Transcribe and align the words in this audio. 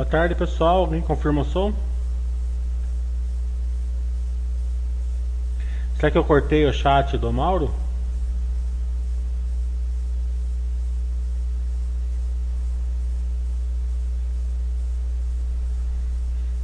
Boa 0.00 0.08
tarde 0.08 0.34
pessoal, 0.34 0.78
alguém 0.78 1.02
confirma 1.02 1.42
o 1.42 1.44
som? 1.44 1.74
Será 5.96 6.10
que 6.10 6.16
eu 6.16 6.24
cortei 6.24 6.64
o 6.64 6.72
chat 6.72 7.18
do 7.18 7.30
Mauro? 7.30 7.70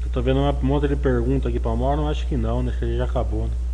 Eu 0.02 0.08
tô 0.10 0.22
vendo 0.22 0.40
uma 0.40 0.52
monte 0.54 0.88
de 0.88 0.96
pergunta 0.96 1.50
aqui 1.50 1.60
para 1.60 1.72
o 1.72 1.76
Mauro, 1.76 2.08
acho 2.08 2.26
que 2.26 2.38
não, 2.38 2.62
né? 2.62 2.70
Acho 2.70 2.78
que 2.78 2.96
já 2.96 3.04
acabou, 3.04 3.48
né? 3.48 3.65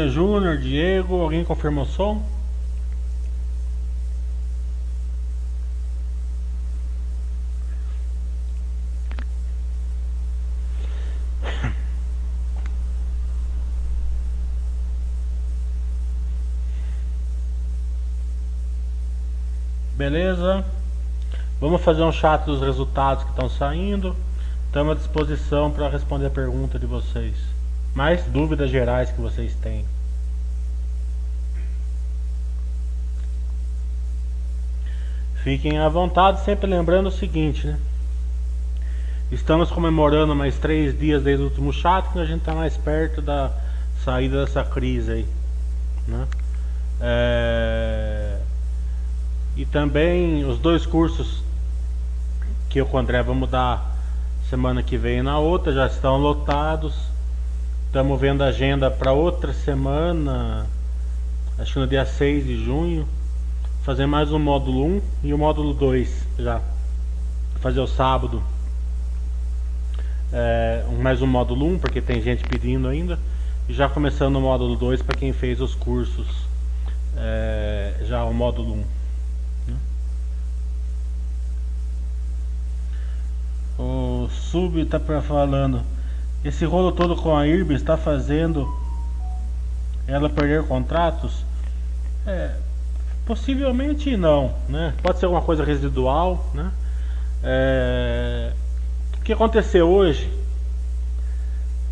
Dia, 0.00 0.08
Júnior, 0.08 0.56
Diego. 0.56 1.20
Alguém 1.20 1.44
confirmou 1.44 1.84
o 1.84 1.86
som? 1.86 2.22
Beleza? 19.98 20.64
Vamos 21.60 21.82
fazer 21.82 22.02
um 22.02 22.10
chat 22.10 22.46
dos 22.46 22.62
resultados 22.62 23.24
que 23.24 23.30
estão 23.30 23.50
saindo. 23.50 24.16
Estamos 24.66 24.92
à 24.92 24.94
disposição 24.94 25.70
para 25.70 25.90
responder 25.90 26.26
a 26.26 26.30
pergunta 26.30 26.78
de 26.78 26.86
vocês. 26.86 27.36
Mais 27.94 28.24
dúvidas 28.24 28.70
gerais 28.70 29.10
que 29.10 29.20
vocês 29.20 29.54
têm. 29.56 29.84
Fiquem 35.42 35.78
à 35.78 35.88
vontade, 35.88 36.44
sempre 36.44 36.68
lembrando 36.68 37.06
o 37.06 37.10
seguinte, 37.10 37.66
né? 37.66 37.78
Estamos 39.32 39.70
comemorando 39.70 40.34
mais 40.34 40.58
três 40.58 40.98
dias 40.98 41.22
desde 41.22 41.42
o 41.42 41.46
último 41.46 41.72
chat, 41.72 42.10
que 42.12 42.18
a 42.18 42.26
gente 42.26 42.40
está 42.40 42.54
mais 42.54 42.76
perto 42.76 43.22
da 43.22 43.50
saída 44.04 44.44
dessa 44.44 44.62
crise 44.64 45.12
aí, 45.12 45.26
né? 46.06 46.26
É... 47.00 48.38
E 49.56 49.64
também 49.64 50.44
os 50.44 50.58
dois 50.58 50.84
cursos 50.84 51.42
que 52.68 52.80
eu 52.80 52.86
com 52.86 52.96
o 52.96 53.00
André 53.00 53.22
vamos 53.22 53.48
dar 53.48 53.96
semana 54.50 54.82
que 54.82 54.98
vem 54.98 55.18
e 55.18 55.22
na 55.22 55.38
outra 55.38 55.72
já 55.72 55.86
estão 55.86 56.18
lotados. 56.18 56.94
Estamos 57.86 58.20
vendo 58.20 58.42
a 58.42 58.48
agenda 58.48 58.90
para 58.90 59.12
outra 59.12 59.52
semana, 59.52 60.66
acho 61.58 61.72
que 61.72 61.78
no 61.78 61.86
dia 61.86 62.04
6 62.04 62.44
de 62.44 62.62
junho, 62.62 63.08
fazer 63.82 64.06
mais 64.06 64.30
um 64.30 64.38
módulo 64.38 64.84
1 64.84 65.02
e 65.24 65.34
o 65.34 65.38
módulo 65.38 65.72
2 65.74 66.26
já. 66.38 66.60
Fazer 67.60 67.80
o 67.80 67.86
sábado 67.86 68.42
é, 70.32 70.84
mais 71.00 71.20
um 71.20 71.26
módulo 71.26 71.66
1, 71.66 71.78
porque 71.78 72.00
tem 72.00 72.22
gente 72.22 72.44
pedindo 72.44 72.88
ainda. 72.88 73.18
E 73.68 73.72
já 73.72 73.88
começando 73.88 74.36
o 74.36 74.40
módulo 74.40 74.76
2 74.76 75.02
para 75.02 75.16
quem 75.16 75.32
fez 75.32 75.60
os 75.60 75.74
cursos, 75.74 76.26
é, 77.16 77.94
já 78.06 78.24
o 78.24 78.32
módulo 78.32 78.74
1. 78.74 78.76
Né? 78.76 79.76
O 83.78 84.28
Sub 84.30 84.80
está 84.80 85.00
falando. 85.20 85.82
Esse 86.44 86.64
rolo 86.64 86.92
todo 86.92 87.16
com 87.16 87.36
a 87.36 87.46
IRB 87.46 87.74
está 87.74 87.96
fazendo 87.96 88.72
ela 90.06 90.28
perder 90.28 90.64
contratos? 90.64 91.44
É, 92.26 92.54
possivelmente 93.26 94.16
não, 94.16 94.54
né? 94.68 94.94
Pode 95.02 95.18
ser 95.18 95.26
alguma 95.26 95.42
coisa 95.42 95.64
residual, 95.64 96.46
né? 96.54 96.70
É, 97.42 98.52
o 99.18 99.22
que 99.22 99.32
aconteceu 99.32 99.88
hoje 99.88 100.30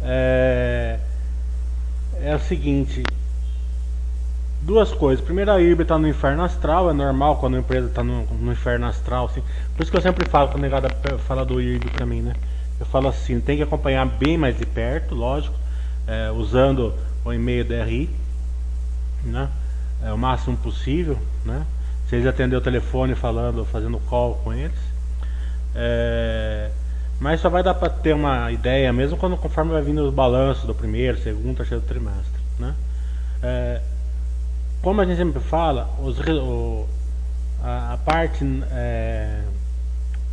é, 0.03 0.99
é 2.21 2.34
o 2.34 2.41
seguinte, 2.41 3.03
duas 4.62 4.93
coisas. 4.93 5.25
Primeiro, 5.25 5.53
a 5.53 5.61
IRB 5.61 5.83
está 5.83 5.99
no 5.99 6.09
inferno 6.09 6.43
astral, 6.43 6.91
é 6.91 6.93
normal 6.93 7.37
quando 7.37 7.56
a 7.56 7.61
empresa 7.61 7.87
está 7.88 8.03
no, 8.03 8.25
no, 8.25 8.53
inferno 8.53 8.87
astral. 8.87 9.27
Assim. 9.27 9.43
Por 9.77 9.83
isso 9.83 9.91
que 9.91 9.97
eu 9.97 10.03
sempre 10.03 10.28
falo, 10.28 10.49
quando 10.49 10.65
a 10.65 10.69
negada 10.69 10.88
fala 11.27 11.44
do 11.44 11.61
IRB 11.61 11.91
para 11.91 12.06
mim, 12.06 12.22
né? 12.22 12.34
eu 12.81 12.87
falo 12.87 13.09
assim, 13.09 13.41
tem 13.41 13.56
que 13.56 13.62
acompanhar 13.62 14.06
bem 14.06 14.38
mais 14.38 14.56
de 14.56 14.65
perto, 14.65 15.15
lógico, 15.15 15.55
é, 16.06 16.31
usando 16.31 16.94
o 17.25 17.33
e-mail 17.33 17.65
DRI, 17.65 18.09
né? 19.25 19.49
É, 20.03 20.12
o 20.12 20.19
máximo 20.19 20.56
possível, 20.56 21.19
né? 21.44 21.66
Eles 22.10 22.26
atender 22.26 22.56
o 22.56 22.60
telefone 22.60 23.14
falando, 23.14 23.64
fazendo 23.66 23.98
call 24.00 24.36
com 24.42 24.53
eles. 24.53 24.78
É, 25.75 26.70
mas 27.20 27.41
só 27.41 27.50
vai 27.50 27.62
dar 27.62 27.75
para 27.75 27.91
ter 27.91 28.14
uma 28.14 28.50
ideia 28.50 28.92
mesmo 28.92 29.16
quando 29.19 29.37
conforme 29.37 29.72
vai 29.72 29.82
vindo 29.82 30.06
os 30.06 30.14
balanços 30.14 30.64
do 30.64 30.75
primeiro, 30.75 31.19
segundo, 31.19 31.56
terceiro 31.56 31.84
trimestre, 31.84 32.41
né? 32.58 32.75
É, 33.42 33.81
como 34.81 35.00
a 35.00 35.05
gente 35.05 35.17
sempre 35.17 35.40
fala, 35.40 35.90
os, 36.00 36.19
o, 36.20 36.87
a, 37.62 37.94
a, 37.94 37.96
parte 37.99 38.44
é, 38.70 39.43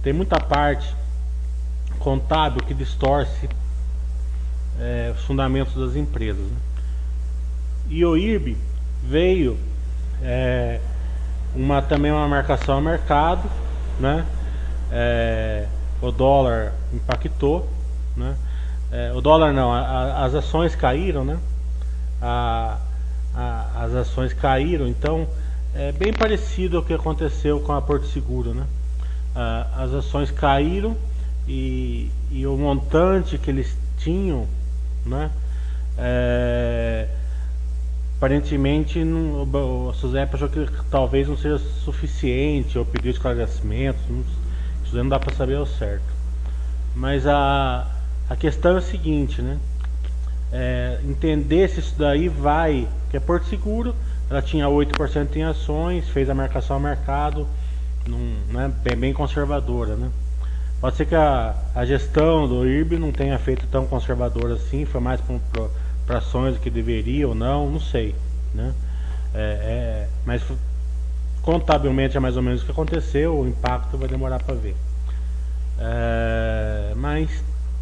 tem 0.04 0.14
muita 0.14 0.40
parte 0.40 0.96
contábil 2.00 2.62
que 2.64 2.74
distorce 2.74 3.50
é, 4.80 5.14
os 5.16 5.24
fundamentos 5.26 5.76
das 5.76 5.96
empresas. 5.96 6.46
Né? 6.46 6.58
E 7.90 8.06
o 8.06 8.16
IRB 8.16 8.58
veio 9.08 9.58
é, 10.22 10.80
uma, 11.56 11.82
também 11.82 12.12
uma 12.12 12.28
marcação 12.28 12.76
ao 12.76 12.82
mercado, 12.82 13.50
né? 14.00 14.26
É, 14.92 15.66
o 16.02 16.12
dólar 16.12 16.74
impactou, 16.94 17.70
né? 18.16 18.36
É, 18.92 19.12
o 19.14 19.22
dólar 19.22 19.54
não, 19.54 19.72
a, 19.72 19.80
a, 19.80 20.26
as 20.26 20.36
ações 20.36 20.76
caíram, 20.76 21.24
né? 21.24 21.38
A, 22.22 22.78
as 23.76 23.94
ações 23.94 24.32
caíram, 24.34 24.88
então 24.88 25.28
é 25.74 25.92
bem 25.92 26.14
parecido 26.14 26.78
ao 26.78 26.84
que 26.84 26.94
aconteceu 26.94 27.60
com 27.60 27.74
a 27.74 27.82
Porto 27.82 28.08
Seguro, 28.08 28.54
né? 28.54 28.66
as 29.76 29.94
ações 29.94 30.32
caíram 30.32 30.96
e, 31.46 32.10
e 32.32 32.48
o 32.48 32.56
montante 32.56 33.38
que 33.38 33.52
eles 33.52 33.78
tinham, 33.98 34.48
né? 35.06 35.30
É, 35.98 37.10
aparentemente 38.18 39.04
não, 39.04 39.44
o 39.44 39.94
SUSEP 39.94 40.36
achou 40.36 40.50
que 40.50 40.68
talvez 40.90 41.28
não 41.28 41.38
seja 41.38 41.58
suficiente 41.58 42.78
ou 42.78 42.86
pediu 42.86 43.12
esclarecimentos, 43.12 44.02
isso 44.86 44.96
não 44.96 45.10
dá 45.10 45.20
para 45.20 45.36
saber 45.36 45.56
ao 45.56 45.66
certo. 45.66 46.06
Mas 46.96 47.28
a, 47.28 47.88
a 48.30 48.36
questão 48.36 48.76
é 48.76 48.78
a 48.80 48.82
seguinte, 48.82 49.42
né? 49.42 49.58
É, 50.52 51.00
entender 51.04 51.70
se 51.70 51.80
isso 51.82 51.96
daí 51.98 52.30
vai, 52.30 52.88
que 53.10 53.18
é 53.18 53.20
Porto 53.20 53.48
Seguro, 53.48 53.94
ela 54.30 54.42
tinha 54.42 54.68
8% 54.68 55.36
em 55.36 55.44
ações, 55.44 56.08
fez 56.10 56.30
a 56.30 56.34
marcação 56.34 56.78
ao 56.78 56.82
mercado, 56.82 57.46
num, 58.08 58.38
né, 58.50 58.72
bem, 58.84 58.96
bem 58.96 59.14
conservadora, 59.14 59.96
né? 59.96 60.10
Pode 60.80 60.96
ser 60.96 61.06
que 61.06 61.16
a, 61.16 61.56
a 61.74 61.86
gestão 61.86 62.48
do 62.48 62.66
IRB 62.66 62.98
não 62.98 63.12
tenha 63.12 63.38
feito 63.40 63.66
tão 63.68 63.86
conservadora 63.86 64.54
assim, 64.54 64.86
foi 64.86 65.02
mais 65.02 65.20
para 65.20 65.36
ações 66.10 66.56
do 66.56 66.60
que 66.60 66.70
deveria 66.70 67.28
ou 67.28 67.36
não, 67.36 67.70
não 67.70 67.80
sei. 67.80 68.16
Né? 68.54 68.74
É, 69.34 69.40
é, 69.40 70.08
mas 70.26 70.42
contabilmente 71.42 72.18
é 72.18 72.20
mais 72.20 72.38
ou 72.38 72.44
menos 72.44 72.62
o 72.62 72.66
que 72.66 72.72
aconteceu, 72.72 73.40
o 73.40 73.48
impacto 73.48 73.98
vai 73.98 74.08
demorar 74.08 74.42
para 74.42 74.56
ver. 74.56 74.76
É, 75.78 76.94
mas 76.96 77.30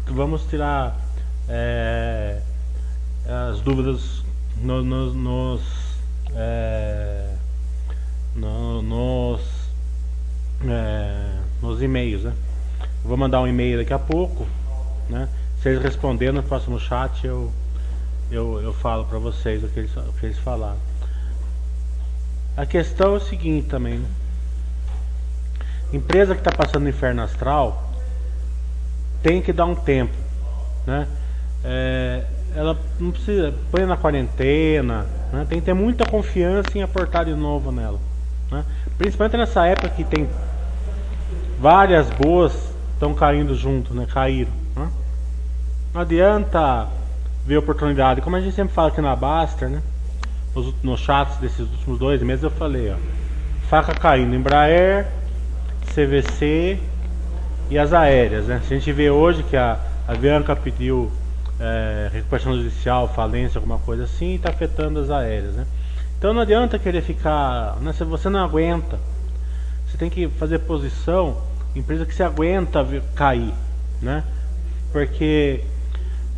vamos 0.06 0.44
tirar 0.46 0.98
é, 1.48 2.40
as 3.26 3.60
dúvidas 3.60 4.24
no, 4.60 4.82
no, 4.82 5.14
nos, 5.14 5.62
é, 6.34 7.34
no, 8.34 8.82
nos, 8.82 9.40
é, 10.66 11.38
nos 11.62 11.82
e-mails, 11.82 12.24
né? 12.24 12.34
Vou 13.04 13.16
mandar 13.16 13.40
um 13.40 13.46
e-mail 13.46 13.78
daqui 13.78 13.92
a 13.92 13.98
pouco, 13.98 14.46
né? 15.08 15.28
Se 15.62 15.68
eles 15.68 15.82
responderem 15.82 16.34
no 16.34 16.42
próximo 16.42 16.78
chat, 16.78 17.26
eu, 17.26 17.52
eu, 18.30 18.60
eu 18.62 18.72
falo 18.72 19.04
para 19.04 19.18
vocês 19.18 19.62
o 19.62 19.68
que, 19.68 19.80
eles, 19.80 19.96
o 19.96 20.12
que 20.18 20.26
eles 20.26 20.38
falaram. 20.38 20.78
A 22.56 22.64
questão 22.64 23.14
é 23.14 23.16
o 23.16 23.20
seguinte 23.20 23.68
também. 23.68 23.98
Né? 23.98 24.08
Empresa 25.92 26.34
que 26.34 26.40
está 26.40 26.52
passando 26.52 26.82
no 26.84 26.88
inferno 26.88 27.22
astral 27.22 27.90
tem 29.22 29.40
que 29.40 29.52
dar 29.52 29.64
um 29.64 29.74
tempo, 29.74 30.12
né? 30.86 31.08
É, 31.64 32.24
ela 32.54 32.78
não 33.00 33.10
precisa 33.10 33.54
põe 33.70 33.86
na 33.86 33.96
quarentena, 33.96 35.06
né? 35.32 35.46
tem 35.48 35.60
que 35.60 35.64
ter 35.64 35.72
muita 35.72 36.04
confiança 36.04 36.76
em 36.76 36.82
aportar 36.82 37.24
de 37.24 37.34
novo 37.34 37.72
nela, 37.72 37.98
né? 38.50 38.64
principalmente 38.98 39.38
nessa 39.38 39.66
época 39.66 39.88
que 39.88 40.04
tem 40.04 40.28
várias 41.58 42.10
boas 42.10 42.52
estão 42.92 43.14
caindo 43.14 43.54
junto, 43.54 43.94
né? 43.94 44.06
Caíram. 44.06 44.52
Né? 44.76 44.88
Não 45.92 46.00
adianta 46.00 46.88
ver 47.46 47.58
oportunidade, 47.58 48.20
como 48.20 48.36
a 48.36 48.40
gente 48.40 48.54
sempre 48.54 48.74
fala 48.74 48.88
aqui 48.88 49.00
na 49.00 49.14
Baster, 49.14 49.68
né? 49.68 49.82
Nos, 50.54 50.74
nos 50.82 51.00
chats 51.00 51.36
desses 51.38 51.60
últimos 51.60 51.98
dois 51.98 52.22
meses 52.22 52.42
eu 52.42 52.50
falei, 52.50 52.92
ó, 52.92 52.96
faca 53.68 53.92
caindo, 53.94 54.34
Embraer, 54.34 55.06
CVC 55.92 56.78
e 57.70 57.78
as 57.78 57.92
aéreas, 57.92 58.46
né? 58.46 58.60
A 58.64 58.68
gente 58.68 58.90
vê 58.92 59.10
hoje 59.10 59.42
que 59.42 59.56
a, 59.56 59.78
a 60.08 60.14
Bianca 60.14 60.56
pediu 60.56 61.10
é, 61.60 62.10
recuperação 62.12 62.56
judicial, 62.56 63.08
falência, 63.08 63.58
alguma 63.58 63.78
coisa 63.78 64.04
assim, 64.04 64.32
e 64.32 64.34
está 64.36 64.50
afetando 64.50 64.98
as 65.00 65.10
aéreas, 65.10 65.54
né? 65.54 65.66
Então 66.18 66.32
não 66.32 66.40
adianta 66.40 66.78
querer 66.78 67.02
ficar, 67.02 67.76
né? 67.80 67.92
se 67.92 68.02
você 68.04 68.30
não 68.30 68.40
aguenta, 68.42 68.98
você 69.86 69.98
tem 69.98 70.08
que 70.08 70.28
fazer 70.28 70.60
posição, 70.60 71.36
empresa 71.76 72.06
que 72.06 72.14
se 72.14 72.22
aguenta 72.22 72.86
cair, 73.14 73.52
né? 74.00 74.24
Porque 74.90 75.60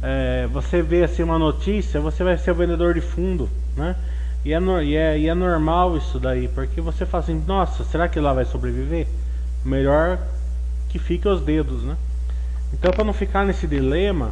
é, 0.03 0.47
você 0.53 0.83
vê 0.83 1.05
assim 1.05 1.23
uma 1.23 1.39
notícia, 1.39 2.01
você 2.01 2.23
vai 2.23 2.37
ser 2.37 2.51
o 2.51 2.55
vendedor 2.55 2.95
de 2.95 3.01
fundo, 3.01 3.49
né? 3.77 3.97
E 4.45 4.53
é, 4.53 4.61
e, 4.85 4.97
é, 4.97 5.19
e 5.19 5.29
é 5.29 5.35
normal 5.35 5.97
isso 5.97 6.21
daí, 6.21 6.47
porque 6.49 6.81
você 6.81 7.05
fala 7.05 7.25
assim, 7.25 7.43
nossa, 7.47 7.83
será 7.85 8.09
que 8.09 8.21
lá 8.21 8.33
vai 8.33 8.45
sobreviver? 8.45 9.09
Melhor 9.65 10.19
que 10.89 10.99
fique 10.99 11.27
os 11.27 11.41
dedos, 11.41 11.83
né? 11.83 11.97
Então 12.73 12.93
para 12.93 13.05
não 13.05 13.13
ficar 13.13 13.45
nesse 13.45 13.67
dilema, 13.67 14.31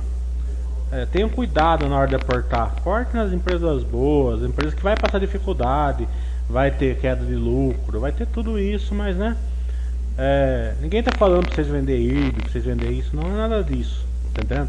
é, 0.92 1.28
cuidado 1.28 1.88
na 1.88 1.96
hora 1.96 2.08
de 2.08 2.14
aportar. 2.14 2.74
Aporte 2.78 3.16
nas 3.16 3.32
empresas 3.32 3.82
boas, 3.82 4.42
empresas 4.42 4.74
que 4.74 4.82
vai 4.82 4.94
passar 4.96 5.18
dificuldade, 5.18 6.06
vai 6.48 6.70
ter 6.70 6.96
queda 6.98 7.24
de 7.24 7.34
lucro, 7.34 7.98
vai 7.98 8.12
ter 8.12 8.26
tudo 8.26 8.58
isso, 8.58 8.94
mas 8.94 9.16
né? 9.16 9.36
É, 10.16 10.74
ninguém 10.80 11.00
está 11.00 11.10
falando 11.10 11.46
para 11.46 11.56
vocês 11.56 11.66
vender 11.66 11.98
IRB, 11.98 12.42
para 12.42 12.52
vocês 12.52 12.64
vender 12.64 12.90
isso, 12.90 13.16
não 13.16 13.24
é 13.24 13.36
nada 13.36 13.64
disso, 13.64 14.06
tá 14.32 14.42
entendendo? 14.42 14.68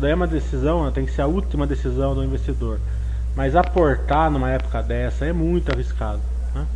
Isso 0.00 0.06
daí 0.06 0.12
é 0.12 0.14
uma 0.14 0.26
decisão, 0.26 0.86
né, 0.86 0.92
tem 0.94 1.04
que 1.04 1.12
ser 1.12 1.20
a 1.20 1.26
última 1.26 1.66
decisão 1.66 2.14
do 2.14 2.24
investidor. 2.24 2.80
Mas 3.36 3.54
aportar 3.54 4.30
numa 4.30 4.48
época 4.48 4.82
dessa 4.82 5.26
é 5.26 5.32
muito 5.32 5.70
arriscado. 5.70 6.22
Né? 6.54 6.66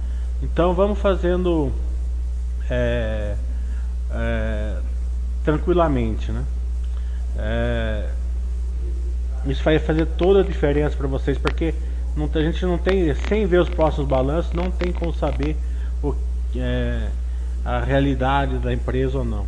Então 0.43 0.75
vamos 0.75 0.99
fazendo 0.99 1.73
é, 2.69 3.35
é, 4.13 4.77
tranquilamente, 5.43 6.31
né? 6.31 6.45
É, 7.39 8.11
isso 9.47 9.65
vai 9.65 9.79
fazer 9.79 10.05
toda 10.05 10.41
a 10.41 10.43
diferença 10.43 10.95
para 10.95 11.09
vocês, 11.09 11.39
porque 11.39 11.75
não, 12.15 12.29
a 12.31 12.43
gente 12.43 12.67
não 12.67 12.77
tem, 12.77 13.15
sem 13.27 13.47
ver 13.47 13.61
os 13.61 13.71
próximos 13.71 14.07
balanços, 14.07 14.53
não 14.53 14.71
tem 14.71 14.93
como 14.93 15.15
saber 15.15 15.57
o, 16.03 16.15
é, 16.55 17.09
a 17.65 17.81
realidade 17.81 18.59
da 18.59 18.71
empresa 18.71 19.17
ou 19.17 19.25
não. 19.25 19.47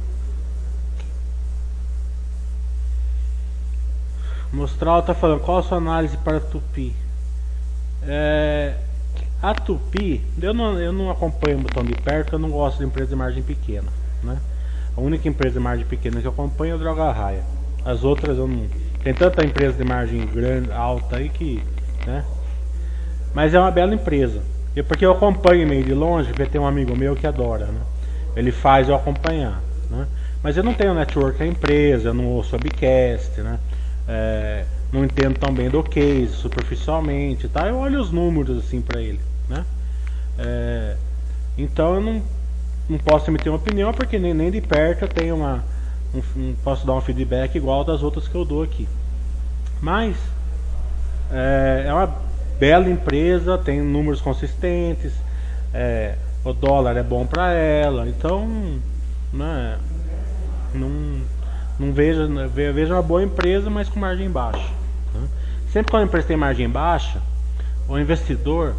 Mostral 4.52 5.00
está 5.00 5.14
falando, 5.14 5.40
qual 5.40 5.58
a 5.58 5.62
sua 5.62 5.78
análise 5.78 6.16
para 6.19 6.38
a 6.38 6.40
Tupi? 6.40 6.94
É, 8.02 8.75
a 9.43 9.54
Tupi, 9.54 10.22
eu 10.40 10.54
não, 10.54 10.78
eu 10.81 10.93
não 10.93 11.10
acompanho 11.10 11.62
tão 11.64 11.84
de 11.84 11.94
perto, 11.94 12.34
eu 12.34 12.38
não 12.38 12.50
gosto 12.50 12.78
de 12.78 12.84
empresa 12.84 13.10
de 13.10 13.16
margem 13.16 13.43
pequena. 13.43 13.88
Né? 14.22 14.38
A 14.96 15.00
única 15.00 15.28
empresa 15.28 15.54
de 15.54 15.60
margem 15.60 15.84
pequena 15.84 16.20
que 16.20 16.26
eu 16.26 16.31
acompanho 16.31 16.72
é 16.72 16.75
a 16.75 16.78
Droga 16.78 17.12
Raia. 17.12 17.43
As 17.84 18.02
outras 18.02 18.38
eu 18.38 18.48
não. 18.48 18.66
Tem 19.02 19.14
tanta 19.14 19.44
empresa 19.44 19.76
de 19.76 19.84
margem 19.84 20.26
grande, 20.26 20.72
alta 20.72 21.16
aí 21.16 21.28
que. 21.28 21.62
Né? 22.06 22.25
Mas 23.34 23.54
é 23.54 23.60
uma 23.60 23.70
bela 23.70 23.94
empresa. 23.94 24.43
E 24.75 24.82
porque 24.82 25.04
eu 25.04 25.12
acompanho 25.12 25.66
meio 25.69 25.84
de 25.84 25.94
longe, 25.94 26.28
porque 26.31 26.46
tem 26.46 26.60
um 26.60 26.66
amigo 26.66 26.96
meu 26.96 27.14
que 27.14 27.26
adora. 27.26 27.66
Né? 27.66 27.81
Ele 28.34 28.50
faz 28.50 28.88
eu 28.88 28.94
acompanhar. 28.94 29.62
Né? 29.90 30.06
Mas 30.43 30.56
eu 30.56 30.62
não 30.62 30.75
tenho 30.75 30.94
network 30.94 31.43
a 31.43 31.46
empresa, 31.46 32.08
eu 32.08 32.14
não 32.14 32.26
ouço 32.26 32.56
webcast, 32.56 33.40
né? 33.40 33.58
É, 34.08 34.64
não 34.93 35.05
entendo 35.05 35.38
tão 35.38 35.53
bem 35.53 35.69
do 35.69 35.82
case, 35.82 36.32
superficialmente, 36.32 37.49
tá? 37.49 37.69
Eu 37.69 37.79
olho 37.79 38.00
os 38.00 38.11
números 38.11 38.64
assim 38.64 38.81
para 38.81 39.00
ele, 39.00 39.20
né? 39.49 39.64
É, 40.38 40.96
então 41.58 41.94
eu 41.94 42.01
não, 42.01 42.22
não 42.89 42.98
posso 42.98 43.31
emitir 43.31 43.51
uma 43.51 43.58
opinião 43.58 43.93
porque 43.93 44.19
nem, 44.19 44.32
nem 44.32 44.51
de 44.51 44.60
perto 44.60 45.03
eu 45.03 45.08
tenho 45.08 45.36
uma 45.36 45.65
um, 46.15 46.41
um, 46.41 46.55
posso 46.63 46.86
dar 46.86 46.94
um 46.94 47.01
feedback 47.01 47.56
igual 47.56 47.84
das 47.84 48.03
outras 48.03 48.29
que 48.29 48.34
eu 48.34 48.44
dou 48.44 48.63
aqui. 48.63 48.89
Mas 49.81 50.17
é, 51.31 51.84
é 51.86 51.93
uma 51.93 52.15
bela 52.58 52.89
empresa, 52.89 53.58
tem 53.58 53.82
números 53.82 54.20
consistentes, 54.20 55.13
é, 55.75 56.15
o 56.44 56.53
dólar 56.53 56.96
é 56.96 57.03
bom 57.03 57.27
para 57.27 57.53
ela, 57.53 58.08
então 58.08 58.46
né, 59.32 59.79
não 60.72 61.20
não 61.79 61.93
veja, 61.93 62.27
veja 62.73 62.95
uma 62.95 63.03
boa 63.03 63.23
empresa, 63.23 63.69
mas 63.69 63.89
com 63.89 64.01
margem 64.01 64.31
baixa. 64.31 64.71
Né? 65.15 65.29
Sempre 65.73 65.91
quando 65.91 66.03
a 66.05 66.06
empresa 66.06 66.29
tem 66.29 66.37
margem 66.37 66.69
baixa, 66.69 67.21
o 67.89 67.99
investidor 67.99 68.75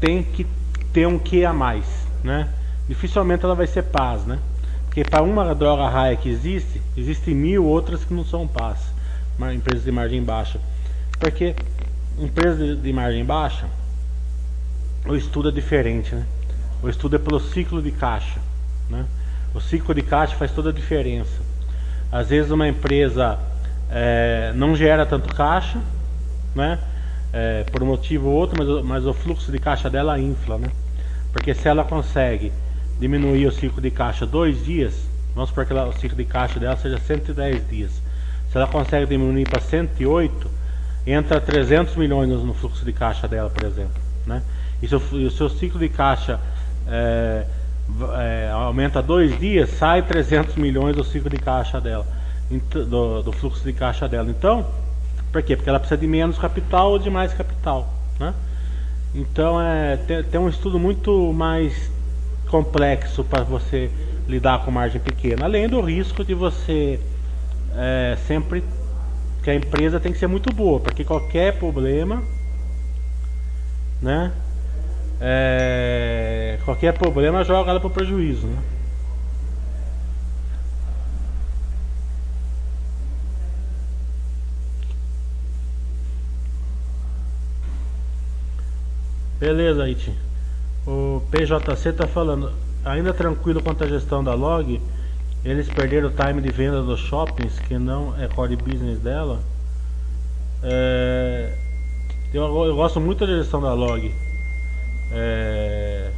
tem 0.00 0.22
que 0.22 0.46
ter 0.92 1.06
um 1.06 1.18
que 1.18 1.44
a 1.44 1.52
mais, 1.52 1.84
né? 2.24 2.48
Dificilmente 2.88 3.44
ela 3.44 3.54
vai 3.54 3.66
ser 3.66 3.82
paz, 3.82 4.24
né? 4.24 4.38
Porque 4.86 5.04
para 5.04 5.22
uma 5.22 5.54
droga 5.54 5.88
raia 5.88 6.16
que 6.16 6.28
existe, 6.28 6.80
existem 6.96 7.34
mil 7.34 7.64
outras 7.64 8.04
que 8.04 8.12
não 8.12 8.24
são 8.24 8.46
paz, 8.46 8.78
empresas 9.54 9.84
de 9.84 9.92
margem 9.92 10.22
baixa. 10.22 10.60
Porque 11.18 11.54
empresas 12.18 12.80
de 12.80 12.92
margem 12.92 13.24
baixa, 13.24 13.66
o 15.06 15.14
estudo 15.14 15.50
é 15.50 15.52
diferente, 15.52 16.14
né? 16.14 16.26
O 16.82 16.88
estudo 16.88 17.16
é 17.16 17.18
pelo 17.18 17.38
ciclo 17.38 17.82
de 17.82 17.90
caixa, 17.90 18.40
né? 18.88 19.04
O 19.54 19.60
ciclo 19.60 19.94
de 19.94 20.02
caixa 20.02 20.34
faz 20.36 20.50
toda 20.50 20.70
a 20.70 20.72
diferença. 20.72 21.49
Às 22.12 22.28
vezes 22.28 22.50
uma 22.50 22.66
empresa 22.66 23.38
é, 23.90 24.52
não 24.54 24.74
gera 24.74 25.06
tanto 25.06 25.34
caixa, 25.34 25.78
né? 26.54 26.78
É, 27.32 27.64
por 27.70 27.82
um 27.82 27.86
motivo 27.86 28.28
ou 28.28 28.34
outro, 28.34 28.56
mas, 28.58 28.84
mas 28.84 29.06
o 29.06 29.14
fluxo 29.14 29.52
de 29.52 29.58
caixa 29.58 29.88
dela 29.88 30.18
infla, 30.18 30.58
né? 30.58 30.68
Porque 31.32 31.54
se 31.54 31.68
ela 31.68 31.84
consegue 31.84 32.52
diminuir 32.98 33.46
o 33.46 33.52
ciclo 33.52 33.80
de 33.80 33.90
caixa 33.90 34.26
dois 34.26 34.64
dias, 34.64 35.08
vamos 35.34 35.50
supor 35.50 35.64
que 35.64 35.72
ela, 35.72 35.86
o 35.86 35.92
ciclo 35.92 36.16
de 36.16 36.24
caixa 36.24 36.58
dela 36.58 36.76
seja 36.76 36.98
110 36.98 37.68
dias. 37.68 38.02
Se 38.50 38.56
ela 38.56 38.66
consegue 38.66 39.06
diminuir 39.06 39.48
para 39.48 39.60
108, 39.60 40.50
entra 41.06 41.40
300 41.40 41.94
milhões 41.96 42.28
no 42.28 42.52
fluxo 42.52 42.84
de 42.84 42.92
caixa 42.92 43.28
dela, 43.28 43.48
por 43.48 43.64
exemplo. 43.64 43.94
Né? 44.26 44.42
E 44.82 44.88
se 44.88 44.94
o, 44.94 45.30
seu 45.30 45.48
ciclo 45.48 45.78
de 45.78 45.88
caixa 45.88 46.40
é, 46.88 47.44
é, 48.18 48.50
aumenta 48.52 49.02
dois 49.02 49.38
dias, 49.38 49.70
sai 49.70 50.02
300 50.02 50.56
milhões 50.56 50.96
do 50.96 51.04
ciclo 51.04 51.30
de 51.30 51.38
caixa 51.38 51.80
dela, 51.80 52.06
do, 52.50 53.22
do, 53.22 53.32
fluxo 53.32 53.64
de 53.64 53.72
caixa 53.72 54.08
dela. 54.08 54.30
Então, 54.30 54.66
por 55.32 55.42
quê? 55.42 55.56
Porque 55.56 55.68
ela 55.68 55.78
precisa 55.78 55.98
de 55.98 56.06
menos 56.06 56.38
capital 56.38 56.90
ou 56.90 56.98
de 56.98 57.10
mais 57.10 57.32
capital, 57.32 57.92
né? 58.18 58.34
Então 59.14 59.60
é 59.60 59.96
tem, 59.96 60.22
tem 60.22 60.40
um 60.40 60.48
estudo 60.48 60.78
muito 60.78 61.32
mais 61.32 61.90
complexo 62.48 63.24
para 63.24 63.42
você 63.42 63.90
lidar 64.28 64.64
com 64.64 64.70
margem 64.70 65.00
pequena, 65.00 65.44
além 65.44 65.68
do 65.68 65.80
risco 65.80 66.24
de 66.24 66.34
você 66.34 67.00
é, 67.76 68.16
sempre 68.26 68.62
que 69.42 69.50
a 69.50 69.54
empresa 69.54 69.98
tem 69.98 70.12
que 70.12 70.18
ser 70.18 70.26
muito 70.26 70.52
boa, 70.52 70.78
porque 70.80 71.04
qualquer 71.04 71.58
problema, 71.58 72.22
né? 74.00 74.32
É, 75.20 76.58
qualquer 76.64 76.94
problema 76.94 77.44
joga 77.44 77.70
ela 77.70 77.80
para 77.80 77.88
o 77.88 77.90
prejuízo. 77.90 78.46
Né? 78.46 78.58
Beleza, 89.38 89.88
Iti. 89.88 90.12
O 90.86 91.22
PJC 91.30 91.90
está 91.90 92.06
falando, 92.06 92.52
ainda 92.84 93.12
tranquilo 93.12 93.62
quanto 93.62 93.84
à 93.84 93.86
gestão 93.86 94.24
da 94.24 94.34
log, 94.34 94.80
eles 95.44 95.68
perderam 95.68 96.08
o 96.08 96.12
time 96.12 96.42
de 96.42 96.50
venda 96.50 96.82
dos 96.82 97.00
shoppings, 97.00 97.58
que 97.60 97.78
não 97.78 98.14
é 98.18 98.28
core 98.28 98.56
business 98.56 98.98
dela. 98.98 99.40
É, 100.62 101.54
eu, 102.34 102.42
eu 102.66 102.76
gosto 102.76 103.00
muito 103.00 103.26
da 103.26 103.34
gestão 103.34 103.62
da 103.62 103.72
log. 103.72 104.12
É, 105.12 106.10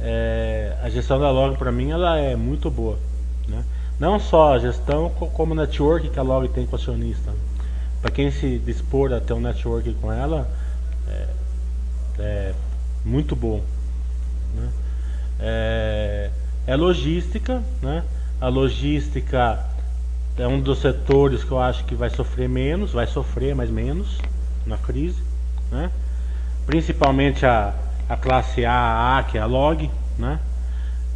é, 0.00 0.76
a 0.82 0.88
gestão 0.88 1.20
da 1.20 1.30
log 1.30 1.56
para 1.56 1.70
mim 1.70 1.90
ela 1.90 2.18
é 2.18 2.34
muito 2.34 2.70
boa, 2.70 2.98
né? 3.48 3.64
Não 3.98 4.18
só 4.18 4.54
a 4.54 4.58
gestão 4.58 5.10
como 5.10 5.52
o 5.52 5.56
network 5.56 6.08
que 6.08 6.18
a 6.18 6.22
log 6.22 6.48
tem 6.48 6.66
com 6.66 6.72
o 6.72 6.78
acionista. 6.78 7.32
Para 8.00 8.12
quem 8.12 8.30
se 8.30 8.58
dispor 8.58 9.12
a 9.12 9.20
ter 9.20 9.32
um 9.32 9.40
network 9.40 9.92
com 9.94 10.12
ela, 10.12 10.48
é, 11.08 11.26
é 12.20 12.54
muito 13.04 13.34
bom. 13.34 13.60
Né? 14.54 14.70
É, 15.40 16.30
é 16.66 16.76
logística, 16.76 17.60
né? 17.82 18.04
A 18.40 18.46
logística 18.46 19.64
é 20.36 20.46
um 20.46 20.60
dos 20.60 20.78
setores 20.78 21.42
que 21.42 21.50
eu 21.50 21.58
acho 21.58 21.84
que 21.84 21.96
vai 21.96 22.08
sofrer 22.08 22.48
menos, 22.48 22.92
vai 22.92 23.06
sofrer 23.08 23.54
mais 23.54 23.68
menos 23.68 24.18
na 24.64 24.76
crise, 24.76 25.20
né? 25.72 25.90
Principalmente 26.68 27.46
a, 27.46 27.72
a 28.10 28.14
classe 28.14 28.62
A, 28.66 29.16
A, 29.16 29.22
que 29.22 29.38
é 29.38 29.40
a 29.40 29.46
log, 29.46 29.90
né? 30.18 30.38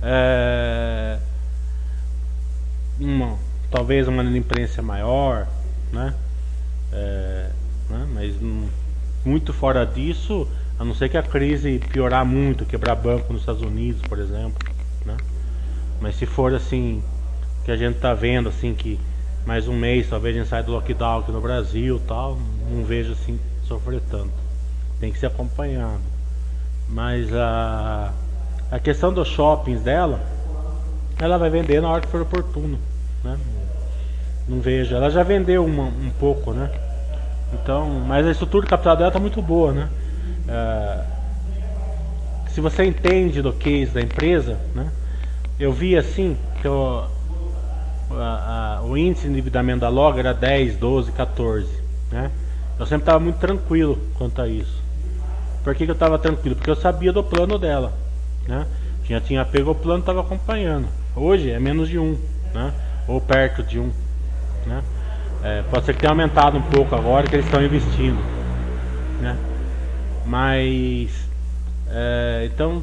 É, 0.03 1.19
uma, 2.99 3.37
talvez 3.71 4.09
uma 4.09 4.23
inadimplência 4.23 4.83
maior, 4.83 5.47
né? 5.93 6.15
É, 6.91 7.51
né? 7.91 8.09
Mas 8.15 8.35
muito 9.27 9.53
fora 9.53 9.85
disso, 9.85 10.49
a 10.79 10.87
não 10.87 10.95
ser 10.95 11.11
que 11.11 11.19
a 11.19 11.23
crise 11.23 11.79
piorar 11.81 12.25
muito, 12.25 12.65
quebrar 12.65 12.95
banco 12.95 13.31
nos 13.31 13.43
Estados 13.43 13.61
Unidos, 13.61 14.01
por 14.09 14.19
exemplo, 14.19 14.57
né? 15.05 15.19
Mas 16.01 16.17
se 16.17 16.25
for 16.25 16.55
assim, 16.55 17.05
que 17.63 17.71
a 17.71 17.77
gente 17.77 17.99
tá 17.99 18.15
vendo 18.15 18.49
assim 18.49 18.73
que 18.73 18.99
mais 19.45 19.69
um 19.69 19.77
mês 19.77 20.09
talvez 20.09 20.35
a 20.35 20.39
gente 20.39 20.49
saia 20.49 20.63
do 20.63 20.73
lockdown 20.73 21.21
aqui 21.21 21.31
no 21.31 21.43
Brasil 21.43 22.01
tal, 22.09 22.39
não 22.71 22.87
vejo 22.87 23.13
assim 23.13 23.39
sofrer 23.69 24.01
tanto. 24.11 24.42
Tem 25.03 25.11
que 25.11 25.19
ser 25.19 25.27
acompanhado. 25.27 25.99
Mas 26.89 27.35
a, 27.35 28.13
a 28.71 28.79
questão 28.79 29.13
dos 29.13 29.27
shoppings 29.27 29.83
dela, 29.83 30.21
ela 31.19 31.37
vai 31.37 31.51
vender 31.51 31.83
na 31.83 31.89
hora 31.89 32.01
que 32.03 32.07
for 32.07 32.23
oportuno. 32.23 32.79
Né? 33.25 33.37
Não 34.47 34.61
vejo. 34.61 34.95
Ela 34.95 35.11
já 35.11 35.25
vendeu 35.25 35.65
uma, 35.65 35.87
um 35.87 36.13
pouco, 36.21 36.53
né? 36.53 36.71
Então, 37.53 37.89
mas 38.07 38.25
a 38.25 38.31
estrutura 38.31 38.65
capital 38.65 38.97
dela 38.97 39.09
está 39.09 39.19
muito 39.19 39.43
boa, 39.43 39.73
né? 39.73 39.91
É, 40.47 41.05
se 42.51 42.61
você 42.61 42.85
entende 42.85 43.43
do 43.43 43.53
case 43.53 43.91
da 43.91 44.01
empresa, 44.01 44.57
né? 44.73 44.89
Eu 45.59 45.73
vi 45.73 45.99
assim 45.99 46.37
que 46.61 46.69
o, 46.69 47.05
a, 48.13 48.79
a, 48.79 48.83
o 48.85 48.97
índice 48.97 49.25
de 49.25 49.33
endividamento 49.33 49.81
da 49.81 49.89
Log 49.89 50.17
era 50.17 50.33
10, 50.33 50.77
12, 50.77 51.11
14, 51.11 51.67
né? 52.13 52.31
Eu 52.79 52.87
sempre 52.87 53.03
estava 53.03 53.19
muito 53.19 53.41
tranquilo 53.41 53.99
quanto 54.17 54.41
a 54.41 54.47
isso. 54.47 54.82
Por 55.63 55.75
que, 55.75 55.85
que 55.85 55.91
eu 55.91 55.95
estava 55.95 56.19
tranquilo? 56.19 56.57
Porque 56.57 56.71
eu 56.71 56.77
sabia 56.77 57.13
do 57.13 57.23
plano 57.23 57.59
dela, 57.59 57.93
né? 58.47 58.67
Tinha, 59.05 59.21
tinha 59.21 59.45
pego 59.45 59.71
o 59.71 59.75
plano, 59.75 60.01
estava 60.01 60.21
acompanhando. 60.21 60.89
Hoje 61.15 61.51
é 61.51 61.59
menos 61.59 61.89
de 61.89 61.99
um, 61.99 62.19
né? 62.53 62.73
Ou 63.07 63.21
perto 63.21 63.63
de 63.63 63.79
um, 63.79 63.91
né? 64.67 64.83
É, 65.45 65.63
pode 65.71 65.85
ser 65.85 65.95
que 65.95 66.01
tenha 66.01 66.11
aumentado 66.13 66.57
um 66.57 66.63
pouco 66.63 66.95
agora 66.95 67.27
que 67.27 67.35
eles 67.35 67.47
estão 67.47 67.63
investindo, 67.63 68.19
né? 69.21 69.37
Mas 70.25 71.11
é, 71.89 72.49
então 72.53 72.83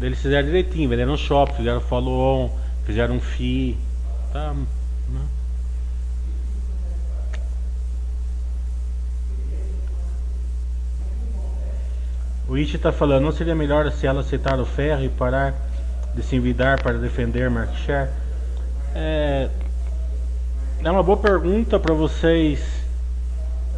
eles 0.00 0.20
fizeram 0.20 0.46
direitinho, 0.46 0.88
venderam 0.88 1.16
shopping, 1.16 1.54
fizeram 1.54 1.80
follow-on, 1.80 2.50
fizeram 2.84 3.16
um 3.16 3.20
FII, 3.20 3.76
tá? 4.32 4.54
Né? 4.54 5.20
O 12.50 12.58
Ichi 12.58 12.74
está 12.74 12.90
falando, 12.90 13.22
não 13.22 13.30
seria 13.30 13.54
melhor 13.54 13.88
se 13.92 14.08
ela 14.08 14.22
aceitar 14.22 14.58
o 14.58 14.66
ferro 14.66 15.04
e 15.04 15.08
parar 15.08 15.54
de 16.16 16.20
se 16.20 16.34
envidar 16.34 16.82
para 16.82 16.98
defender 16.98 17.48
share? 17.86 18.10
É, 18.92 19.48
é 20.82 20.90
uma 20.90 21.00
boa 21.00 21.16
pergunta 21.16 21.78
para 21.78 21.94
vocês 21.94 22.60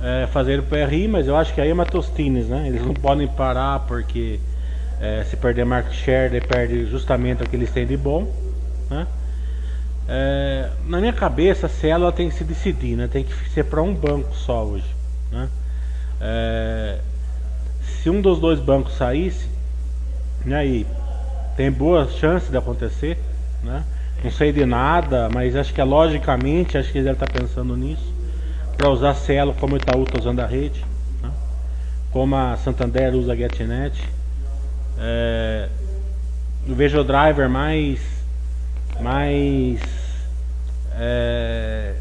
é, 0.03 0.27
fazerem 0.29 0.61
o 0.61 0.63
PRI, 0.63 1.07
mas 1.07 1.29
eu 1.29 1.37
acho 1.37 1.53
que 1.53 1.61
aí 1.61 1.69
é 1.69 1.73
uma 1.75 1.85
tostines, 1.85 2.47
né? 2.47 2.67
Eles 2.67 2.81
não 2.81 2.95
podem 2.95 3.29
parar 3.29 3.81
porque 3.81 4.41
é, 5.03 5.23
se 5.25 5.37
perder 5.37 5.67
market 5.67 5.93
share, 5.93 6.41
perde 6.41 6.87
justamente 6.87 7.43
o 7.43 7.47
que 7.47 7.55
eles 7.55 7.71
têm 7.71 7.87
de 7.87 7.99
bom, 7.99 8.27
né? 8.89 9.07
É, 10.09 10.71
na 10.87 10.99
minha 10.99 11.13
cabeça, 11.13 11.67
a 11.67 11.69
célula 11.69 12.11
tem 12.11 12.31
que 12.31 12.37
se 12.37 12.45
decidir, 12.45 12.97
né? 12.97 13.07
Tem 13.07 13.23
que 13.23 13.35
ser 13.51 13.65
para 13.65 13.83
um 13.83 13.95
banco 13.95 14.35
só 14.35 14.65
hoje, 14.65 14.97
né? 15.31 15.51
É, 16.19 16.99
se 18.03 18.11
um 18.11 18.21
dos 18.21 18.41
dois 18.41 18.59
bancos 18.59 18.95
saísse, 18.95 19.49
né, 20.45 20.57
aí 20.57 20.87
tem 21.57 21.71
boa 21.71 22.09
chance 22.09 22.51
de 22.51 22.57
acontecer, 22.57 23.17
né? 23.63 23.85
Não 24.25 24.31
sei 24.31 24.53
de 24.53 24.65
nada, 24.65 25.29
mas 25.29 25.57
acho 25.57 25.73
que 25.75 25.81
é 25.81 25.85
logicamente, 25.85 26.79
acho 26.79 26.91
que 26.91 26.99
ele 26.99 27.05
deve 27.05 27.25
estar 27.25 27.31
pensando 27.31 27.77
nisso. 27.77 28.13
Para 28.77 28.89
usar 28.89 29.15
Cielo 29.15 29.55
como 29.59 29.75
o 29.75 29.77
Itaú 29.77 30.05
está 30.05 30.19
usando 30.19 30.41
a 30.41 30.47
rede. 30.47 30.85
Né? 31.21 31.31
Como 32.13 32.35
a 32.37 32.57
Santander 32.57 33.15
usa 33.15 33.33
a 33.33 33.37
GetNet. 33.37 34.01
É, 34.99 35.69
eu 36.67 36.75
vejo 36.75 37.01
o 37.01 37.05
driver 37.05 37.49
mais, 37.49 38.01
mais 39.01 39.81
é, 40.95 41.95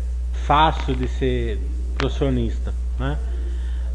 fácil 0.46 0.96
de 0.96 1.08
ser 1.08 1.60
profissionista. 1.98 2.72
Né? 3.00 3.18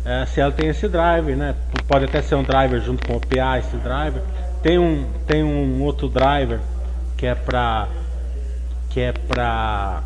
É, 0.07 0.23
a 0.23 0.27
Cielo 0.27 0.53
tem 0.53 0.69
esse 0.69 0.89
driver, 0.89 1.37
né? 1.37 1.57
pode 1.89 2.05
até 2.05 2.23
ser 2.23 2.37
um 2.37 2.45
driver 2.45 2.81
junto 2.81 3.05
com 3.05 3.17
o 3.17 3.21
PA, 3.21 3.59
esse 3.59 3.77
driver. 3.79 4.23
Tem 4.63 4.79
um, 4.79 5.05
tem 5.27 5.43
um 5.43 5.83
outro 5.83 6.09
driver 6.09 6.61
que 7.17 7.27
é 7.27 7.35
para 7.35 7.89
que 8.89 9.01
é 9.01 9.13
para 9.13 10.05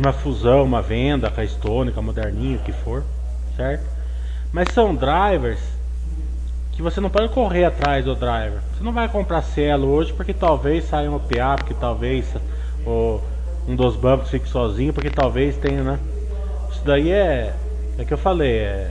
uma 0.00 0.12
fusão, 0.12 0.64
uma 0.64 0.82
venda 0.82 1.30
com 1.30 1.40
a 1.40 1.46
Stone, 1.46 1.92
com 1.92 2.00
a 2.00 2.02
Moderninho, 2.02 2.58
o 2.58 2.62
que 2.62 2.72
for, 2.72 3.04
certo? 3.56 3.84
Mas 4.52 4.72
são 4.72 4.92
drivers 4.92 5.60
que 6.72 6.82
você 6.82 7.00
não 7.00 7.08
pode 7.08 7.28
correr 7.28 7.64
atrás 7.64 8.04
do 8.04 8.16
driver. 8.16 8.58
Você 8.74 8.82
não 8.82 8.92
vai 8.92 9.08
comprar 9.08 9.40
Cielo 9.42 9.86
hoje 9.88 10.12
porque 10.12 10.34
talvez 10.34 10.84
saia 10.84 11.08
um 11.08 11.14
OPA, 11.14 11.56
porque 11.58 11.74
talvez 11.74 12.26
o, 12.84 13.20
um 13.68 13.76
dos 13.76 13.94
bancos 13.94 14.30
fique 14.30 14.48
sozinho, 14.48 14.92
porque 14.92 15.10
talvez 15.10 15.56
tenha, 15.58 15.84
né? 15.84 16.00
Isso 16.72 16.82
daí 16.84 17.12
é, 17.12 17.54
é 17.98 18.04
que 18.04 18.12
eu 18.12 18.18
falei, 18.18 18.58
é, 18.58 18.90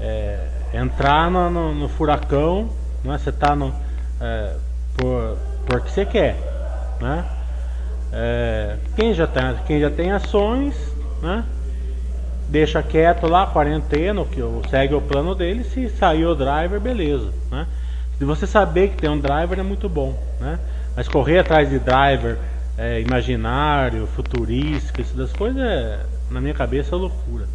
é 0.00 0.48
entrar 0.74 1.30
no, 1.30 1.50
no, 1.50 1.74
no, 1.74 1.88
furacão, 1.88 2.70
né? 3.04 3.18
Você 3.18 3.30
tá 3.30 3.54
no, 3.54 3.74
é, 4.20 4.54
por, 4.96 5.36
porque 5.66 5.88
você 5.88 6.04
quer, 6.04 6.36
né? 7.00 7.24
É, 8.12 8.76
quem, 8.94 9.14
já 9.14 9.26
tem, 9.26 9.42
quem 9.66 9.80
já 9.80 9.90
tem 9.90 10.12
ações, 10.12 10.74
né? 11.22 11.44
Deixa 12.48 12.82
quieto 12.82 13.26
lá, 13.26 13.46
quarentena, 13.46 14.22
que 14.26 14.40
segue 14.68 14.94
o 14.94 15.00
plano 15.00 15.34
dele. 15.34 15.64
Se 15.64 15.88
sair 15.88 16.26
o 16.26 16.34
driver, 16.34 16.78
beleza. 16.78 17.32
Né? 17.50 17.66
Se 18.18 18.26
você 18.26 18.46
saber 18.46 18.90
que 18.90 18.98
tem 18.98 19.08
um 19.08 19.18
driver 19.18 19.58
é 19.58 19.62
muito 19.62 19.88
bom. 19.88 20.14
Né? 20.38 20.58
Mas 20.94 21.08
correr 21.08 21.38
atrás 21.38 21.70
de 21.70 21.78
driver 21.78 22.36
é, 22.76 23.00
imaginário, 23.00 24.06
futurístico, 24.06 25.00
isso 25.00 25.16
das 25.16 25.32
coisas, 25.32 25.62
é, 25.62 26.00
na 26.30 26.42
minha 26.42 26.52
cabeça 26.52 26.94
é 26.94 26.98
loucura. 26.98 27.46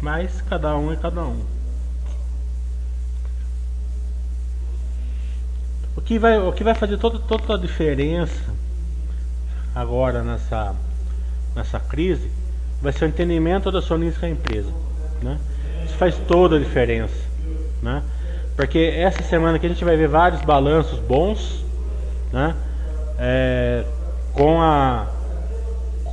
Mas 0.00 0.40
cada 0.42 0.76
um 0.76 0.92
é 0.92 0.96
cada 0.96 1.22
um. 1.24 1.44
O 5.96 6.00
que 6.00 6.18
vai, 6.18 6.38
o 6.38 6.52
que 6.52 6.62
vai 6.62 6.74
fazer 6.74 6.96
toda, 6.98 7.18
toda 7.18 7.54
a 7.54 7.58
diferença 7.58 8.54
agora 9.74 10.22
nessa, 10.22 10.74
nessa 11.54 11.80
crise 11.80 12.30
vai 12.80 12.92
ser 12.92 13.06
o 13.06 13.08
entendimento 13.08 13.70
do 13.70 13.78
acionista 13.78 14.20
da 14.20 14.28
empresa. 14.28 14.72
Né? 15.20 15.38
Isso 15.84 15.94
faz 15.94 16.16
toda 16.16 16.56
a 16.56 16.58
diferença. 16.58 17.28
Né? 17.82 18.02
Porque 18.54 18.78
essa 18.78 19.22
semana 19.22 19.56
aqui 19.56 19.66
a 19.66 19.68
gente 19.68 19.84
vai 19.84 19.96
ver 19.96 20.08
vários 20.08 20.42
balanços 20.42 20.98
bons 21.00 21.64
né? 22.32 22.54
É, 23.18 23.84
com, 24.32 24.60
a, 24.60 25.06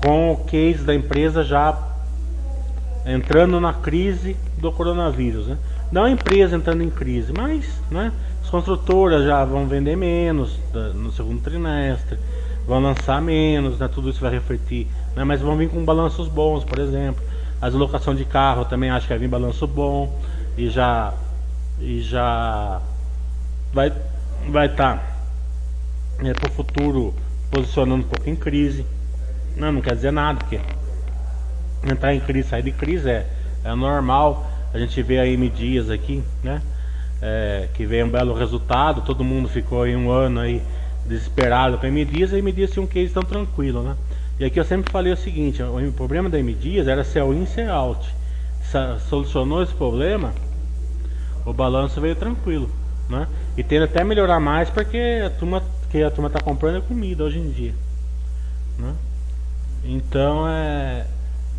com 0.03 0.33
o 0.33 0.37
case 0.45 0.83
da 0.83 0.93
empresa 0.93 1.43
já 1.43 1.77
entrando 3.05 3.59
na 3.59 3.74
crise 3.74 4.35
do 4.57 4.71
coronavírus. 4.71 5.47
Né? 5.47 5.57
Não 5.91 6.05
a 6.05 6.09
empresa 6.09 6.55
entrando 6.55 6.81
em 6.81 6.89
crise, 6.89 7.31
mas 7.31 7.81
né, 7.91 8.12
as 8.41 8.50
construtoras 8.50 9.24
já 9.24 9.45
vão 9.45 9.67
vender 9.67 9.95
menos 9.95 10.59
no 10.95 11.12
segundo 11.12 11.41
trimestre, 11.41 12.17
vão 12.67 12.79
lançar 12.79 13.21
menos, 13.21 13.77
né? 13.77 13.88
Tudo 13.88 14.09
isso 14.09 14.19
vai 14.19 14.31
refletir, 14.31 14.88
né? 15.15 15.24
Mas 15.24 15.41
vão 15.41 15.55
vir 15.55 15.69
com 15.69 15.85
balanços 15.85 16.27
bons, 16.27 16.63
por 16.63 16.79
exemplo. 16.79 17.24
As 17.62 17.74
locação 17.74 18.15
de 18.15 18.25
carro 18.25 18.65
também 18.65 18.89
acho 18.89 19.07
que 19.07 19.13
vai 19.13 19.19
vir 19.19 19.27
balanço 19.27 19.67
bom 19.67 20.19
e 20.57 20.69
já 20.69 21.13
e 21.79 22.01
já 22.01 22.81
vai 23.74 23.91
vai 24.50 24.67
estar 24.67 24.97
tá, 24.97 26.27
é, 26.27 26.33
para 26.33 26.50
o 26.50 26.51
futuro 26.51 27.13
posicionando 27.51 28.03
um 28.03 28.07
pouco 28.07 28.29
em 28.29 28.35
crise. 28.35 28.85
Não, 29.55 29.71
não 29.71 29.81
quer 29.81 29.95
dizer 29.95 30.12
nada, 30.12 30.39
porque 30.39 30.59
entrar 31.91 32.13
em 32.13 32.19
crise, 32.19 32.49
sair 32.49 32.63
de 32.63 32.71
crise 32.71 33.09
é, 33.09 33.27
é 33.63 33.75
normal. 33.75 34.49
A 34.73 34.79
gente 34.79 35.01
vê 35.01 35.19
aí 35.19 35.33
M 35.33 35.49
Dias 35.49 35.89
aqui, 35.89 36.23
né? 36.43 36.61
é, 37.21 37.67
que 37.73 37.85
veio 37.85 38.05
um 38.05 38.09
belo 38.09 38.33
resultado, 38.33 39.01
todo 39.01 39.23
mundo 39.23 39.47
ficou 39.47 39.87
em 39.87 39.95
um 39.95 40.11
ano 40.11 40.39
aí 40.39 40.61
desesperado 41.07 41.77
com 41.77 41.85
a 41.85 41.89
M 41.89 42.05
Dias, 42.05 42.31
e 42.31 42.35
a 42.35 42.39
M 42.39 42.51
Dias 42.51 42.71
tinha 42.71 42.83
um 42.83 42.87
case 42.87 43.13
tão 43.13 43.23
tranquilo, 43.23 43.81
né? 43.81 43.95
E 44.39 44.45
aqui 44.45 44.59
eu 44.59 44.65
sempre 44.65 44.91
falei 44.91 45.13
o 45.13 45.17
seguinte, 45.17 45.61
o 45.63 45.91
problema 45.93 46.29
da 46.29 46.37
M 46.39 46.53
Dias 46.53 46.87
era 46.87 47.03
sell 47.03 47.33
in, 47.33 47.45
sell 47.45 47.71
out. 47.71 48.15
Solucionou 49.09 49.63
esse 49.63 49.73
problema, 49.73 50.33
o 51.45 51.53
balanço 51.53 52.01
veio 52.01 52.15
tranquilo, 52.15 52.69
né? 53.09 53.27
E 53.55 53.63
tende 53.63 53.85
até 53.85 54.03
melhorar 54.03 54.39
mais 54.39 54.69
porque 54.69 55.23
a 55.25 55.29
turma 55.29 55.63
que 55.89 56.03
a 56.03 56.11
turma 56.11 56.27
está 56.27 56.41
comprando 56.41 56.77
é 56.77 56.81
comida 56.81 57.23
hoje 57.23 57.39
em 57.39 57.49
dia. 57.49 57.73
Né? 58.77 58.93
Então 59.85 60.45
é, 60.47 61.05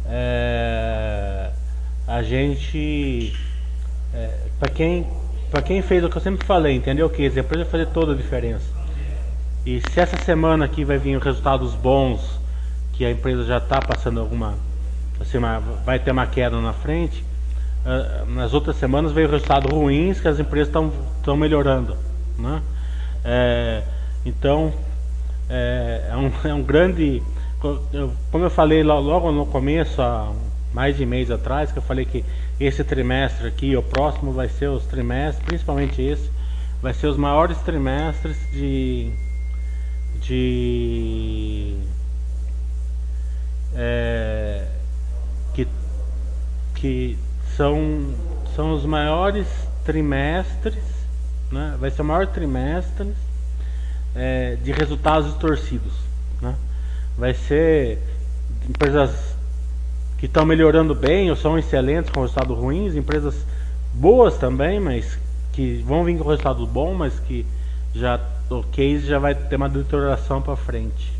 é 0.08 1.50
a 2.06 2.22
gente 2.22 3.34
é, 4.14 4.30
para 4.58 4.70
quem 4.70 5.06
para 5.50 5.62
quem 5.62 5.80
fez 5.82 6.04
o 6.04 6.08
que 6.08 6.16
eu 6.16 6.22
sempre 6.22 6.46
falei, 6.46 6.74
entendeu? 6.74 7.08
Que 7.08 7.30
depois 7.30 7.60
vai 7.60 7.70
fazer 7.70 7.86
toda 7.86 8.12
a 8.12 8.16
diferença. 8.16 8.66
E 9.64 9.80
se 9.90 10.00
essa 10.00 10.16
semana 10.16 10.64
aqui 10.64 10.84
vai 10.84 10.98
vir 10.98 11.18
resultados 11.18 11.74
bons, 11.74 12.38
que 12.92 13.04
a 13.04 13.10
empresa 13.10 13.44
já 13.44 13.58
está 13.58 13.80
passando 13.80 14.20
alguma, 14.20 14.54
assim, 15.20 15.38
uma, 15.38 15.60
vai 15.84 15.98
ter 15.98 16.10
uma 16.10 16.26
queda 16.26 16.60
na 16.60 16.72
frente, 16.72 17.24
uh, 17.84 18.30
nas 18.30 18.54
outras 18.54 18.76
semanas 18.76 19.12
veio 19.12 19.30
resultados 19.30 19.70
ruins 19.70 20.20
que 20.20 20.28
as 20.28 20.38
empresas 20.40 20.68
estão 20.68 21.36
melhorando, 21.36 21.96
né? 22.38 22.60
É, 23.24 23.82
então 24.24 24.72
é, 25.48 26.08
é, 26.10 26.16
um, 26.16 26.32
é 26.48 26.54
um 26.54 26.62
grande, 26.62 27.22
como 28.30 28.44
eu 28.44 28.50
falei 28.50 28.82
logo 28.82 29.30
no 29.32 29.46
começo, 29.46 30.00
há 30.00 30.32
mais 30.72 30.96
de 30.96 31.06
mês 31.06 31.30
atrás, 31.30 31.72
que 31.72 31.78
eu 31.78 31.82
falei 31.82 32.04
que 32.04 32.24
esse 32.60 32.84
trimestre 32.84 33.46
aqui, 33.46 33.76
o 33.76 33.82
próximo 33.82 34.32
vai 34.32 34.48
ser 34.48 34.68
os 34.68 34.84
trimestres, 34.84 35.44
principalmente 35.44 36.02
esse, 36.02 36.30
vai 36.82 36.92
ser 36.92 37.06
os 37.06 37.16
maiores 37.16 37.58
trimestres 37.58 38.36
de 38.52 39.10
de 40.20 41.76
é, 43.74 44.66
que, 45.54 45.68
que 46.74 47.18
são, 47.56 48.14
são 48.54 48.72
os 48.72 48.84
maiores 48.84 49.46
trimestres, 49.84 50.82
né? 51.52 51.76
vai 51.78 51.90
ser 51.90 52.02
o 52.02 52.04
maior 52.04 52.26
trimestre 52.26 53.12
é, 54.14 54.56
de 54.56 54.72
resultados 54.72 55.34
torcidos. 55.34 55.92
Né? 56.40 56.54
Vai 57.16 57.34
ser 57.34 57.98
empresas 58.68 59.36
que 60.18 60.26
estão 60.26 60.44
melhorando 60.44 60.94
bem 60.94 61.30
ou 61.30 61.36
são 61.36 61.58
excelentes 61.58 62.10
com 62.10 62.20
resultados 62.20 62.56
ruins, 62.56 62.94
empresas 62.94 63.34
boas 63.94 64.36
também, 64.36 64.80
mas 64.80 65.18
que 65.52 65.82
vão 65.86 66.04
vir 66.04 66.18
com 66.18 66.28
resultado 66.28 66.66
bom, 66.66 66.94
mas 66.94 67.18
que 67.20 67.46
já 67.94 68.20
o 68.50 68.62
case 68.62 69.06
já 69.06 69.18
vai 69.18 69.34
ter 69.34 69.56
uma 69.56 69.68
deterioração 69.68 70.40
para 70.42 70.56
frente. 70.56 71.16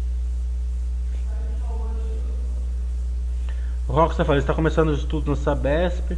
O 3.88 3.92
Rockstar 3.92 4.26
fala, 4.26 4.38
está 4.38 4.52
começando 4.52 4.88
os 4.88 4.98
estudos 4.98 5.26
no 5.26 5.36
Sabesp, 5.36 6.16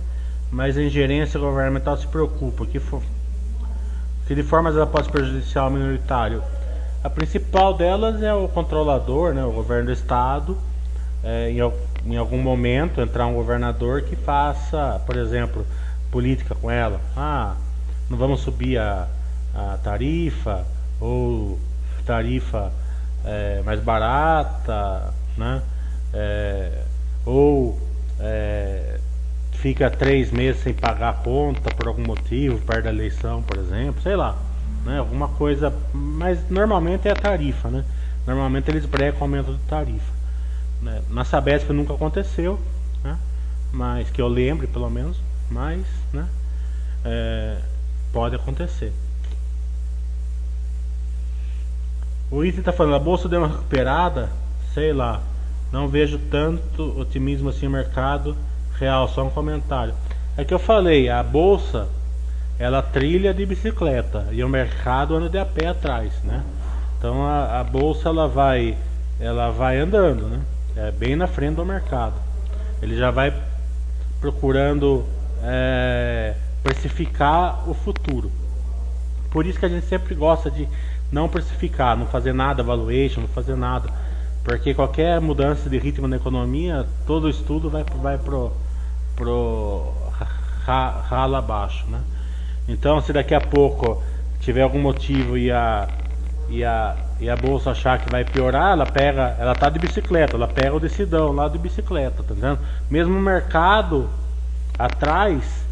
mas 0.51 0.77
a 0.77 0.83
ingerência 0.83 1.39
governamental 1.39 1.97
se 1.97 2.07
preocupa. 2.07 2.65
Que, 2.67 2.81
for, 2.81 3.03
que 4.27 4.35
de 4.35 4.43
formas 4.43 4.75
ela 4.75 4.87
pode 4.87 5.11
prejudiciar 5.11 5.69
o 5.69 5.71
minoritário? 5.71 6.43
A 7.03 7.09
principal 7.09 7.75
delas 7.75 8.23
é 8.23 8.35
o 8.35 8.49
controlador, 8.49 9.33
né, 9.33 9.45
o 9.45 9.53
governo 9.53 9.87
do 9.87 9.93
estado, 9.93 10.59
é, 11.23 11.51
em, 11.51 12.13
em 12.13 12.17
algum 12.17 12.39
momento 12.39 13.01
entrar 13.01 13.27
um 13.27 13.35
governador 13.35 14.03
que 14.03 14.17
faça, 14.17 15.01
por 15.07 15.17
exemplo, 15.17 15.65
política 16.11 16.55
com 16.57 16.71
ela. 16.71 17.01
Ah, 17.17 17.55
não 18.11 18.19
vamos 18.19 18.41
subir 18.41 18.79
a, 18.79 19.07
a 19.55 19.79
tarifa, 19.83 20.65
ou 21.01 21.59
tarifa 22.05 22.73
é, 23.25 23.63
mais 23.65 23.81
barata, 23.81 25.13
né? 25.37 25.63
É, 26.13 26.83
ou 27.25 27.79
é, 28.19 28.99
fica 29.53 29.91
três 29.91 30.33
meses 30.33 30.63
sem 30.63 30.73
pagar 30.73 31.11
a 31.11 31.13
conta 31.13 31.73
por 31.75 31.87
algum 31.87 32.05
motivo, 32.05 32.59
perto 32.65 32.85
da 32.85 32.91
eleição, 32.91 33.43
por 33.43 33.59
exemplo, 33.59 34.01
sei 34.03 34.17
lá, 34.17 34.37
né? 34.85 34.99
Alguma 34.99 35.29
coisa, 35.29 35.73
mas 35.93 36.39
normalmente 36.51 37.09
é 37.09 37.13
a 37.13 37.17
tarifa, 37.17 37.69
né? 37.69 37.85
Normalmente 38.27 38.71
eles 38.71 38.85
brecam 38.85 39.23
aumento 39.23 39.53
de 39.53 39.59
tarifa. 39.61 40.13
Né? 40.83 41.03
Na 41.11 41.25
Sabesp 41.25 41.71
nunca 41.71 41.95
aconteceu, 41.95 42.61
né? 43.03 43.19
Mas 43.73 44.11
que 44.11 44.21
eu 44.21 44.29
lembre 44.29 44.67
pelo 44.67 44.89
menos, 44.91 45.21
mas, 45.51 45.85
né? 46.13 46.27
É, 47.05 47.59
pode 48.13 48.37
acontecer. 48.37 48.93
O 52.31 52.45
item 52.45 52.61
está 52.61 52.73
falando, 52.73 52.97
a 52.97 52.99
bolsa 52.99 53.29
deu 53.29 53.41
uma 53.41 53.49
recuperada, 53.49 54.29
sei 54.75 54.93
lá. 54.93 55.23
Não 55.73 55.89
vejo 55.89 56.19
tanto 56.31 56.99
otimismo 56.99 57.49
assim 57.49 57.67
no 57.67 57.73
mercado 57.73 58.37
real, 58.79 59.09
só 59.09 59.25
um 59.25 59.31
comentário. 59.31 59.95
É 60.37 60.45
que 60.45 60.53
eu 60.53 60.59
falei, 60.59 61.09
a 61.09 61.23
bolsa 61.23 61.89
ela 62.59 62.83
trilha 62.83 63.33
de 63.33 63.47
bicicleta 63.47 64.27
e 64.33 64.43
o 64.43 64.49
mercado 64.49 65.15
anda 65.15 65.29
de 65.29 65.39
a 65.39 65.45
pé 65.45 65.69
atrás, 65.69 66.13
né? 66.25 66.43
Então 66.99 67.25
a, 67.25 67.61
a 67.61 67.65
bolsa 67.65 68.09
ela 68.09 68.27
vai 68.27 68.77
ela 69.21 69.51
vai 69.51 69.79
andando, 69.79 70.27
né? 70.27 70.41
É 70.77 70.91
bem 70.91 71.17
na 71.17 71.27
frente 71.27 71.57
do 71.57 71.65
mercado. 71.65 72.15
Ele 72.83 72.97
já 72.97 73.11
vai 73.11 73.33
procurando 74.21 75.05
é, 75.43 76.35
precificar 76.63 77.69
o 77.69 77.75
futuro. 77.75 78.31
Por 79.31 79.47
isso 79.47 79.59
que 79.59 79.67
a 79.67 79.69
gente 79.69 79.87
sempre 79.87 80.15
gosta 80.15 80.51
de 80.51 80.69
não 81.11 81.29
precificar, 81.29 81.97
não 81.97 82.07
fazer 82.07 82.33
nada, 82.33 82.63
valuation, 82.63 83.21
não 83.21 83.29
fazer 83.29 83.57
nada 83.57 83.91
porque 84.49 84.73
qualquer 84.73 85.21
mudança 85.21 85.69
de 85.69 85.79
ritmo 85.79 86.09
na 86.09 86.17
economia, 86.17 86.87
todo 87.07 87.29
estudo 87.29 87.69
vai, 87.69 87.85
vai 87.85 88.17
pro, 88.17 88.51
pro 89.15 89.93
rala 90.65 91.39
abaixo, 91.39 91.87
né? 91.87 92.01
Então, 92.69 93.01
se 93.01 93.13
daqui 93.13 93.35
a 93.35 93.41
pouco 93.41 94.03
tiver 94.41 94.61
algum 94.61 94.79
motivo 94.79 95.39
e 95.39 95.51
a, 95.51 95.89
e 96.51 96.63
a, 96.63 96.97
e 97.19 97.29
a 97.29 97.35
bolsa 97.35 97.71
achar 97.71 97.99
que 97.99 98.11
vai 98.11 98.25
piorar, 98.25 98.73
ela 98.73 98.87
pega, 98.87 99.35
ela 99.39 99.55
tá 99.55 99.71
de 99.71 99.79
bicicleta, 99.79 100.37
ela 100.37 100.47
pega 100.47 100.77
o 100.77 100.81
decidão 100.81 101.33
lá 101.33 101.49
de 101.49 101.59
bicicleta, 101.59 102.23
tá 102.23 102.35
entendendo? 102.35 102.59
Mesmo 102.91 103.17
o 103.17 103.21
mercado 103.21 104.09
atrás 104.79 105.67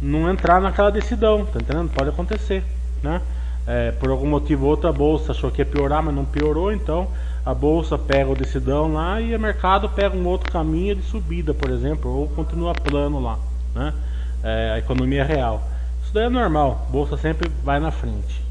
não 0.00 0.30
entrar 0.30 0.60
naquela 0.60 0.90
decidão, 0.90 1.44
tá 1.44 1.60
entendendo? 1.60 1.90
Pode 1.90 2.08
acontecer, 2.08 2.64
né? 3.02 3.20
É, 3.66 3.92
por 3.92 4.10
algum 4.10 4.26
motivo 4.26 4.66
outra 4.66 4.90
bolsa 4.90 5.32
achou 5.32 5.50
que 5.50 5.60
ia 5.60 5.66
piorar, 5.66 6.02
mas 6.02 6.14
não 6.14 6.24
piorou, 6.24 6.72
então 6.72 7.08
a 7.44 7.54
bolsa 7.54 7.98
pega 7.98 8.30
o 8.30 8.34
decidão 8.34 8.92
lá 8.92 9.20
e 9.20 9.36
o 9.36 9.38
mercado 9.38 9.88
pega 9.90 10.16
um 10.16 10.26
outro 10.26 10.50
caminho 10.50 10.96
de 10.96 11.02
subida, 11.02 11.52
por 11.52 11.70
exemplo, 11.70 12.10
ou 12.10 12.28
continua 12.28 12.74
plano 12.74 13.20
lá, 13.20 13.38
né? 13.74 13.92
É, 14.42 14.72
a 14.74 14.78
economia 14.78 15.22
real. 15.22 15.69
Isso 16.10 16.14
daí 16.16 16.24
é 16.24 16.28
normal, 16.28 16.88
bolsa 16.90 17.16
sempre 17.16 17.48
vai 17.62 17.78
na 17.78 17.92
frente. 17.92 18.44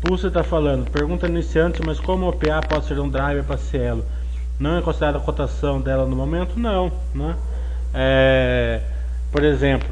Pulse 0.00 0.26
está 0.26 0.42
falando, 0.42 0.90
pergunta 0.90 1.28
iniciante, 1.28 1.80
mas 1.86 2.00
como 2.00 2.26
o 2.26 2.30
OPA 2.30 2.60
pode 2.68 2.86
ser 2.86 2.98
um 2.98 3.08
driver 3.08 3.44
para 3.44 3.58
Cielo? 3.58 4.04
Não 4.58 4.78
é 4.78 4.82
considerada 4.82 5.18
a 5.18 5.20
cotação 5.20 5.80
dela 5.80 6.06
no 6.06 6.16
momento? 6.16 6.58
Não, 6.58 6.90
né? 7.14 7.36
É, 7.94 8.80
por 9.30 9.44
exemplo, 9.44 9.88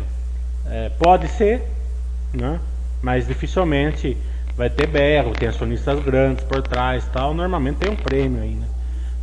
é, 0.66 0.88
pode 0.98 1.28
ser, 1.28 1.62
né? 2.34 2.58
mas 3.00 3.28
dificilmente 3.28 4.16
vai 4.62 4.70
ter 4.70 4.86
berro, 4.86 5.32
tem 5.32 5.48
acionistas 5.48 5.98
grandes 6.04 6.44
por 6.44 6.62
trás 6.62 7.04
tal. 7.12 7.34
Normalmente 7.34 7.78
tem 7.78 7.90
um 7.90 7.96
prêmio 7.96 8.40
aí, 8.40 8.54
né? 8.54 8.68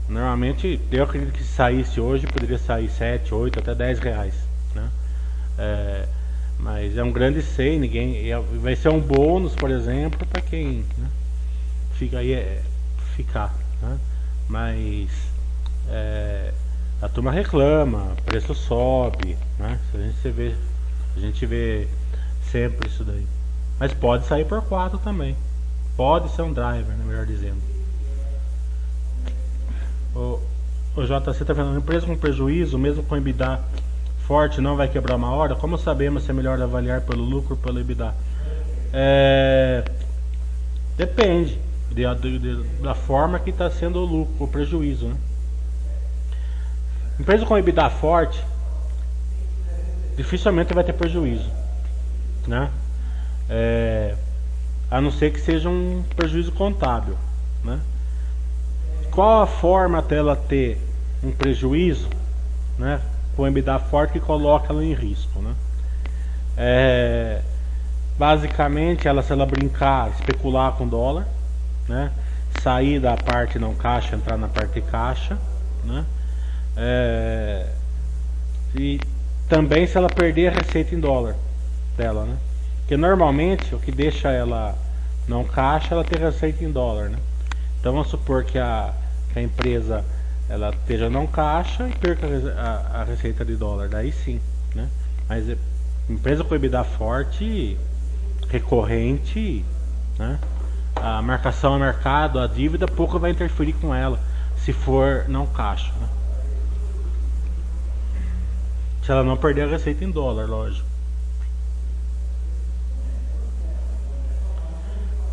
Normalmente, 0.09 0.81
eu 0.91 1.03
acredito 1.03 1.31
que 1.31 1.43
se 1.43 1.53
saísse 1.53 2.01
hoje, 2.01 2.27
poderia 2.27 2.57
sair 2.57 2.89
7, 2.89 3.33
8, 3.33 3.59
até 3.59 3.73
10 3.73 3.99
reais. 3.99 4.33
Né? 4.75 4.89
É, 5.57 6.07
mas 6.59 6.97
é 6.97 7.03
um 7.03 7.11
grande 7.11 7.41
sei, 7.41 7.79
ninguém. 7.79 8.17
Vai 8.61 8.75
ser 8.75 8.89
um 8.89 8.99
bônus, 8.99 9.55
por 9.55 9.71
exemplo, 9.71 10.27
para 10.27 10.41
quem 10.41 10.83
né? 10.97 11.07
fica 11.93 12.17
aí 12.17 12.33
é, 12.33 12.61
ficar. 13.15 13.55
Né? 13.81 13.97
Mas 14.49 15.09
é, 15.89 16.51
a 17.01 17.07
turma 17.07 17.31
reclama, 17.31 18.13
preço 18.25 18.53
sobe, 18.53 19.37
né? 19.57 19.79
A 19.93 19.97
gente 19.99 20.29
vê, 20.31 20.55
a 21.15 21.19
gente 21.19 21.45
vê 21.45 21.87
sempre 22.51 22.89
isso 22.89 23.05
daí. 23.05 23.38
Mas 23.79 23.93
pode 23.93 24.25
sair 24.25 24.45
por 24.45 24.61
4 24.61 24.97
também. 24.99 25.35
Pode 25.95 26.29
ser 26.31 26.41
um 26.41 26.51
driver, 26.51 26.95
né, 26.95 27.03
melhor 27.05 27.25
dizendo. 27.25 27.61
O, 30.15 30.39
o 30.95 31.03
JC 31.03 31.41
está 31.41 31.53
uma 31.53 31.77
empresa 31.77 32.05
com 32.05 32.17
prejuízo, 32.17 32.77
mesmo 32.77 33.03
com 33.03 33.15
EBITDA 33.15 33.61
forte, 34.27 34.61
não 34.61 34.75
vai 34.75 34.87
quebrar 34.87 35.15
uma 35.15 35.31
hora? 35.31 35.55
Como 35.55 35.77
sabemos 35.77 36.23
se 36.23 36.31
é 36.31 36.33
melhor 36.33 36.61
avaliar 36.61 37.01
pelo 37.01 37.23
lucro 37.23 37.55
ou 37.55 37.57
pelo 37.57 37.79
EBITDA? 37.79 38.13
É, 38.91 39.83
depende 40.97 41.59
de, 41.91 42.03
de, 42.39 42.63
da 42.81 42.93
forma 42.93 43.39
que 43.39 43.49
está 43.49 43.69
sendo 43.69 43.99
o 43.99 44.05
lucro, 44.05 44.43
o 44.43 44.47
prejuízo, 44.47 45.07
né? 45.07 45.15
Empresa 47.19 47.45
com 47.45 47.57
EBITDA 47.57 47.89
forte 47.89 48.41
dificilmente 50.15 50.73
vai 50.73 50.83
ter 50.83 50.93
prejuízo, 50.93 51.49
né? 52.47 52.69
É, 53.49 54.15
a 54.91 55.01
não 55.01 55.11
ser 55.11 55.31
que 55.31 55.39
seja 55.39 55.69
um 55.69 56.03
prejuízo 56.15 56.51
contábil, 56.51 57.17
né? 57.63 57.79
Qual 59.11 59.41
a 59.41 59.47
forma 59.47 60.01
dela 60.01 60.35
ter 60.35 60.79
um 61.23 61.31
prejuízo, 61.31 62.09
né? 62.77 63.01
com 63.39 63.47
EBITDA 63.47 63.79
forte 63.79 64.13
que 64.13 64.19
coloca 64.19 64.73
ela 64.73 64.83
em 64.83 64.93
risco. 64.93 65.39
Né? 65.39 65.53
É, 66.57 67.41
basicamente, 68.17 69.07
ela 69.07 69.23
se 69.23 69.31
ela 69.31 69.45
brincar, 69.45 70.09
especular 70.11 70.73
com 70.73 70.85
dólar, 70.85 71.25
né? 71.87 72.11
sair 72.61 72.99
da 72.99 73.15
parte 73.15 73.57
não 73.57 73.73
caixa, 73.73 74.15
entrar 74.15 74.37
na 74.37 74.49
parte 74.49 74.81
caixa, 74.81 75.37
né? 75.85 76.03
É, 76.75 77.65
e 78.75 78.99
também 79.47 79.87
se 79.87 79.97
ela 79.97 80.09
perder 80.09 80.47
a 80.47 80.51
receita 80.51 80.93
em 80.93 80.99
dólar 80.99 81.35
dela, 81.95 82.25
né? 82.25 82.37
Porque 82.89 82.97
normalmente 82.97 83.75
o 83.75 83.79
que 83.79 83.91
deixa 83.91 84.31
ela 84.31 84.75
não 85.27 85.43
caixa, 85.43 85.93
ela 85.93 86.03
tem 86.03 86.19
receita 86.19 86.63
em 86.63 86.71
dólar, 86.71 87.09
né? 87.09 87.19
Então 87.79 87.93
vamos 87.93 88.07
supor 88.07 88.43
que 88.43 88.57
a, 88.57 88.91
que 89.31 89.37
a 89.37 89.43
empresa 89.43 90.03
ela 90.49 90.71
esteja 90.71 91.07
não 91.07 91.27
caixa 91.27 91.87
e 91.87 91.93
perca 91.93 92.25
a, 92.57 93.01
a, 93.01 93.03
receita 93.03 93.45
de 93.45 93.55
dólar, 93.55 93.89
daí 93.89 94.11
sim, 94.11 94.41
né? 94.73 94.89
Mas 95.27 95.47
é, 95.47 95.55
empresa 96.09 96.43
com 96.43 96.55
EBITDA 96.55 96.83
forte, 96.83 97.77
recorrente, 98.47 99.63
né? 100.17 100.39
A 100.95 101.21
marcação 101.21 101.75
a 101.75 101.77
mercado, 101.77 102.39
a 102.39 102.47
dívida, 102.47 102.87
pouco 102.87 103.19
vai 103.19 103.29
interferir 103.29 103.73
com 103.73 103.93
ela, 103.93 104.19
se 104.57 104.73
for 104.73 105.25
não 105.27 105.45
caixa, 105.45 105.93
né? 106.01 106.09
Se 109.03 109.11
ela 109.11 109.23
não 109.23 109.37
perder 109.37 109.67
a 109.67 109.67
receita 109.67 110.03
em 110.03 110.09
dólar, 110.09 110.49
lógico. 110.49 110.88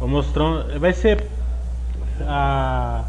Mostrando, 0.08 0.78
vai 0.78 0.92
ser 0.92 1.24
a 2.22 3.04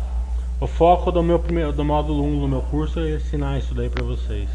o 0.59 0.65
foco 0.65 1.11
do 1.11 1.21
meu 1.21 1.37
primeiro, 1.37 1.71
do 1.71 1.85
módulo 1.85 2.23
1 2.23 2.39
do 2.39 2.47
meu 2.47 2.61
curso 2.61 2.99
é 2.99 3.11
ensinar 3.11 3.59
isso 3.59 3.75
daí 3.75 3.89
para 3.89 4.03
vocês. 4.03 4.49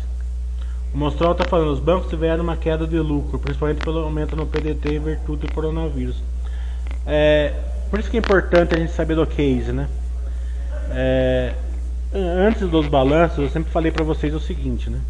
O 0.92 0.98
Mostral 0.98 1.30
está 1.30 1.44
falando, 1.44 1.70
os 1.70 1.78
bancos 1.78 2.10
tiveram 2.10 2.42
uma 2.42 2.56
queda 2.56 2.88
de 2.88 2.98
lucro, 2.98 3.38
principalmente 3.38 3.84
pelo 3.84 4.00
aumento 4.00 4.34
no 4.34 4.44
PDT 4.44 4.96
em 4.96 4.98
virtude 4.98 5.46
do 5.46 5.54
coronavírus. 5.54 6.20
É, 7.06 7.54
por 7.88 8.00
isso 8.00 8.10
que 8.10 8.16
é 8.16 8.20
importante 8.20 8.74
a 8.74 8.78
gente 8.78 8.90
saber 8.90 9.14
do 9.14 9.24
case, 9.24 9.70
né? 9.70 9.88
É, 10.90 11.54
antes 12.12 12.68
dos 12.68 12.88
balanços, 12.88 13.38
eu 13.38 13.48
sempre 13.48 13.70
falei 13.70 13.92
para 13.92 14.04
vocês 14.04 14.34
o 14.34 14.40
seguinte, 14.40 14.90
né? 14.90 15.00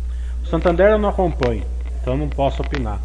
O 0.45 0.47
Santander 0.47 0.91
eu 0.91 0.99
não 0.99 1.09
acompanho, 1.09 1.65
então 2.03 2.19
não 2.19 2.29
posso 2.29 2.61
opinar. 2.61 3.01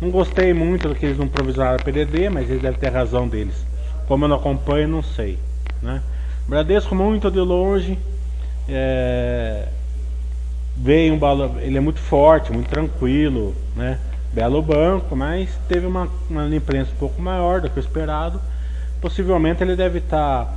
Não 0.00 0.10
gostei 0.10 0.54
muito 0.54 0.88
do 0.88 0.94
que 0.94 1.06
eles 1.06 1.18
não 1.18 1.26
provisionaram 1.26 1.82
PDD, 1.82 2.30
mas 2.30 2.48
eles 2.48 2.62
devem 2.62 2.78
ter 2.78 2.90
razão 2.90 3.26
deles. 3.26 3.71
Como 4.12 4.26
eu 4.26 4.28
não 4.28 4.36
acompanho, 4.36 4.88
não 4.88 5.02
sei, 5.02 5.38
né? 5.80 6.02
Bradesco 6.46 6.94
muito 6.94 7.30
de 7.30 7.40
longe. 7.40 7.98
É, 8.68 9.68
veio 10.76 11.14
um 11.14 11.18
balão, 11.18 11.58
ele 11.58 11.78
é 11.78 11.80
muito 11.80 11.98
forte, 11.98 12.52
muito 12.52 12.68
tranquilo, 12.68 13.54
né? 13.74 13.98
Belo 14.30 14.60
banco, 14.60 15.16
mas 15.16 15.48
teve 15.66 15.86
uma, 15.86 16.10
uma 16.28 16.46
imprensa 16.54 16.90
um 16.92 16.98
pouco 16.98 17.22
maior 17.22 17.62
do 17.62 17.70
que 17.70 17.78
o 17.78 17.80
esperado. 17.80 18.38
Possivelmente 19.00 19.62
ele 19.62 19.74
deve 19.74 20.00
estar 20.00 20.44
tá, 20.44 20.54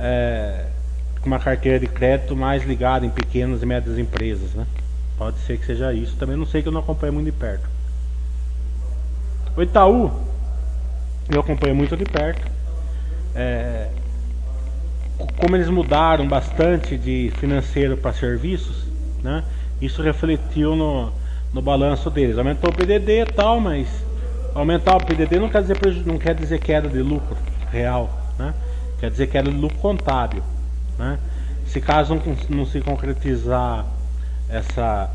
é, 0.00 0.64
com 1.20 1.28
uma 1.28 1.38
carteira 1.38 1.78
de 1.78 1.86
crédito 1.86 2.34
mais 2.34 2.64
ligada 2.64 3.06
em 3.06 3.10
pequenas 3.10 3.62
e 3.62 3.66
médias 3.66 4.00
empresas, 4.00 4.52
né? 4.52 4.66
Pode 5.16 5.38
ser 5.46 5.58
que 5.58 5.64
seja 5.64 5.92
isso. 5.92 6.16
Também 6.16 6.36
não 6.36 6.44
sei 6.44 6.60
que 6.60 6.66
eu 6.66 6.72
não 6.72 6.80
acompanho 6.80 7.12
muito 7.12 7.26
de 7.26 7.38
perto. 7.38 7.68
O 9.56 9.62
Itaú, 9.62 10.10
eu 11.30 11.38
acompanho 11.38 11.76
muito 11.76 11.96
de 11.96 12.04
perto. 12.04 12.55
É, 13.36 13.88
como 15.38 15.56
eles 15.56 15.68
mudaram 15.68 16.26
bastante 16.26 16.96
de 16.96 17.30
financeiro 17.38 17.96
para 17.96 18.12
serviços, 18.12 18.84
né? 19.22 19.44
Isso 19.80 20.02
refletiu 20.02 20.74
no, 20.74 21.12
no 21.52 21.60
balanço 21.60 22.10
deles. 22.10 22.38
Aumentou 22.38 22.70
o 22.70 22.72
PDD 22.72 23.22
e 23.22 23.26
tal, 23.26 23.60
mas 23.60 23.88
aumentar 24.54 24.96
o 24.96 25.04
PDD 25.04 25.38
não 25.38 25.50
quer 25.50 25.62
dizer 25.62 25.76
não 26.06 26.18
quer 26.18 26.34
dizer 26.34 26.58
queda 26.58 26.88
de 26.88 27.00
lucro 27.00 27.36
real, 27.70 28.10
né? 28.38 28.54
Quer 28.98 29.10
dizer 29.10 29.26
queda 29.26 29.50
de 29.50 29.56
lucro 29.56 29.78
contábil, 29.78 30.42
né? 30.98 31.18
Se 31.66 31.80
caso 31.80 32.14
não, 32.14 32.36
não 32.48 32.66
se 32.66 32.80
concretizar 32.80 33.84
essa 34.48 35.10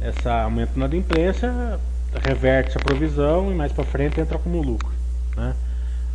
essa 0.00 0.42
aumento 0.42 0.78
na 0.78 0.86
imprensa, 0.86 1.80
reverte 2.22 2.76
a 2.76 2.80
provisão 2.80 3.50
e 3.50 3.54
mais 3.54 3.72
para 3.72 3.84
frente 3.84 4.20
entra 4.20 4.38
como 4.38 4.60
lucro, 4.60 4.92
né? 5.36 5.54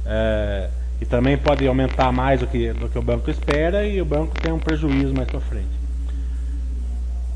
É, 0.05 0.69
e 1.01 1.05
também 1.05 1.37
pode 1.37 1.65
aumentar 1.67 2.11
mais 2.11 2.39
do 2.39 2.47
que, 2.47 2.73
do 2.73 2.89
que 2.89 2.97
o 2.97 3.01
banco 3.01 3.29
espera 3.29 3.85
e 3.85 4.01
o 4.01 4.05
banco 4.05 4.39
tem 4.39 4.51
um 4.51 4.59
prejuízo 4.59 5.13
mais 5.13 5.29
para 5.29 5.39
frente. 5.39 5.79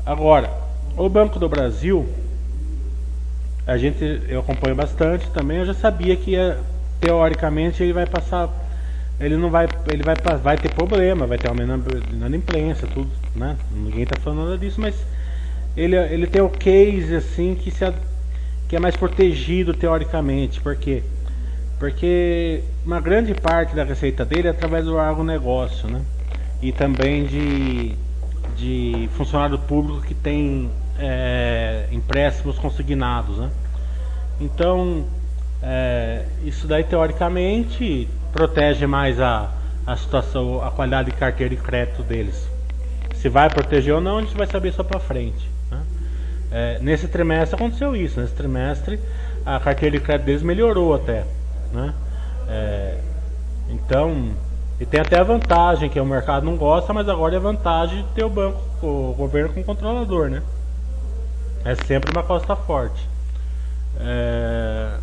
Agora, 0.04 0.50
o 0.96 1.08
Banco 1.08 1.38
do 1.38 1.48
Brasil, 1.48 2.06
a 3.66 3.78
gente 3.78 4.22
eu 4.28 4.40
acompanho 4.40 4.76
bastante 4.76 5.30
também, 5.30 5.58
eu 5.58 5.64
já 5.64 5.74
sabia 5.74 6.14
que 6.14 6.32
ia, 6.32 6.58
teoricamente 7.00 7.82
ele 7.82 7.92
vai 7.92 8.06
passar 8.06 8.50
ele 9.18 9.36
não 9.36 9.48
vai 9.48 9.66
ele 9.90 10.02
vai 10.02 10.16
vai 10.42 10.56
ter 10.58 10.70
problema, 10.70 11.26
vai 11.26 11.38
ter 11.38 11.48
aumento 11.48 11.68
na, 12.12 12.28
na 12.28 12.36
imprensa, 12.36 12.86
tudo, 12.86 13.10
né? 13.34 13.56
Ninguém 13.72 14.02
está 14.02 14.20
falando 14.20 14.44
nada 14.44 14.58
disso, 14.58 14.80
mas 14.80 14.94
ele 15.76 15.96
ele 15.96 16.26
tem 16.26 16.42
o 16.42 16.48
case 16.48 17.14
assim 17.14 17.54
que 17.54 17.70
se 17.70 17.84
que 18.68 18.76
é 18.76 18.80
mais 18.80 18.96
protegido 18.96 19.72
teoricamente, 19.72 20.60
porque 20.60 21.02
porque 21.84 22.62
uma 22.82 22.98
grande 22.98 23.34
parte 23.34 23.76
da 23.76 23.84
receita 23.84 24.24
dele 24.24 24.48
é 24.48 24.52
através 24.52 24.86
do 24.86 24.98
agronegócio, 24.98 25.86
né? 25.86 26.00
E 26.62 26.72
também 26.72 27.26
de, 27.26 27.94
de 28.56 29.06
funcionário 29.12 29.58
público 29.58 30.00
que 30.00 30.14
tem 30.14 30.70
é, 30.98 31.86
empréstimos 31.92 32.58
consignados, 32.58 33.36
né? 33.36 33.50
Então, 34.40 35.04
é, 35.62 36.24
isso 36.42 36.66
daí 36.66 36.84
teoricamente 36.84 38.08
protege 38.32 38.86
mais 38.86 39.20
a, 39.20 39.52
a 39.86 39.94
situação, 39.94 40.64
a 40.64 40.70
qualidade 40.70 41.10
de 41.10 41.16
carteira 41.18 41.54
de 41.54 41.60
crédito 41.60 42.02
deles. 42.02 42.48
Se 43.16 43.28
vai 43.28 43.50
proteger 43.50 43.92
ou 43.92 44.00
não, 44.00 44.16
a 44.16 44.20
gente 44.22 44.34
vai 44.34 44.46
saber 44.46 44.72
só 44.72 44.82
para 44.82 44.98
frente. 44.98 45.50
Né? 45.70 45.82
É, 46.50 46.78
nesse 46.80 47.08
trimestre 47.08 47.56
aconteceu 47.56 47.94
isso. 47.94 48.18
Nesse 48.18 48.32
trimestre 48.32 48.98
a 49.44 49.60
carteira 49.60 49.98
de 49.98 50.02
crédito 50.02 50.24
deles 50.24 50.42
melhorou 50.42 50.94
até. 50.94 51.24
Né? 51.74 51.92
É, 52.48 53.00
então, 53.68 54.32
e 54.80 54.86
tem 54.86 55.00
até 55.00 55.18
a 55.18 55.24
vantagem 55.24 55.90
que 55.90 55.98
o 55.98 56.06
mercado 56.06 56.46
não 56.46 56.56
gosta, 56.56 56.92
mas 56.92 57.08
agora 57.08 57.34
é 57.34 57.38
vantagem 57.38 58.02
de 58.02 58.08
ter 58.10 58.24
o 58.24 58.30
banco, 58.30 58.60
o 58.82 59.14
governo 59.16 59.52
com 59.52 59.62
controlador, 59.62 60.30
né? 60.30 60.42
É 61.64 61.74
sempre 61.74 62.10
uma 62.12 62.22
costa 62.22 62.54
forte. 62.54 63.08
É... 63.98 64.98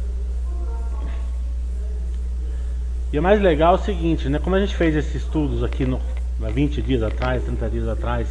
E 3.11 3.19
o 3.19 3.23
mais 3.23 3.41
legal 3.41 3.75
é 3.75 3.77
o 3.77 3.81
seguinte, 3.81 4.29
né? 4.29 4.39
Como 4.39 4.55
a 4.55 4.59
gente 4.59 4.75
fez 4.75 4.95
esses 4.95 5.15
estudos 5.15 5.63
aqui 5.63 5.85
no, 5.85 5.99
há 6.41 6.49
20 6.49 6.81
dias 6.81 7.03
atrás, 7.03 7.43
30 7.43 7.69
dias 7.69 7.87
atrás, 7.87 8.27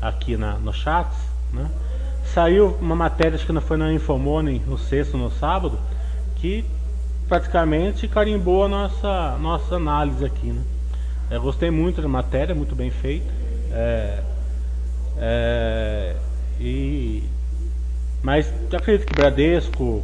aqui 0.00 0.36
na, 0.36 0.54
no 0.54 0.72
chats, 0.72 1.18
né? 1.52 1.70
Saiu 2.32 2.76
uma 2.80 2.96
matéria, 2.96 3.36
acho 3.36 3.44
que 3.44 3.52
não 3.52 3.60
foi 3.60 3.76
na 3.76 3.92
Infomone, 3.92 4.62
no 4.66 4.78
sexto, 4.78 5.16
no 5.16 5.30
sábado, 5.30 5.78
que 6.36 6.64
praticamente 7.28 8.06
carimbou 8.08 8.64
a 8.64 8.68
nossa, 8.68 9.38
nossa 9.38 9.76
análise 9.76 10.24
aqui. 10.24 10.48
Né? 10.48 10.62
Eu 11.30 11.40
gostei 11.40 11.70
muito 11.70 12.02
da 12.02 12.08
matéria, 12.08 12.54
muito 12.54 12.74
bem 12.74 12.90
feita. 12.90 13.26
É, 13.72 14.22
é, 15.18 16.16
e, 16.60 17.22
mas 18.22 18.52
acredito 18.72 19.06
que 19.06 19.14
Bradesco 19.14 20.02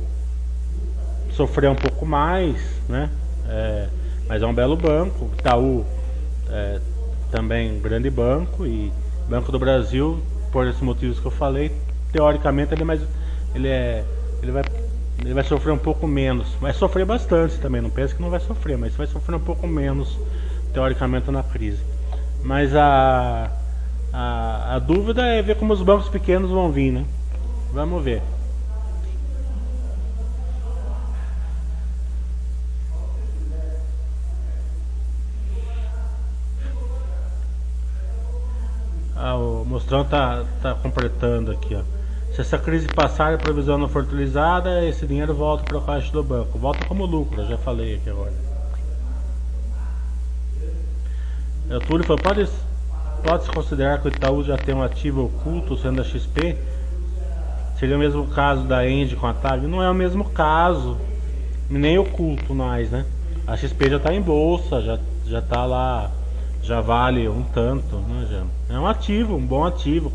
sofreu 1.32 1.72
um 1.72 1.76
pouco 1.76 2.04
mais, 2.04 2.56
né? 2.88 3.10
É, 3.48 3.88
mas 4.28 4.42
é 4.42 4.46
um 4.46 4.54
belo 4.54 4.76
banco. 4.76 5.30
Itaú 5.38 5.84
é, 6.48 6.80
também 7.30 7.72
um 7.72 7.80
grande 7.80 8.10
banco 8.10 8.66
e 8.66 8.92
Banco 9.28 9.52
do 9.52 9.60
Brasil, 9.60 10.20
por 10.50 10.66
esses 10.66 10.80
motivos 10.80 11.20
que 11.20 11.26
eu 11.26 11.30
falei, 11.30 11.70
teoricamente 12.12 12.74
ele 12.74 12.82
é 12.82 12.84
mais, 12.84 13.00
ele 13.54 13.68
é, 13.68 14.04
ele 14.42 14.50
vai 14.50 14.64
ele 15.24 15.34
vai 15.34 15.44
sofrer 15.44 15.72
um 15.72 15.78
pouco 15.78 16.06
menos. 16.06 16.48
Vai 16.60 16.72
sofrer 16.72 17.04
bastante 17.04 17.58
também, 17.58 17.80
não 17.80 17.90
pensa 17.90 18.14
que 18.14 18.22
não 18.22 18.30
vai 18.30 18.40
sofrer, 18.40 18.78
mas 18.78 18.94
vai 18.94 19.06
sofrer 19.06 19.36
um 19.36 19.40
pouco 19.40 19.66
menos, 19.66 20.18
teoricamente, 20.72 21.30
na 21.30 21.42
crise. 21.42 21.82
Mas 22.42 22.74
a, 22.74 23.50
a, 24.12 24.76
a 24.76 24.78
dúvida 24.78 25.22
é 25.26 25.42
ver 25.42 25.56
como 25.56 25.72
os 25.72 25.82
bancos 25.82 26.08
pequenos 26.08 26.50
vão 26.50 26.72
vir, 26.72 26.92
né? 26.92 27.04
Vamos 27.72 28.02
ver. 28.02 28.22
Ah, 39.14 39.36
o 39.36 39.66
Mostrão 39.66 40.02
tá, 40.02 40.46
tá 40.62 40.74
completando 40.74 41.52
aqui, 41.52 41.74
ó. 41.74 41.99
Se 42.40 42.46
essa 42.46 42.58
crise 42.58 42.88
passar 42.88 43.32
e 43.32 43.34
a 43.34 43.38
provisão 43.38 43.76
não 43.76 43.86
for 43.86 44.02
utilizada, 44.02 44.82
esse 44.86 45.06
dinheiro 45.06 45.34
volta 45.34 45.62
para 45.62 45.76
o 45.76 45.82
caixa 45.82 46.10
do 46.10 46.22
banco. 46.22 46.58
Volta 46.58 46.86
como 46.86 47.04
lucro, 47.04 47.46
já 47.46 47.58
falei 47.58 47.96
aqui 47.96 48.08
agora. 48.08 48.32
O 51.70 51.80
Túlio 51.80 52.02
falou, 52.06 52.22
pode, 52.22 52.48
pode 53.22 53.44
se 53.44 53.50
considerar 53.50 54.00
que 54.00 54.08
o 54.08 54.10
Itaú 54.10 54.42
já 54.42 54.56
tem 54.56 54.74
um 54.74 54.82
ativo 54.82 55.26
oculto 55.26 55.76
sendo 55.76 56.00
a 56.00 56.04
XP? 56.04 56.56
seria 57.78 57.96
o 57.96 57.98
mesmo 57.98 58.26
caso 58.28 58.62
da 58.62 58.88
End 58.88 59.14
com 59.16 59.26
a 59.26 59.34
TAG? 59.34 59.66
Não 59.66 59.82
é 59.82 59.90
o 59.90 59.94
mesmo 59.94 60.24
caso, 60.24 60.96
nem 61.68 61.98
oculto 61.98 62.54
mais, 62.54 62.90
né? 62.90 63.04
A 63.46 63.54
XP 63.54 63.90
já 63.90 63.96
está 63.98 64.14
em 64.14 64.22
bolsa, 64.22 64.80
já 64.80 64.98
já 65.26 65.40
está 65.40 65.66
lá, 65.66 66.10
já 66.62 66.80
vale 66.80 67.28
um 67.28 67.42
tanto, 67.42 67.96
né? 67.96 68.26
Já. 68.30 68.74
É 68.74 68.78
um 68.78 68.86
ativo, 68.86 69.36
um 69.36 69.46
bom 69.46 69.62
ativo, 69.62 70.10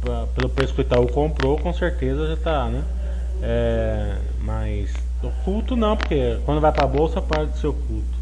pra, 0.00 0.26
pelo 0.34 0.48
preço 0.48 0.74
que 0.74 0.80
o 0.80 0.82
Itaú 0.82 1.08
comprou, 1.08 1.58
com 1.58 1.72
certeza 1.72 2.26
já 2.26 2.34
está, 2.34 2.68
né? 2.68 2.84
É, 3.42 4.16
mas 4.40 4.92
oculto 5.22 5.76
não, 5.76 5.96
porque 5.96 6.38
quando 6.44 6.60
vai 6.60 6.72
para 6.72 6.84
a 6.84 6.88
bolsa 6.88 7.20
para 7.20 7.44
de 7.44 7.58
ser 7.58 7.68
oculto. 7.68 8.18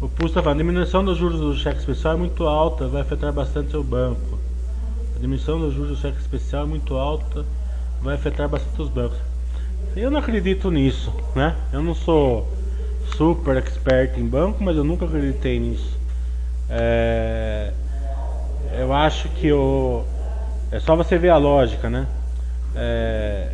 O 0.00 0.08
Pulso 0.08 0.32
está 0.32 0.42
falando, 0.42 0.58
a 0.58 0.62
diminuição 0.64 1.04
dos 1.04 1.16
juros 1.16 1.38
do 1.38 1.54
cheque 1.54 1.78
especial 1.78 2.14
é 2.14 2.16
muito 2.16 2.44
alta, 2.44 2.88
vai 2.88 3.02
afetar 3.02 3.32
bastante 3.32 3.70
seu 3.70 3.84
banco. 3.84 4.36
A 5.14 5.20
diminuição 5.20 5.60
dos 5.60 5.72
juros 5.74 5.90
do 5.90 5.96
cheque 5.96 6.18
especial 6.18 6.64
é 6.64 6.66
muito 6.66 6.96
alta, 6.96 7.46
vai 8.02 8.16
afetar 8.16 8.48
bastante 8.48 8.82
os 8.82 8.88
bancos. 8.88 9.18
Eu 9.94 10.10
não 10.10 10.18
acredito 10.18 10.72
nisso, 10.72 11.12
né? 11.36 11.54
Eu 11.72 11.82
não 11.82 11.94
sou 11.94 12.48
super 13.16 13.56
expert 13.58 14.18
em 14.18 14.26
banco, 14.26 14.60
mas 14.60 14.76
eu 14.76 14.82
nunca 14.82 15.04
acreditei 15.04 15.60
nisso. 15.60 15.96
É... 16.72 17.70
Eu 18.78 18.92
acho 18.92 19.28
que 19.28 19.52
o... 19.52 20.04
é 20.70 20.80
só 20.80 20.96
você 20.96 21.18
ver 21.18 21.28
a 21.28 21.36
lógica, 21.36 21.90
né? 21.90 22.06
É... 22.74 23.52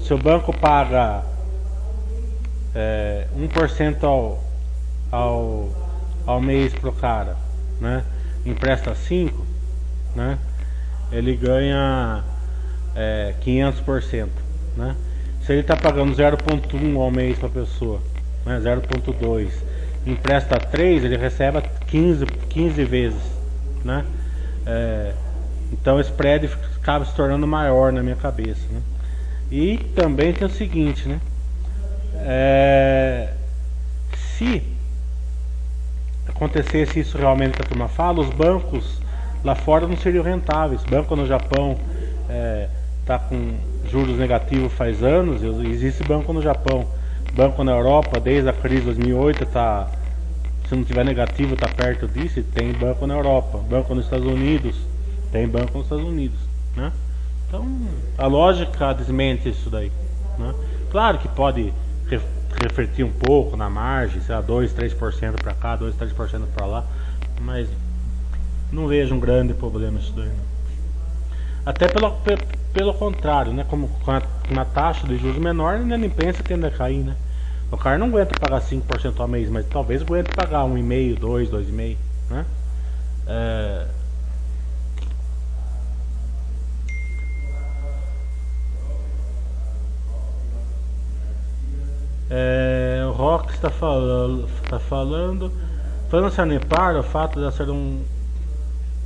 Se 0.00 0.12
o 0.12 0.18
banco 0.18 0.52
paga 0.56 1.22
é, 2.74 3.26
1% 3.36 4.04
ao 4.04 4.42
ao, 5.12 5.68
ao 6.26 6.40
mês 6.40 6.72
pro 6.72 6.90
cara, 6.90 7.36
né? 7.78 8.02
Empresta 8.46 8.94
5, 8.94 9.46
né? 10.16 10.38
Ele 11.12 11.36
ganha 11.36 12.24
é, 12.96 13.34
500%, 13.44 14.28
né? 14.76 14.96
Se 15.42 15.52
ele 15.52 15.60
está 15.60 15.76
pagando 15.76 16.16
0.1 16.16 16.96
ao 16.96 17.10
mês 17.10 17.38
para 17.38 17.48
a 17.48 17.50
pessoa, 17.50 18.00
né? 18.46 18.58
0.2, 18.60 19.50
empresta 20.06 20.58
3, 20.58 21.04
ele 21.04 21.18
recebe 21.18 21.62
15, 21.92 22.24
15 22.24 22.84
vezes, 22.84 23.22
né? 23.84 24.06
É, 24.64 25.12
então 25.70 25.96
o 25.96 26.00
spread 26.00 26.48
acaba 26.80 27.04
se 27.04 27.14
tornando 27.14 27.46
maior 27.46 27.92
na 27.92 28.02
minha 28.02 28.16
cabeça, 28.16 28.62
né? 28.70 28.80
E 29.50 29.76
também 29.94 30.32
tem 30.32 30.46
o 30.46 30.50
seguinte, 30.50 31.06
né? 31.06 31.20
É, 32.14 33.34
se 34.38 34.62
acontecesse 36.26 36.98
isso 36.98 37.18
realmente 37.18 37.56
que 37.56 37.62
a 37.62 37.66
turma 37.66 37.88
fala, 37.88 38.20
os 38.20 38.30
bancos 38.30 39.02
lá 39.44 39.54
fora 39.54 39.86
não 39.86 39.96
seriam 39.98 40.24
rentáveis. 40.24 40.82
Banco 40.84 41.14
no 41.14 41.26
Japão 41.26 41.76
está 43.02 43.16
é, 43.16 43.18
com 43.18 43.54
juros 43.90 44.16
negativos 44.16 44.72
faz 44.72 45.02
anos, 45.02 45.42
existe 45.66 46.02
banco 46.04 46.32
no 46.32 46.40
Japão. 46.40 46.86
Banco 47.34 47.62
na 47.62 47.72
Europa, 47.72 48.18
desde 48.18 48.48
a 48.48 48.52
crise 48.54 48.80
de 48.80 48.86
2008, 48.86 49.46
tá, 49.46 49.90
se 50.72 50.76
não 50.76 50.84
tiver 50.84 51.04
negativo, 51.04 51.52
está 51.52 51.68
perto 51.68 52.08
disso. 52.08 52.42
Tem 52.54 52.72
banco 52.72 53.06
na 53.06 53.14
Europa. 53.14 53.58
Banco 53.58 53.94
nos 53.94 54.04
Estados 54.04 54.26
Unidos, 54.26 54.74
tem 55.30 55.46
banco 55.46 55.76
nos 55.76 55.84
Estados 55.84 56.04
Unidos. 56.04 56.38
Né? 56.74 56.90
Então, 57.46 57.66
a 58.16 58.26
lógica 58.26 58.94
desmente 58.94 59.50
isso 59.50 59.68
daí. 59.68 59.92
Né? 60.38 60.54
Claro 60.90 61.18
que 61.18 61.28
pode 61.28 61.72
refletir 62.62 63.04
um 63.04 63.12
pouco 63.12 63.54
na 63.54 63.68
margem, 63.68 64.22
sei 64.22 64.34
lá, 64.34 64.40
2, 64.40 64.72
3% 64.72 65.42
para 65.42 65.52
cá, 65.52 65.76
2, 65.76 65.94
3% 65.94 66.42
para 66.54 66.66
lá, 66.66 66.86
mas 67.40 67.68
não 68.70 68.86
vejo 68.86 69.14
um 69.14 69.20
grande 69.20 69.52
problema 69.52 69.98
isso 69.98 70.12
daí. 70.14 70.30
Até 71.66 71.86
pelo, 71.86 72.16
pelo, 72.72 72.94
contrário, 72.94 73.52
né? 73.52 73.64
Como 73.68 73.88
com 73.88 74.10
a, 74.10 74.22
uma 74.50 74.64
taxa 74.64 75.06
de 75.06 75.16
juros 75.18 75.38
menor, 75.38 75.74
ainda 75.74 75.98
nem 75.98 76.10
pensa 76.10 76.42
que 76.42 76.52
ainda 76.52 76.70
cair, 76.70 77.04
né? 77.04 77.14
O 77.72 77.76
cara 77.78 77.98
não 77.98 78.06
aguenta 78.08 78.38
pagar 78.38 78.60
5% 78.60 79.18
ao 79.18 79.26
mês, 79.26 79.48
mas 79.48 79.66
talvez 79.66 80.02
aguente 80.02 80.30
pagar 80.30 80.64
1,5%, 80.66 81.18
2%, 81.18 81.48
2,5%, 81.50 81.96
né? 82.30 82.46
É, 83.26 83.86
É, 92.34 93.04
o 93.06 93.10
Rock 93.10 93.52
está 93.52 93.68
falando, 93.68 94.48
está 94.64 94.78
falando. 94.78 95.52
Falando-se 96.08 96.40
a 96.40 96.46
Nepar, 96.46 96.96
o 96.96 97.02
fato 97.02 97.38
de 97.38 97.54
ser 97.54 97.68
um 97.68 98.02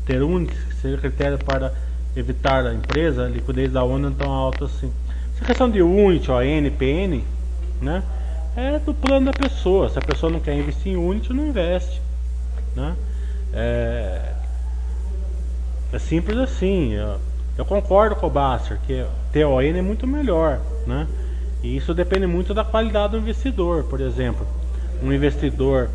ter 0.05 0.23
um 0.23 0.47
ser 0.81 1.01
critério 1.01 1.37
para 1.37 1.75
evitar 2.15 2.65
a 2.65 2.73
empresa, 2.73 3.25
a 3.25 3.29
liquidez 3.29 3.73
da 3.73 3.83
ONU 3.83 4.13
tão 4.13 4.31
alta 4.31 4.67
assim. 4.67 4.93
Essa 5.35 5.45
questão 5.45 5.69
de 5.69 5.83
UNIT, 5.83 6.31
ON, 6.31 6.71
PN, 6.79 7.25
né? 7.83 8.05
É 8.57 8.79
do 8.79 8.95
plano 8.95 9.27
da 9.27 9.33
pessoa. 9.33 9.90
Se 9.90 9.99
a 9.99 10.03
pessoa 10.03 10.33
não 10.33 10.40
quer 10.40 10.55
investir 10.55 10.92
em 10.92 10.97
UNIT, 10.97 11.31
não 11.33 11.49
investe, 11.49 12.01
né? 12.75 12.97
É, 13.53 14.33
é 15.92 15.99
simples 15.99 16.38
assim. 16.38 16.95
Eu, 16.95 17.21
eu 17.59 17.64
concordo 17.66 18.16
com 18.16 18.27
o 18.27 18.31
Basser 18.31 18.79
que 18.87 19.05
ter 19.31 19.45
ON 19.45 19.61
é 19.61 19.83
muito 19.83 20.07
melhor, 20.07 20.61
né? 20.87 21.07
E 21.62 21.77
isso 21.77 21.92
depende 21.92 22.27
muito 22.27 22.55
da 22.55 22.64
qualidade 22.64 23.12
do 23.12 23.19
investidor. 23.19 23.85
Por 23.85 24.01
exemplo, 24.01 24.47
um 25.03 25.12
investidor 25.12 25.90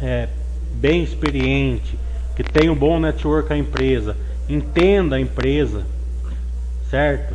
é, 0.00 0.28
bem 0.74 1.02
experiente, 1.02 1.98
que 2.36 2.44
tem 2.44 2.70
um 2.70 2.76
bom 2.76 3.00
network 3.00 3.52
à 3.52 3.56
empresa, 3.56 4.16
entenda 4.48 5.16
a 5.16 5.20
empresa, 5.20 5.82
certo? 6.88 7.34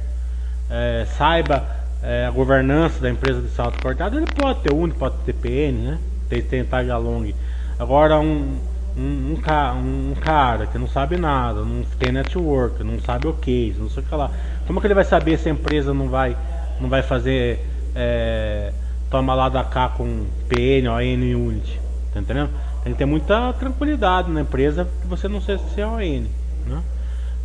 É, 0.69 1.05
saiba 1.17 1.80
é, 2.03 2.25
a 2.25 2.31
governança 2.31 2.99
da 2.99 3.09
empresa 3.09 3.41
de 3.41 3.49
salto 3.49 3.81
cortado, 3.81 4.17
ele 4.17 4.25
pode 4.25 4.61
ter 4.61 4.73
UNI, 4.73 4.93
pode 4.93 5.15
ter 5.25 5.33
PN, 5.33 5.77
né? 5.83 5.99
Tem, 6.29 6.41
tem 6.41 6.65
tag 6.65 6.89
along. 6.89 7.33
Agora 7.77 8.19
um, 8.19 8.57
um, 8.97 9.01
um, 9.01 10.11
um, 10.11 10.15
cara 10.19 10.65
que 10.65 10.77
não 10.77 10.87
sabe 10.87 11.17
nada, 11.17 11.63
não 11.63 11.83
tem 11.99 12.11
network, 12.11 12.83
não 12.83 12.99
sabe 12.99 13.27
o 13.27 13.33
que, 13.33 13.75
não 13.77 13.89
sei 13.89 14.03
o 14.03 14.05
que 14.05 14.15
lá. 14.15 14.31
Como 14.65 14.79
que 14.79 14.87
ele 14.87 14.93
vai 14.93 15.03
saber 15.03 15.37
se 15.37 15.49
a 15.49 15.51
empresa 15.51 15.93
não 15.93 16.09
vai 16.09 16.35
não 16.79 16.89
vai 16.89 17.03
fazer 17.03 17.63
é, 17.95 18.73
toma 19.09 19.35
lá 19.35 19.49
da 19.49 19.63
cá 19.63 19.89
com 19.89 20.25
PN 20.47 20.87
ou 20.89 20.95
AN 20.95 21.35
Unity, 21.35 21.79
tá 22.13 22.19
entendendo? 22.19 22.49
Tem 22.83 22.93
que 22.93 22.97
ter 22.97 23.05
muita 23.05 23.53
tranquilidade 23.53 24.31
na 24.31 24.41
empresa 24.41 24.87
que 25.01 25.07
você 25.07 25.27
não 25.27 25.39
seja 25.39 25.61
se 25.75 25.81
é 25.81 25.85
ON, 25.85 26.25
né? 26.65 26.81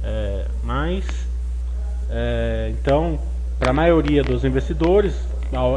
É, 0.03 0.47
mas 0.63 1.05
é, 2.09 2.73
então 2.73 3.19
para 3.59 3.71
a 3.71 3.73
maioria 3.73 4.23
dos 4.23 4.45
investidores 4.45 5.15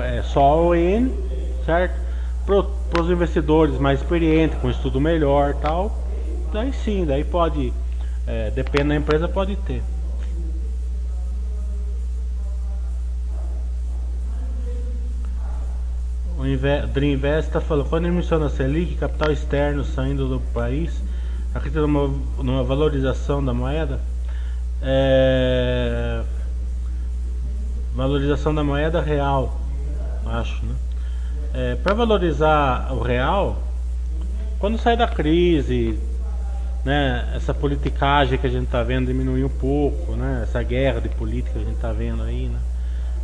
é 0.04 0.22
só 0.24 0.70
ON, 0.70 1.10
certo? 1.66 2.00
Para 2.46 3.02
os 3.04 3.10
investidores 3.10 3.78
mais 3.78 4.00
experientes, 4.02 4.58
com 4.60 4.70
estudo 4.70 5.00
melhor 5.00 5.54
tal, 5.56 5.96
daí 6.52 6.74
sim, 6.74 7.06
daí 7.06 7.24
pode, 7.24 7.72
é, 8.26 8.50
depende 8.52 8.90
da 8.90 8.96
empresa, 8.96 9.28
pode 9.28 9.56
ter. 9.58 9.84
O 16.38 16.88
Dreamvest 16.88 17.50
está 17.50 17.60
falando, 17.60 17.90
quando 17.90 18.08
emissão 18.08 18.40
da 18.40 18.50
Selic, 18.50 18.96
capital 18.96 19.32
externo 19.32 19.84
saindo 19.84 20.28
do 20.28 20.40
país, 20.54 21.04
acredita 21.54 21.82
numa, 21.82 22.08
numa 22.38 22.64
valorização 22.64 23.44
da 23.44 23.54
moeda? 23.54 24.00
É, 24.82 26.24
valorização 28.00 28.56
da 28.56 28.64
moeda 28.64 29.02
real, 29.02 29.60
acho, 30.26 30.66
né? 30.66 30.76
É, 31.54 31.76
Para 31.76 31.94
valorizar 31.94 32.94
o 32.94 33.02
real, 33.02 33.58
quando 34.58 34.78
sai 34.78 34.96
da 34.96 35.08
crise, 35.08 36.00
né, 36.86 37.34
essa 37.36 37.54
politicagem 37.54 38.40
que 38.40 38.48
a 38.48 38.50
gente 38.50 38.66
está 38.66 38.84
vendo 38.84 39.08
diminuir 39.08 39.44
um 39.44 39.50
pouco, 39.50 40.14
né, 40.14 40.42
essa 40.44 40.64
guerra 40.64 41.02
de 41.02 41.10
política 41.10 41.52
que 41.52 41.60
a 41.60 41.64
gente 41.64 41.76
está 41.76 41.92
vendo 41.92 42.24
aí, 42.24 42.48
né, 42.48 42.60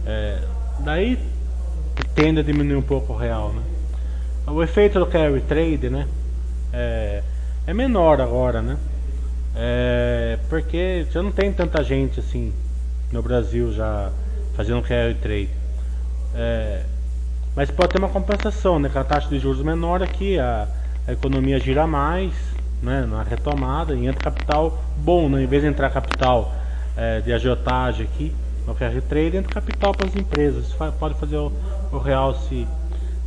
é, 0.05 0.41
daí 0.79 1.19
tende 2.13 2.41
a 2.41 2.43
diminuir 2.43 2.75
um 2.75 2.81
pouco 2.81 3.13
o 3.13 3.15
real, 3.15 3.53
né? 3.53 3.61
O 4.47 4.61
efeito 4.61 4.99
do 4.99 5.05
carry 5.07 5.41
trade, 5.41 5.89
né? 5.89 6.07
É, 6.71 7.23
é 7.65 7.73
menor 7.73 8.21
agora, 8.21 8.61
né? 8.61 8.77
É, 9.55 10.37
porque 10.49 11.07
já 11.09 11.23
não 11.23 11.31
tem 11.31 11.51
tanta 11.51 11.81
gente 11.83 12.19
assim 12.19 12.53
no 13.11 13.23
Brasil 13.23 13.71
já 13.71 14.11
fazendo 14.55 14.81
carry 14.81 15.15
trade. 15.15 15.49
É, 16.33 16.83
mas 17.55 17.71
pode 17.71 17.91
ter 17.91 17.99
uma 17.99 18.09
compensação, 18.09 18.79
né? 18.79 18.89
Com 18.89 18.99
a 18.99 19.03
taxa 19.03 19.29
de 19.29 19.39
juros 19.39 19.61
menor 19.61 20.03
aqui, 20.03 20.37
a, 20.39 20.67
a 21.07 21.11
economia 21.13 21.59
gira 21.59 21.87
mais, 21.87 22.33
né? 22.81 23.05
Na 23.09 23.23
retomada 23.23 23.93
e 23.93 24.05
entra 24.05 24.31
capital 24.31 24.83
bom, 24.97 25.29
né? 25.29 25.43
Em 25.43 25.47
vez 25.47 25.61
de 25.61 25.69
entrar 25.69 25.89
capital 25.89 26.53
é, 26.97 27.21
de 27.21 27.31
agiotagem 27.31 28.05
aqui, 28.05 28.33
no 28.67 28.73
carry 28.75 29.01
trade 29.01 29.37
entra 29.37 29.53
capital 29.53 29.93
para 29.93 30.07
as 30.07 30.15
empresas. 30.15 30.67
Isso 30.67 30.77
pode 30.99 31.15
fazer 31.15 31.37
o, 31.37 31.51
o 31.91 31.97
real 31.97 32.33
se, 32.33 32.67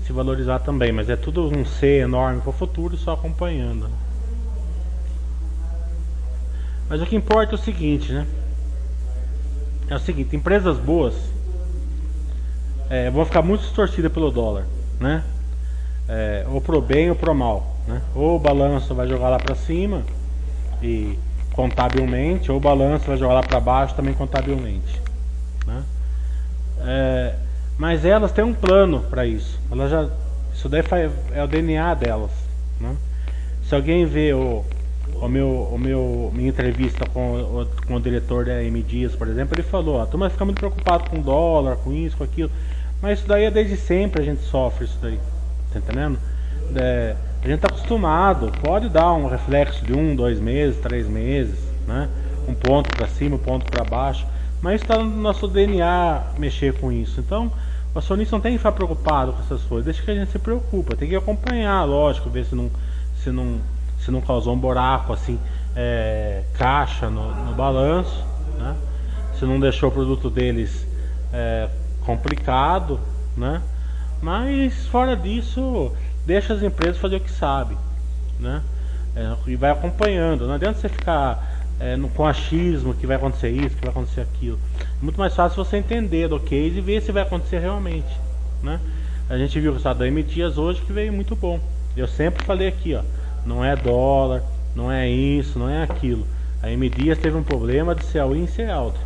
se 0.06 0.12
valorizar 0.12 0.58
também, 0.58 0.92
mas 0.92 1.08
é 1.08 1.16
tudo 1.16 1.48
um 1.48 1.64
C 1.64 2.00
enorme 2.00 2.40
para 2.40 2.50
o 2.50 2.52
futuro 2.52 2.96
só 2.96 3.12
acompanhando. 3.12 3.88
Mas 6.88 7.02
o 7.02 7.06
que 7.06 7.14
importa 7.14 7.52
é 7.52 7.54
o 7.54 7.58
seguinte, 7.58 8.12
né? 8.12 8.26
É 9.88 9.94
o 9.94 9.98
seguinte, 9.98 10.36
empresas 10.36 10.76
boas 10.76 11.14
é, 12.90 13.10
vão 13.10 13.24
ficar 13.24 13.42
muito 13.42 13.62
distorcidas 13.62 14.12
pelo 14.12 14.30
dólar, 14.30 14.66
né? 15.00 15.24
É, 16.08 16.46
ou 16.50 16.60
pro 16.60 16.80
bem 16.80 17.10
ou 17.10 17.16
pro 17.16 17.34
mal, 17.34 17.76
né? 17.86 18.02
Ou 18.14 18.36
o 18.36 18.38
balanço 18.38 18.94
vai 18.94 19.08
jogar 19.08 19.28
lá 19.30 19.38
para 19.38 19.54
cima 19.54 20.02
e 20.82 21.18
contabilmente, 21.52 22.50
ou 22.50 22.58
o 22.58 22.60
balanço 22.60 23.06
vai 23.06 23.16
jogar 23.16 23.34
lá 23.34 23.42
para 23.42 23.60
baixo 23.60 23.94
também 23.94 24.14
contabilmente, 24.14 25.00
né? 25.66 25.82
É, 26.80 27.34
mas 27.78 28.04
elas 28.04 28.32
têm 28.32 28.44
um 28.44 28.54
plano 28.54 29.00
para 29.08 29.24
isso. 29.24 29.58
Elas 29.70 29.90
já, 29.90 30.08
isso 30.54 30.68
daí 30.68 30.82
é 31.32 31.42
o 31.42 31.46
DNA 31.46 31.94
delas, 31.94 32.30
né? 32.80 32.94
Se 33.62 33.74
alguém 33.74 34.06
vê 34.06 34.32
o, 34.32 34.64
o 35.20 35.28
meu, 35.28 35.48
o 35.72 35.78
meu, 35.78 36.30
minha 36.34 36.48
entrevista 36.48 37.04
com 37.06 37.66
com 37.86 37.94
o 37.94 38.00
diretor 38.00 38.44
da 38.44 38.62
M 38.62 38.82
Dias, 38.82 39.14
por 39.14 39.28
exemplo, 39.28 39.54
ele 39.54 39.62
falou: 39.62 40.00
a 40.00 40.06
turma 40.06 40.30
fica 40.30 40.44
muito 40.44 40.58
preocupado 40.58 41.10
com 41.10 41.20
dólar, 41.20 41.76
com 41.76 41.92
isso, 41.92 42.16
com 42.16 42.24
aquilo. 42.24 42.50
Mas 43.00 43.18
isso 43.18 43.28
daí 43.28 43.44
é 43.44 43.50
desde 43.50 43.76
sempre 43.76 44.22
a 44.22 44.24
gente 44.24 44.42
sofre 44.42 44.84
isso 44.84 44.98
daí. 45.00 45.18
Tá 45.72 45.78
entendendo? 45.78 46.18
É, 46.74 47.16
a 47.42 47.46
gente 47.46 47.56
está 47.56 47.68
acostumado, 47.68 48.52
pode 48.60 48.88
dar 48.88 49.12
um 49.12 49.28
reflexo 49.28 49.84
de 49.84 49.92
um, 49.92 50.14
dois 50.14 50.40
meses, 50.40 50.80
três 50.80 51.06
meses, 51.08 51.58
né? 51.86 52.08
Um 52.48 52.54
ponto 52.54 52.90
para 52.90 53.06
cima, 53.06 53.36
um 53.36 53.38
ponto 53.38 53.64
para 53.70 53.84
baixo. 53.84 54.26
Mas 54.60 54.82
está 54.82 54.98
no 54.98 55.04
nosso 55.04 55.46
DNA 55.46 56.22
mexer 56.38 56.74
com 56.74 56.90
isso. 56.90 57.20
Então, 57.20 57.52
o 57.94 57.98
acionista 57.98 58.34
não 58.34 58.40
tem 58.40 58.52
que 58.52 58.58
ficar 58.58 58.72
preocupado 58.72 59.32
com 59.32 59.40
essas 59.40 59.62
coisas. 59.62 59.84
Deixa 59.84 60.02
que 60.02 60.10
a 60.10 60.14
gente 60.14 60.32
se 60.32 60.38
preocupa. 60.38 60.96
Tem 60.96 61.08
que 61.08 61.16
acompanhar, 61.16 61.84
lógico, 61.84 62.28
ver 62.28 62.44
se 62.44 62.54
não, 62.54 62.70
se 63.22 63.30
não, 63.30 63.60
se 64.08 64.10
não 64.10 64.22
causou 64.22 64.54
um 64.54 64.58
buraco 64.58 65.12
assim, 65.12 65.38
é, 65.76 66.42
caixa 66.54 67.10
no, 67.10 67.30
no 67.44 67.54
balanço, 67.54 68.24
né? 68.56 68.74
Se 69.38 69.44
não 69.44 69.60
deixou 69.60 69.90
o 69.90 69.92
produto 69.92 70.30
deles 70.30 70.86
é, 71.30 71.68
complicado, 72.06 72.98
né? 73.36 73.60
Mas 74.22 74.86
fora 74.86 75.14
disso, 75.14 75.92
deixa 76.24 76.54
as 76.54 76.62
empresas 76.62 76.96
fazer 76.96 77.16
o 77.16 77.20
que 77.20 77.30
sabem, 77.30 77.76
né? 78.40 78.62
É, 79.14 79.30
e 79.46 79.56
vai 79.56 79.70
acompanhando. 79.70 80.46
Não 80.46 80.54
adianta 80.54 80.78
você 80.78 80.88
ficar 80.88 81.60
é, 81.78 81.94
no, 81.94 82.08
com 82.08 82.26
achismo 82.26 82.94
que 82.94 83.06
vai 83.06 83.16
acontecer 83.16 83.50
isso, 83.50 83.76
que 83.76 83.82
vai 83.82 83.90
acontecer 83.90 84.22
aquilo. 84.22 84.58
É 84.80 85.02
muito 85.02 85.18
mais 85.20 85.34
fácil 85.34 85.62
você 85.62 85.76
entender 85.76 86.28
do 86.28 86.40
case 86.40 86.78
e 86.78 86.80
ver 86.80 87.02
se 87.02 87.12
vai 87.12 87.24
acontecer 87.24 87.58
realmente, 87.58 88.18
né? 88.62 88.80
A 89.28 89.36
gente 89.36 89.60
viu 89.60 89.70
o 89.70 89.74
resultado 89.74 89.98
da 89.98 90.06
M 90.06 90.22
Dias 90.22 90.56
hoje 90.56 90.80
que 90.80 90.94
veio 90.94 91.12
muito 91.12 91.36
bom. 91.36 91.60
Eu 91.94 92.08
sempre 92.08 92.42
falei 92.42 92.68
aqui, 92.68 92.94
ó, 92.94 93.02
não 93.44 93.64
é 93.64 93.74
dólar, 93.76 94.42
não 94.74 94.90
é 94.90 95.08
isso, 95.08 95.58
não 95.58 95.68
é 95.68 95.82
aquilo. 95.82 96.26
A 96.62 96.70
M 96.70 96.88
Dias 96.88 97.18
teve 97.18 97.36
um 97.36 97.42
problema 97.42 97.94
de 97.94 98.04
ser 98.04 98.18
all-in 98.18 98.44
e 98.44 98.48
ser 98.48 98.70
alto. 98.70 98.98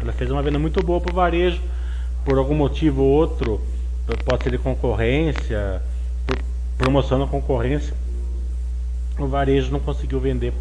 Ela 0.00 0.12
fez 0.12 0.30
uma 0.30 0.42
venda 0.42 0.58
muito 0.58 0.82
boa 0.82 1.00
para 1.00 1.12
o 1.12 1.14
varejo 1.14 1.60
por 2.24 2.38
algum 2.38 2.54
motivo 2.54 3.02
ou 3.02 3.10
outro, 3.10 3.60
pode 4.24 4.42
ser 4.42 4.50
de 4.50 4.58
concorrência, 4.58 5.82
promoção 6.78 7.18
na 7.18 7.26
concorrência, 7.26 7.94
o 9.18 9.26
varejo 9.26 9.70
não 9.70 9.78
conseguiu 9.78 10.18
vender 10.18 10.52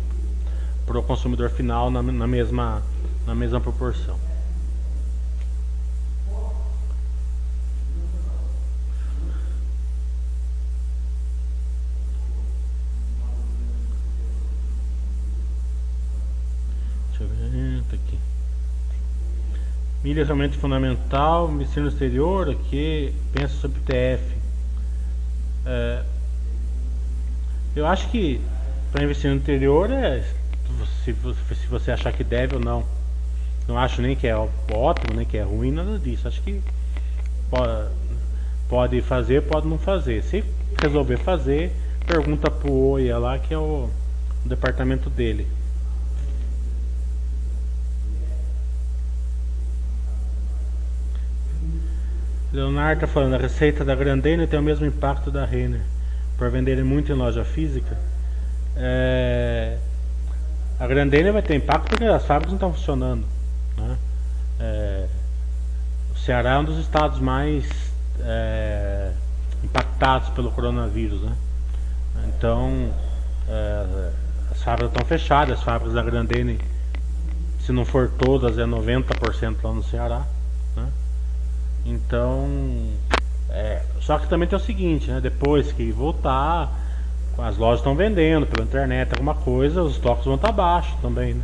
para 0.85 0.99
o 0.99 1.03
consumidor 1.03 1.49
final 1.49 1.89
na, 1.89 2.01
na, 2.01 2.27
mesma, 2.27 2.83
na 3.25 3.33
mesma 3.33 3.59
proporção. 3.59 4.15
Milha 20.13 20.25
realmente 20.25 20.55
fundamental, 20.59 21.51
ensino 21.59 21.87
exterior, 21.87 22.47
aqui, 22.47 23.11
pensa 23.31 23.55
sobre 23.55 23.79
TF. 23.79 24.23
É, 25.65 26.03
eu 27.75 27.87
acho 27.87 28.07
que 28.11 28.39
para 28.91 29.03
investir 29.03 29.31
no 29.31 29.37
interior 29.37 29.89
é 29.89 30.23
se, 31.03 31.15
se 31.15 31.67
você 31.67 31.89
achar 31.89 32.13
que 32.13 32.23
deve 32.23 32.57
ou 32.57 32.61
não. 32.61 32.83
Não 33.67 33.75
acho 33.75 34.03
nem 34.03 34.15
que 34.15 34.27
é 34.27 34.35
ótimo, 34.35 35.15
nem 35.15 35.25
que 35.25 35.35
é 35.35 35.41
ruim, 35.41 35.71
nada 35.71 35.97
disso. 35.97 36.27
Acho 36.27 36.43
que 36.43 36.61
pode, 37.49 37.89
pode 38.69 39.01
fazer, 39.01 39.41
pode 39.41 39.67
não 39.67 39.79
fazer. 39.79 40.21
Se 40.21 40.43
resolver 40.79 41.17
fazer, 41.17 41.71
pergunta 42.05 42.51
pro 42.51 42.71
OIA 42.71 43.17
lá, 43.17 43.39
que 43.39 43.51
é 43.51 43.57
o 43.57 43.89
departamento 44.45 45.09
dele. 45.09 45.47
Leonardo 52.53 53.03
está 53.03 53.07
falando, 53.07 53.33
a 53.33 53.39
receita 53.39 53.83
da 53.83 53.95
Grandene 53.95 54.45
tem 54.45 54.59
o 54.59 54.61
mesmo 54.61 54.85
impacto 54.85 55.31
da 55.31 55.43
Renner, 55.43 55.81
por 56.37 56.51
venderem 56.51 56.83
muito 56.83 57.11
em 57.11 57.15
loja 57.15 57.43
física. 57.43 57.97
É, 58.77 59.75
a 60.79 60.85
Grandene 60.85 61.31
vai 61.31 61.41
ter 61.41 61.55
impacto 61.55 61.89
porque 61.89 62.05
as 62.05 62.23
fábricas 62.23 62.51
não 62.51 62.57
estão 62.57 62.73
funcionando. 62.73 63.25
Né? 63.75 63.97
É, 64.59 65.07
o 66.13 66.17
Ceará 66.19 66.51
é 66.51 66.57
um 66.59 66.63
dos 66.63 66.77
estados 66.77 67.19
mais 67.19 67.67
é, 68.19 69.11
impactados 69.63 70.29
pelo 70.29 70.51
coronavírus. 70.51 71.23
Né? 71.23 71.35
Então, 72.27 72.93
é, 73.49 74.11
as 74.51 74.61
fábricas 74.61 74.91
estão 74.91 75.07
fechadas, 75.07 75.57
as 75.57 75.63
fábricas 75.63 75.95
da 75.95 76.03
Grandene, 76.03 76.59
se 77.61 77.71
não 77.71 77.83
for 77.83 78.11
todas, 78.11 78.59
é 78.59 78.63
90% 78.63 79.55
lá 79.63 79.71
no 79.71 79.83
Ceará. 79.83 80.23
Então, 81.85 82.47
é, 83.49 83.81
só 84.01 84.17
que 84.17 84.27
também 84.27 84.47
tem 84.47 84.57
o 84.57 84.61
seguinte, 84.61 85.09
né? 85.11 85.19
Depois 85.19 85.71
que 85.71 85.91
voltar, 85.91 86.71
as 87.37 87.57
lojas 87.57 87.79
estão 87.79 87.95
vendendo 87.95 88.45
pela 88.45 88.65
internet 88.65 89.11
alguma 89.11 89.35
coisa, 89.35 89.83
os 89.83 89.93
estoques 89.93 90.25
vão 90.25 90.35
estar 90.35 90.49
tá 90.49 90.53
baixos 90.53 90.95
também, 91.01 91.33
né? 91.33 91.43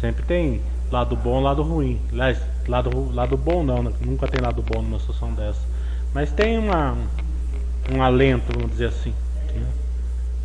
Sempre 0.00 0.22
tem 0.24 0.62
lado 0.90 1.16
bom, 1.16 1.40
lado 1.40 1.62
ruim. 1.62 2.00
Aliás, 2.12 2.38
lado, 2.68 3.12
lado 3.12 3.36
bom 3.36 3.64
não, 3.64 3.82
né? 3.82 3.92
nunca 4.00 4.28
tem 4.28 4.40
lado 4.40 4.62
bom 4.62 4.82
numa 4.82 4.98
situação 5.00 5.32
dessa. 5.32 5.60
Mas 6.12 6.30
tem 6.32 6.58
uma, 6.58 6.96
um 7.92 8.02
alento, 8.02 8.52
vamos 8.54 8.70
dizer 8.72 8.88
assim. 8.88 9.14
Né? 9.54 9.66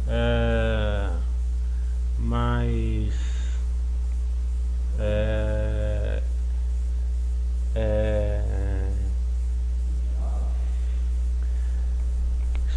É, 0.07 1.09
mas 2.19 3.13
é, 4.99 6.21
é, 7.75 8.20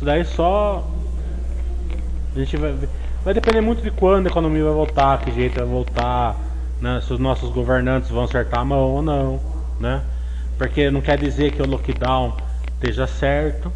Isso 0.04 0.10
daí 0.10 0.24
só. 0.26 0.86
A 2.36 2.38
gente 2.38 2.56
vai. 2.58 2.74
Vai 3.24 3.32
depender 3.32 3.62
muito 3.62 3.82
de 3.82 3.90
quando 3.90 4.26
a 4.26 4.28
economia 4.28 4.62
vai 4.64 4.74
voltar, 4.74 5.18
que 5.20 5.32
jeito 5.32 5.54
vai 5.54 5.64
voltar, 5.64 6.36
né? 6.78 7.00
Se 7.06 7.14
os 7.14 7.18
nossos 7.18 7.48
governantes 7.48 8.10
vão 8.10 8.24
acertar 8.24 8.60
a 8.60 8.64
mão 8.66 8.80
ou 8.80 9.00
não, 9.00 9.40
né? 9.80 10.02
Porque 10.58 10.90
não 10.90 11.00
quer 11.00 11.16
dizer 11.16 11.52
que 11.52 11.62
o 11.62 11.66
lockdown 11.66 12.36
esteja 12.74 13.06
certo, 13.06 13.72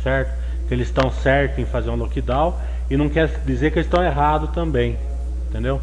certo? 0.00 0.32
Que 0.68 0.74
eles 0.74 0.86
estão 0.86 1.10
certos 1.10 1.58
em 1.58 1.66
fazer 1.66 1.90
um 1.90 1.96
lockdown 1.96 2.54
e 2.88 2.96
não 2.96 3.08
quer 3.08 3.26
dizer 3.44 3.72
que 3.72 3.80
eles 3.80 3.86
estão 3.86 4.04
errados 4.04 4.50
também, 4.50 4.96
entendeu? 5.48 5.80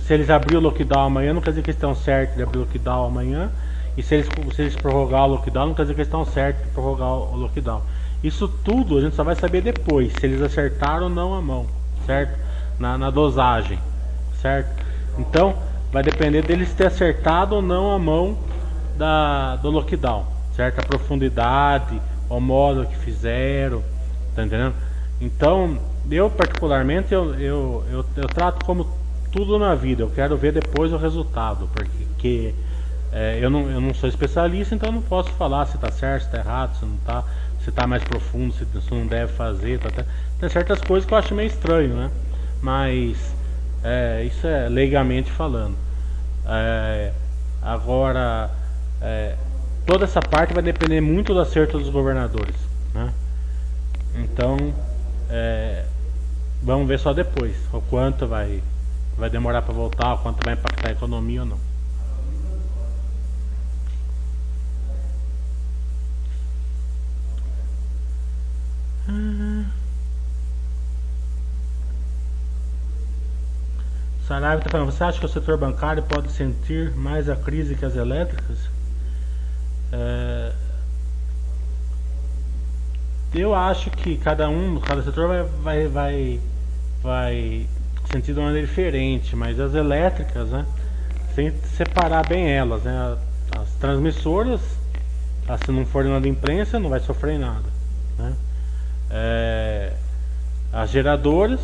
Se 0.00 0.14
eles 0.14 0.30
abrir 0.30 0.56
o 0.56 0.60
lockdown 0.60 1.06
amanhã, 1.06 1.34
não 1.34 1.40
quer 1.40 1.50
dizer 1.50 1.62
que 1.62 1.70
eles 1.70 1.76
estão 1.76 1.92
certos 1.92 2.36
de 2.36 2.44
abrir 2.44 2.58
o 2.58 2.60
lockdown 2.60 3.06
amanhã. 3.06 3.50
E 3.96 4.02
se 4.02 4.14
eles, 4.14 4.28
se 4.54 4.62
eles 4.62 4.76
prorrogar 4.76 5.24
o 5.24 5.26
lockdown, 5.26 5.66
não 5.66 5.74
quer 5.74 5.82
dizer 5.82 5.94
que 5.94 6.02
eles 6.02 6.06
estão 6.06 6.24
certos 6.24 6.64
de 6.64 6.70
prorrogar 6.70 7.08
o 7.08 7.34
lockdown. 7.34 7.82
Isso 8.22 8.48
tudo 8.48 8.98
a 8.98 9.00
gente 9.00 9.14
só 9.14 9.22
vai 9.22 9.36
saber 9.36 9.60
depois, 9.60 10.12
se 10.12 10.26
eles 10.26 10.42
acertaram 10.42 11.04
ou 11.04 11.08
não 11.08 11.34
a 11.34 11.40
mão, 11.40 11.66
certo? 12.04 12.38
Na, 12.78 12.98
na 12.98 13.10
dosagem, 13.10 13.78
certo? 14.40 14.84
Então, 15.18 15.54
vai 15.92 16.02
depender 16.02 16.42
deles 16.42 16.72
ter 16.74 16.86
acertado 16.86 17.56
ou 17.56 17.62
não 17.62 17.90
a 17.92 17.98
mão 17.98 18.36
da, 18.96 19.56
do 19.56 19.70
lockdown, 19.70 20.26
certo? 20.54 20.80
A 20.80 20.82
profundidade, 20.82 22.00
o 22.28 22.40
modo 22.40 22.86
que 22.86 22.96
fizeram, 22.96 23.82
tá 24.34 24.44
entendendo? 24.44 24.74
Então, 25.20 25.78
eu 26.10 26.28
particularmente, 26.30 27.12
eu, 27.12 27.34
eu, 27.34 27.84
eu, 27.90 28.04
eu 28.16 28.28
trato 28.28 28.64
como 28.64 28.86
tudo 29.30 29.58
na 29.58 29.74
vida, 29.74 30.02
eu 30.02 30.10
quero 30.10 30.36
ver 30.36 30.52
depois 30.52 30.92
o 30.92 30.96
resultado, 30.96 31.68
porque 31.72 32.54
é, 33.12 33.38
eu, 33.40 33.50
não, 33.50 33.70
eu 33.70 33.80
não 33.80 33.94
sou 33.94 34.08
especialista, 34.08 34.74
então 34.74 34.88
eu 34.88 34.94
não 34.94 35.02
posso 35.02 35.30
falar 35.30 35.66
se 35.66 35.76
está 35.76 35.90
certo, 35.90 36.22
se 36.22 36.28
está 36.28 36.38
errado, 36.38 36.76
se 36.76 36.84
não 36.84 36.94
está 36.94 37.24
se 37.62 37.70
está 37.70 37.86
mais 37.86 38.02
profundo, 38.02 38.54
se, 38.54 38.64
se 38.64 38.94
não 38.94 39.06
deve 39.06 39.32
fazer. 39.32 39.78
Tá, 39.78 39.90
tá. 39.90 40.04
Tem 40.38 40.48
certas 40.48 40.80
coisas 40.80 41.06
que 41.06 41.12
eu 41.12 41.18
acho 41.18 41.34
meio 41.34 41.48
estranho, 41.48 41.94
né? 41.94 42.10
Mas 42.62 43.16
é, 43.82 44.24
isso 44.24 44.46
é 44.46 44.68
legalmente 44.68 45.30
falando. 45.30 45.76
É, 46.46 47.12
agora, 47.62 48.50
é, 49.00 49.36
toda 49.86 50.04
essa 50.04 50.20
parte 50.20 50.52
vai 50.52 50.62
depender 50.62 51.00
muito 51.00 51.32
do 51.32 51.40
acerto 51.40 51.78
dos 51.78 51.88
governadores. 51.88 52.56
Né? 52.94 53.12
Então, 54.16 54.56
é, 55.30 55.84
vamos 56.62 56.88
ver 56.88 56.98
só 56.98 57.12
depois 57.12 57.54
o 57.72 57.80
quanto 57.82 58.26
vai, 58.26 58.62
vai 59.16 59.30
demorar 59.30 59.62
para 59.62 59.74
voltar, 59.74 60.16
quanto 60.18 60.44
vai 60.44 60.54
impactar 60.54 60.88
a 60.88 60.92
economia 60.92 61.42
ou 61.42 61.46
não. 61.46 61.67
Saraiva 74.28 74.58
está 74.58 74.70
falando, 74.70 74.92
você 74.92 75.02
acha 75.02 75.18
que 75.18 75.24
o 75.24 75.28
setor 75.28 75.56
bancário 75.56 76.02
pode 76.02 76.30
sentir 76.32 76.94
mais 76.94 77.30
a 77.30 77.36
crise 77.36 77.74
que 77.74 77.84
as 77.84 77.96
elétricas? 77.96 78.58
É... 79.90 80.52
Eu 83.34 83.54
acho 83.54 83.90
que 83.90 84.18
cada 84.18 84.48
um, 84.50 84.78
cada 84.80 85.02
setor 85.02 85.28
vai, 85.28 85.44
vai, 85.62 85.88
vai, 85.88 86.40
vai 87.02 87.66
sentir 88.10 88.34
de 88.34 88.38
uma 88.38 88.46
maneira 88.46 88.66
diferente, 88.66 89.34
mas 89.34 89.58
as 89.58 89.74
elétricas, 89.74 90.48
né, 90.48 90.66
separar 91.76 92.26
bem 92.26 92.50
elas, 92.50 92.82
né, 92.82 93.16
as 93.56 93.70
transmissoras, 93.80 94.60
se 95.64 95.70
não 95.70 95.86
for 95.86 96.04
nada 96.04 96.26
imprensa, 96.26 96.78
não 96.78 96.90
vai 96.90 97.00
sofrer 97.00 97.38
nada, 97.38 97.68
né, 98.18 98.34
é, 99.10 99.92
as 100.72 100.90
geradoras 100.90 101.60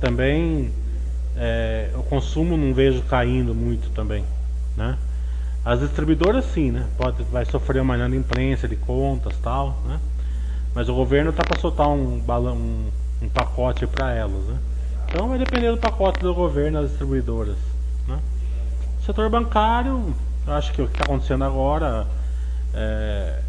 também 0.00 0.72
é, 1.36 1.90
o 1.94 2.02
consumo 2.02 2.56
não 2.56 2.74
vejo 2.74 3.02
caindo 3.02 3.54
muito 3.54 3.90
também, 3.90 4.24
né? 4.76 4.98
As 5.64 5.80
distribuidoras 5.80 6.44
sim, 6.46 6.72
né? 6.72 6.86
Pode, 6.96 7.22
vai 7.24 7.44
sofrer 7.44 7.80
uma 7.80 7.96
imprensa, 8.08 8.66
de 8.66 8.76
contas 8.76 9.36
tal, 9.42 9.80
né? 9.86 10.00
Mas 10.74 10.88
o 10.88 10.94
governo 10.94 11.32
tá 11.32 11.44
para 11.44 11.60
soltar 11.60 11.88
um, 11.88 12.18
balão, 12.18 12.56
um, 12.56 12.90
um 13.22 13.28
pacote 13.28 13.86
para 13.86 14.12
elas, 14.12 14.44
né? 14.46 14.58
Então 15.08 15.28
vai 15.28 15.38
depender 15.38 15.70
do 15.70 15.78
pacote 15.78 16.20
do 16.20 16.34
governo, 16.34 16.80
das 16.80 16.90
distribuidoras, 16.90 17.56
né? 18.06 18.18
Setor 19.06 19.30
bancário, 19.30 20.14
acho 20.46 20.72
que 20.72 20.82
o 20.82 20.86
que 20.86 20.92
está 20.92 21.04
acontecendo 21.04 21.44
agora 21.44 22.06
é, 22.74 23.40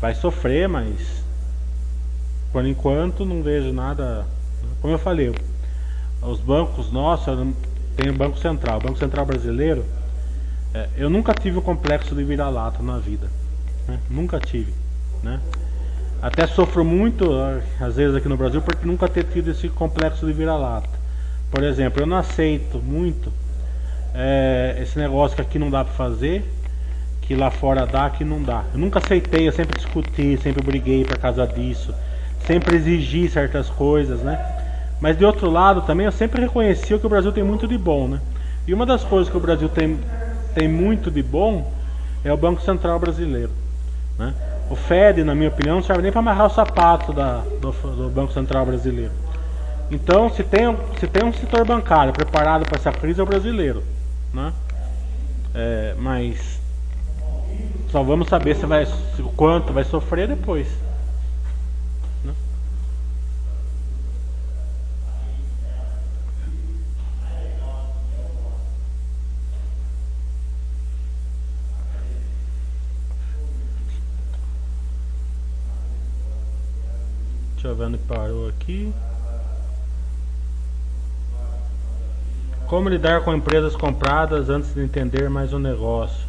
vai 0.00 0.14
sofrer, 0.14 0.68
mas 0.68 1.25
por 2.52 2.64
enquanto 2.64 3.24
não 3.24 3.42
vejo 3.42 3.72
nada. 3.72 4.26
Como 4.80 4.92
eu 4.92 4.98
falei, 4.98 5.34
os 6.22 6.40
bancos 6.40 6.90
nossos, 6.90 7.36
tem 7.96 8.10
o 8.10 8.14
Banco 8.14 8.38
Central. 8.38 8.78
O 8.78 8.82
Banco 8.82 8.98
Central 8.98 9.24
brasileiro, 9.26 9.84
é, 10.74 10.88
eu 10.96 11.08
nunca 11.08 11.32
tive 11.34 11.58
o 11.58 11.62
complexo 11.62 12.14
de 12.14 12.24
vira-lata 12.24 12.82
na 12.82 12.98
vida. 12.98 13.28
Né? 13.88 13.98
Nunca 14.10 14.38
tive. 14.38 14.72
Né? 15.22 15.40
Até 16.20 16.46
sofro 16.46 16.84
muito, 16.84 17.30
às 17.80 17.96
vezes 17.96 18.16
aqui 18.16 18.28
no 18.28 18.36
Brasil, 18.36 18.60
porque 18.62 18.86
nunca 18.86 19.08
ter 19.08 19.24
tido 19.24 19.50
esse 19.50 19.68
complexo 19.68 20.26
de 20.26 20.32
vira-lata. 20.32 20.88
Por 21.50 21.62
exemplo, 21.62 22.02
eu 22.02 22.06
não 22.06 22.16
aceito 22.16 22.78
muito 22.78 23.32
é, 24.14 24.78
esse 24.82 24.98
negócio 24.98 25.36
que 25.36 25.42
aqui 25.42 25.58
não 25.58 25.70
dá 25.70 25.84
para 25.84 25.94
fazer, 25.94 26.44
que 27.22 27.34
lá 27.34 27.50
fora 27.50 27.86
dá, 27.86 28.08
que 28.08 28.24
não 28.24 28.42
dá. 28.42 28.64
Eu 28.72 28.78
nunca 28.78 28.98
aceitei, 28.98 29.46
eu 29.46 29.52
sempre 29.52 29.76
discuti, 29.76 30.38
sempre 30.42 30.64
briguei 30.64 31.04
por 31.04 31.18
causa 31.18 31.46
disso, 31.46 31.94
sempre 32.46 32.76
exigi 32.76 33.28
certas 33.28 33.68
coisas, 33.68 34.20
né? 34.20 34.38
Mas 35.00 35.18
de 35.18 35.24
outro 35.24 35.50
lado 35.50 35.82
também 35.82 36.06
eu 36.06 36.12
sempre 36.12 36.40
reconheci 36.40 36.98
que 36.98 37.06
o 37.06 37.08
Brasil 37.08 37.32
tem 37.32 37.44
muito 37.44 37.66
de 37.66 37.76
bom, 37.76 38.08
né? 38.08 38.20
E 38.66 38.72
uma 38.72 38.86
das 38.86 39.04
coisas 39.04 39.30
que 39.30 39.36
o 39.36 39.40
Brasil 39.40 39.68
tem, 39.68 39.98
tem 40.54 40.68
muito 40.68 41.10
de 41.10 41.22
bom 41.22 41.72
é 42.24 42.32
o 42.32 42.36
Banco 42.36 42.60
Central 42.62 42.98
brasileiro. 42.98 43.50
Né? 44.18 44.34
O 44.68 44.74
Fed, 44.74 45.22
na 45.22 45.34
minha 45.34 45.48
opinião, 45.48 45.76
não 45.76 45.82
serve 45.82 46.02
nem 46.02 46.10
para 46.10 46.20
amarrar 46.20 46.46
o 46.46 46.50
sapato 46.50 47.12
da, 47.12 47.42
do, 47.60 47.70
do, 47.70 48.10
Banco 48.10 48.32
Central 48.32 48.66
brasileiro. 48.66 49.12
Então, 49.90 50.28
se 50.30 50.42
tem, 50.42 50.76
se 50.98 51.06
tem 51.06 51.24
um 51.24 51.32
setor 51.32 51.64
bancário 51.64 52.12
preparado 52.12 52.64
para 52.64 52.76
essa 52.76 52.90
crise, 52.90 53.20
é 53.20 53.22
o 53.22 53.26
brasileiro. 53.26 53.84
Né? 54.34 54.52
É, 55.54 55.94
mas 55.98 56.60
só 57.90 58.02
vamos 58.02 58.28
saber 58.28 58.56
se 58.56 58.66
vai, 58.66 58.84
o 59.20 59.28
quanto 59.36 59.72
vai 59.72 59.84
sofrer 59.84 60.26
depois. 60.26 60.66
Giovanni 77.76 77.98
parou 77.98 78.48
aqui. 78.48 78.90
Como 82.66 82.88
lidar 82.88 83.20
com 83.20 83.34
empresas 83.34 83.76
compradas 83.76 84.48
antes 84.48 84.72
de 84.74 84.82
entender 84.82 85.28
mais 85.28 85.52
o 85.52 85.58
negócio? 85.58 86.26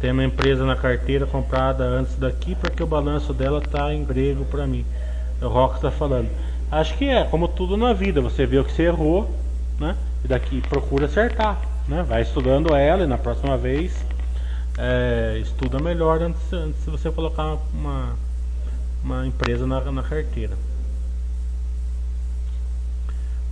Tem 0.00 0.12
uma 0.12 0.22
empresa 0.22 0.64
na 0.64 0.76
carteira 0.76 1.26
comprada 1.26 1.82
antes 1.82 2.14
daqui 2.14 2.54
porque 2.54 2.80
o 2.80 2.86
balanço 2.86 3.34
dela 3.34 3.60
tá 3.60 3.92
em 3.92 4.04
grego 4.04 4.44
para 4.44 4.68
mim. 4.68 4.86
O 5.42 5.48
Rock 5.48 5.76
está 5.76 5.90
falando. 5.90 6.30
Acho 6.70 6.96
que 6.96 7.08
é 7.08 7.24
como 7.24 7.48
tudo 7.48 7.76
na 7.76 7.92
vida. 7.92 8.20
Você 8.20 8.46
vê 8.46 8.58
o 8.58 8.64
que 8.64 8.72
você 8.72 8.84
errou, 8.84 9.28
né? 9.80 9.96
E 10.24 10.28
daqui 10.28 10.60
procura 10.60 11.06
acertar, 11.06 11.60
né? 11.88 12.04
Vai 12.04 12.22
estudando 12.22 12.72
ela 12.72 13.02
e 13.02 13.06
na 13.06 13.18
próxima 13.18 13.56
vez 13.56 13.96
é, 14.78 15.38
estuda 15.42 15.80
melhor 15.80 16.22
antes, 16.22 16.52
antes 16.52 16.84
de 16.84 16.90
você 16.90 17.10
colocar 17.10 17.56
uma 17.74 18.14
uma 19.02 19.26
empresa 19.26 19.66
na, 19.66 19.80
na 19.92 20.02
carteira. 20.02 20.56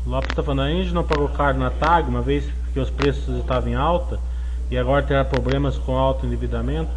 Lopes 0.07 0.31
está 0.31 0.43
falando, 0.43 0.63
a 0.63 0.71
Engie 0.71 0.95
não 0.95 1.03
pagou 1.03 1.29
caro 1.29 1.59
na 1.59 1.71
TAG, 1.71 2.09
uma 2.09 2.23
vez 2.23 2.45
que 2.73 2.79
os 2.79 2.91
preços 2.91 3.37
estavam 3.39 3.71
em 3.71 3.75
alta 3.75 4.21
e 4.71 4.79
agora 4.79 5.03
terá 5.03 5.25
problemas 5.25 5.77
com 5.79 5.97
alto 5.97 6.25
endividamento. 6.25 6.91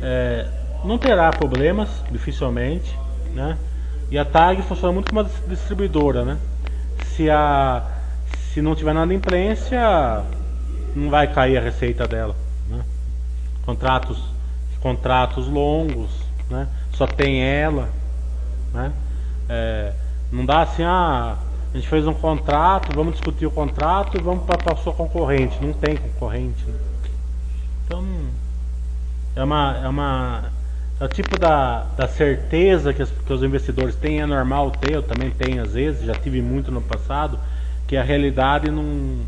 É, 0.00 0.46
não 0.84 0.96
terá 0.96 1.30
problemas, 1.30 1.88
dificilmente, 2.10 2.96
né? 3.34 3.58
E 4.10 4.18
a 4.18 4.24
TAG 4.24 4.62
funciona 4.62 4.92
muito 4.92 5.08
como 5.08 5.22
uma 5.22 5.30
distribuidora, 5.48 6.24
né? 6.24 6.38
Se, 7.06 7.28
a, 7.28 7.82
se 8.52 8.62
não 8.62 8.76
tiver 8.76 8.94
nada 8.94 9.12
em 9.12 9.16
imprensa, 9.16 10.24
não 10.94 11.10
vai 11.10 11.26
cair 11.26 11.58
a 11.58 11.60
receita 11.60 12.06
dela, 12.06 12.36
né? 12.68 12.84
Contratos, 13.64 14.22
contratos 14.80 15.48
longos, 15.48 16.10
né? 16.48 16.68
só 16.92 17.06
tem 17.06 17.42
ela, 17.42 17.88
né? 18.72 18.92
É, 19.48 19.92
não 20.30 20.44
dá 20.44 20.62
assim, 20.62 20.84
ah, 20.84 21.36
a 21.74 21.76
gente 21.76 21.88
fez 21.88 22.06
um 22.06 22.14
contrato, 22.14 22.94
vamos 22.94 23.14
discutir 23.14 23.46
o 23.46 23.50
contrato 23.50 24.16
e 24.16 24.22
vamos 24.22 24.44
para 24.44 24.74
a 24.74 24.76
sua 24.76 24.92
concorrente. 24.92 25.58
Não 25.60 25.72
tem 25.72 25.96
concorrente. 25.96 26.64
Né? 26.64 26.78
Então, 27.84 28.04
é 29.34 29.42
uma, 29.42 29.80
é 29.82 29.88
uma 29.88 30.52
é 31.00 31.04
o 31.04 31.08
tipo 31.08 31.36
da, 31.36 31.82
da 31.96 32.06
certeza 32.06 32.94
que, 32.94 33.02
as, 33.02 33.10
que 33.10 33.32
os 33.32 33.42
investidores 33.42 33.96
têm, 33.96 34.20
é 34.20 34.26
normal 34.26 34.70
ter, 34.70 34.92
eu 34.92 35.02
também 35.02 35.32
tenho 35.32 35.60
às 35.64 35.72
vezes, 35.72 36.04
já 36.04 36.14
tive 36.14 36.40
muito 36.40 36.70
no 36.70 36.80
passado, 36.80 37.40
que 37.88 37.96
a 37.96 38.04
realidade 38.04 38.70
não, 38.70 39.18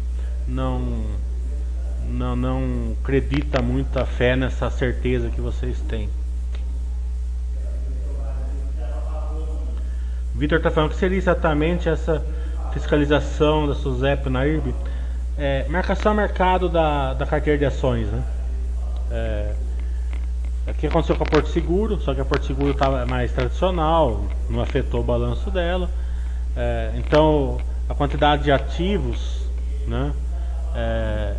não, 0.46 1.04
não, 2.08 2.36
não 2.36 2.96
acredita 3.02 3.60
muita 3.60 4.06
fé 4.06 4.36
nessa 4.36 4.70
certeza 4.70 5.30
que 5.30 5.40
vocês 5.40 5.80
têm. 5.88 6.08
Vitor 10.36 10.58
está 10.58 10.70
falando 10.70 10.90
que 10.90 10.96
seria 10.96 11.18
exatamente 11.18 11.88
essa 11.88 12.24
fiscalização 12.76 13.66
da 13.66 13.74
SUSEP 13.74 14.28
na 14.28 14.46
IRB. 14.46 14.74
É, 15.38 15.66
marcação 15.68 16.12
a 16.12 16.14
mercado 16.14 16.68
da, 16.68 17.14
da 17.14 17.26
carteira 17.26 17.58
de 17.58 17.64
ações. 17.64 18.06
Né? 18.08 18.22
É, 19.10 19.52
aqui 20.66 20.86
aconteceu 20.86 21.16
com 21.16 21.24
a 21.24 21.26
Porto 21.26 21.48
Seguro, 21.48 22.00
só 22.00 22.14
que 22.14 22.20
a 22.20 22.24
Porto 22.24 22.46
Seguro 22.46 22.70
estava 22.70 23.04
mais 23.06 23.32
tradicional, 23.32 24.24
não 24.50 24.60
afetou 24.60 25.00
o 25.00 25.04
balanço 25.04 25.50
dela. 25.50 25.88
É, 26.56 26.92
então 26.96 27.58
a 27.88 27.94
quantidade 27.94 28.44
de 28.44 28.52
ativos 28.52 29.46
né, 29.86 30.12
é, 30.74 31.34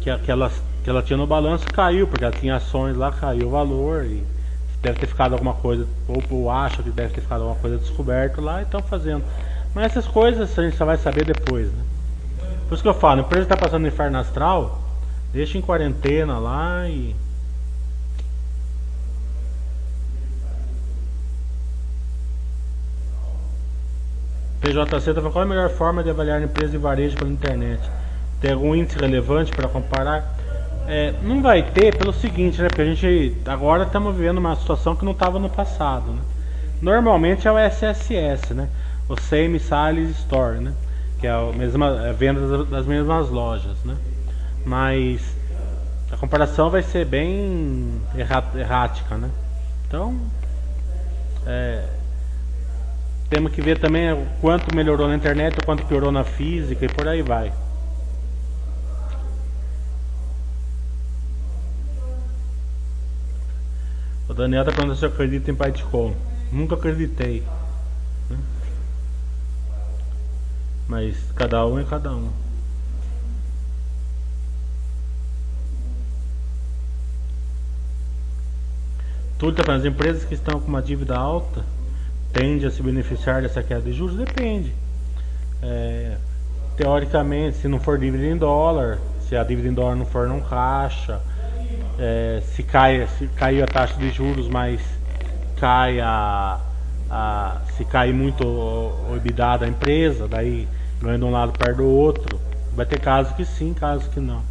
que, 0.00 0.18
que, 0.18 0.30
ela, 0.30 0.50
que 0.82 0.90
ela 0.90 1.02
tinha 1.02 1.16
no 1.16 1.26
balanço 1.26 1.66
caiu, 1.66 2.06
porque 2.06 2.24
ela 2.24 2.34
tinha 2.34 2.56
ações 2.56 2.96
lá, 2.96 3.10
caiu 3.10 3.48
o 3.48 3.50
valor 3.50 4.04
e 4.04 4.22
deve 4.82 4.98
ter 4.98 5.06
ficado 5.06 5.32
alguma 5.32 5.54
coisa, 5.54 5.86
ou, 6.06 6.16
ou 6.16 6.52
que 6.82 6.90
deve 6.90 7.14
ter 7.14 7.22
ficado 7.22 7.40
alguma 7.40 7.58
coisa 7.58 7.78
descoberto 7.78 8.42
lá 8.42 8.60
e 8.60 8.64
estão 8.64 8.82
fazendo. 8.82 9.24
Mas 9.74 9.86
essas 9.86 10.06
coisas 10.06 10.56
a 10.56 10.62
gente 10.62 10.76
só 10.76 10.84
vai 10.84 10.96
saber 10.96 11.24
depois, 11.24 11.66
né? 11.72 11.82
Por 12.68 12.74
isso 12.74 12.82
que 12.82 12.88
eu 12.88 12.94
falo, 12.94 13.20
empresa 13.20 13.42
está 13.42 13.56
passando 13.56 13.82
no 13.82 13.88
inferno 13.88 14.18
astral, 14.18 14.80
deixa 15.32 15.58
em 15.58 15.60
quarentena 15.60 16.38
lá 16.38 16.88
e. 16.88 17.14
PJC 24.60 25.10
está 25.10 25.14
falando 25.14 25.32
qual 25.32 25.42
é 25.42 25.46
a 25.46 25.48
melhor 25.48 25.68
forma 25.70 26.02
de 26.02 26.08
avaliar 26.08 26.40
a 26.40 26.44
empresa 26.44 26.72
de 26.72 26.78
varejo 26.78 27.16
pela 27.16 27.30
internet? 27.30 27.82
Tem 28.40 28.52
algum 28.52 28.74
índice 28.74 28.98
relevante 28.98 29.52
para 29.52 29.68
comparar? 29.68 30.34
É, 30.86 31.12
não 31.22 31.42
vai 31.42 31.62
ter 31.62 31.96
pelo 31.96 32.12
seguinte, 32.12 32.62
né? 32.62 32.68
Porque 32.68 32.82
a 32.82 32.86
gente 32.86 33.36
agora 33.44 33.84
estamos 33.84 34.14
vivendo 34.16 34.38
uma 34.38 34.56
situação 34.56 34.94
que 34.96 35.04
não 35.04 35.12
estava 35.12 35.38
no 35.38 35.50
passado, 35.50 36.12
né? 36.12 36.20
Normalmente 36.80 37.46
é 37.46 37.52
o 37.52 37.58
SSS, 37.58 38.54
né? 38.54 38.68
O 39.08 39.20
Same 39.20 39.58
Sales 39.58 40.10
Store, 40.18 40.58
né? 40.60 40.74
que 41.24 41.28
é 41.28 41.30
a 41.30 41.52
mesma 41.56 42.10
a 42.10 42.12
venda 42.12 42.64
das 42.64 42.84
mesmas 42.84 43.30
lojas, 43.30 43.82
né? 43.82 43.96
Mas 44.66 45.22
a 46.12 46.18
comparação 46.18 46.68
vai 46.68 46.82
ser 46.82 47.06
bem 47.06 47.98
errática, 48.54 49.16
né? 49.16 49.30
Então, 49.86 50.20
é, 51.46 51.88
temos 53.30 53.52
que 53.52 53.62
ver 53.62 53.78
também 53.78 54.12
o 54.12 54.26
quanto 54.42 54.76
melhorou 54.76 55.08
na 55.08 55.14
internet, 55.14 55.58
o 55.58 55.64
quanto 55.64 55.86
piorou 55.86 56.12
na 56.12 56.24
física 56.24 56.84
e 56.84 56.88
por 56.88 57.08
aí 57.08 57.22
vai. 57.22 57.50
O 64.28 64.34
Daniel 64.34 64.60
está 64.60 64.72
perguntando 64.72 64.98
se 64.98 65.06
eu 65.06 65.08
acredito 65.08 65.50
em 65.50 65.54
Python. 65.54 66.12
Nunca 66.52 66.74
acreditei. 66.74 67.42
Mas 70.88 71.16
cada 71.34 71.66
um 71.66 71.78
é 71.78 71.84
cada 71.84 72.12
um. 72.12 72.30
Tudo 79.38 79.62
tá 79.62 79.74
as 79.74 79.84
empresas 79.84 80.24
que 80.24 80.34
estão 80.34 80.60
com 80.60 80.68
uma 80.68 80.80
dívida 80.80 81.16
alta 81.16 81.64
tende 82.32 82.66
a 82.66 82.70
se 82.70 82.82
beneficiar 82.82 83.42
dessa 83.42 83.62
queda 83.62 83.82
de 83.82 83.92
juros? 83.92 84.16
Depende. 84.16 84.74
É, 85.62 86.16
teoricamente, 86.76 87.58
se 87.58 87.68
não 87.68 87.78
for 87.78 87.98
dívida 87.98 88.24
em 88.24 88.36
dólar, 88.36 88.98
se 89.28 89.36
a 89.36 89.44
dívida 89.44 89.68
em 89.68 89.72
dólar 89.72 89.96
não 89.96 90.06
for 90.06 90.26
não 90.28 90.40
caixa, 90.40 91.20
é, 91.98 92.42
se 92.54 92.62
cai 92.62 93.06
se 93.18 93.26
cair 93.28 93.62
a 93.62 93.66
taxa 93.66 93.96
de 93.98 94.10
juros, 94.10 94.48
mas 94.48 94.80
cai 95.56 96.00
a, 96.00 96.60
a 97.10 97.60
se 97.76 97.84
cair 97.84 98.14
muito 98.14 98.46
o, 98.46 99.10
o 99.10 99.16
EBITDA 99.16 99.58
da 99.58 99.68
empresa, 99.68 100.26
daí 100.28 100.68
ganha 101.00 101.18
de 101.18 101.24
um 101.24 101.30
lado 101.30 101.52
perto 101.52 101.78
do 101.78 101.86
outro, 101.86 102.40
vai 102.74 102.86
ter 102.86 103.00
casos 103.00 103.34
que 103.34 103.44
sim, 103.44 103.74
casos 103.74 104.08
que 104.08 104.20
não. 104.20 104.42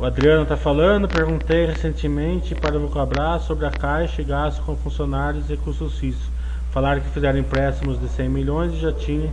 O 0.00 0.04
Adriano 0.06 0.44
está 0.44 0.56
falando, 0.56 1.06
perguntei 1.06 1.66
recentemente 1.66 2.54
para 2.54 2.74
o 2.74 2.80
Vulcabras 2.80 3.42
sobre 3.42 3.66
a 3.66 3.70
caixa 3.70 4.22
e 4.22 4.24
gasto 4.24 4.62
com 4.62 4.74
funcionários 4.74 5.50
e 5.50 5.58
custos 5.58 5.98
fixos. 5.98 6.26
Falaram 6.70 7.02
que 7.02 7.10
fizeram 7.10 7.38
empréstimos 7.38 8.00
de 8.00 8.08
100 8.08 8.28
milhões 8.30 8.72
e 8.72 8.76
já 8.80 8.92
tinham 8.92 9.30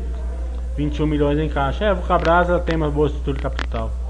21 0.75 1.07
milhões 1.07 1.39
em 1.39 1.47
caixa. 1.47 1.85
É, 1.85 1.89
a 1.89 1.93
Vulcabras 1.93 2.49
ela 2.49 2.59
tem 2.59 2.75
uma 2.75 2.91
boa 2.91 3.07
estrutura 3.07 3.37
de 3.37 3.43
capital. 3.43 4.06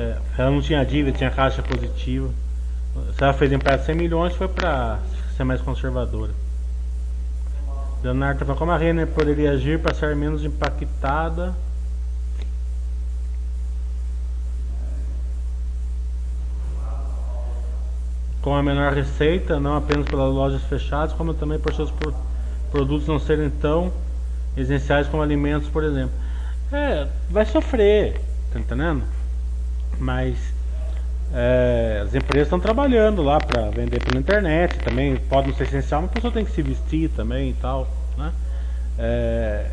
É, 0.00 0.16
ela 0.38 0.50
não 0.50 0.62
tinha 0.62 0.82
dívida, 0.82 1.16
tinha 1.16 1.30
caixa 1.30 1.62
positiva. 1.62 2.30
Se 3.16 3.22
ela 3.22 3.34
fez 3.34 3.52
empréstimo 3.52 3.82
de 3.82 3.86
100 3.86 3.94
milhões, 3.96 4.34
foi 4.34 4.48
para 4.48 4.98
ser 5.36 5.44
mais 5.44 5.60
conservadora. 5.60 6.32
Leonardo 8.02 8.40
falando 8.46 8.58
como 8.58 8.70
a 8.70 8.78
Renner 8.78 9.06
poderia 9.06 9.50
agir 9.50 9.78
para 9.78 9.92
ser 9.92 10.16
menos 10.16 10.42
impactada 10.42 11.54
com 18.40 18.54
a 18.54 18.62
menor 18.62 18.94
receita, 18.94 19.60
não 19.60 19.76
apenas 19.76 20.06
pelas 20.06 20.32
lojas 20.32 20.62
fechadas, 20.62 21.12
como 21.12 21.34
também 21.34 21.58
por 21.58 21.74
seus 21.74 21.92
produtos 22.70 23.06
não 23.06 23.18
serem 23.18 23.50
tão 23.50 23.92
essenciais 24.56 25.06
como 25.08 25.22
alimentos, 25.22 25.68
por 25.68 25.84
exemplo. 25.84 26.14
É, 26.72 27.06
vai 27.28 27.44
sofrer, 27.44 28.18
tá 28.50 28.58
entendendo? 28.58 29.19
Mas 30.00 30.36
é, 31.32 32.02
as 32.04 32.14
empresas 32.14 32.46
estão 32.46 32.58
trabalhando 32.58 33.22
lá 33.22 33.38
para 33.38 33.70
vender 33.70 34.02
pela 34.02 34.18
internet, 34.18 34.78
também 34.78 35.16
pode 35.16 35.48
não 35.48 35.54
ser 35.54 35.64
essencial, 35.64 36.00
mas 36.02 36.10
a 36.10 36.14
pessoa 36.14 36.32
tem 36.32 36.44
que 36.44 36.50
se 36.50 36.62
vestir 36.62 37.10
também 37.10 37.50
e 37.50 37.54
tal, 37.54 37.86
né? 38.18 38.32
É, 38.98 39.66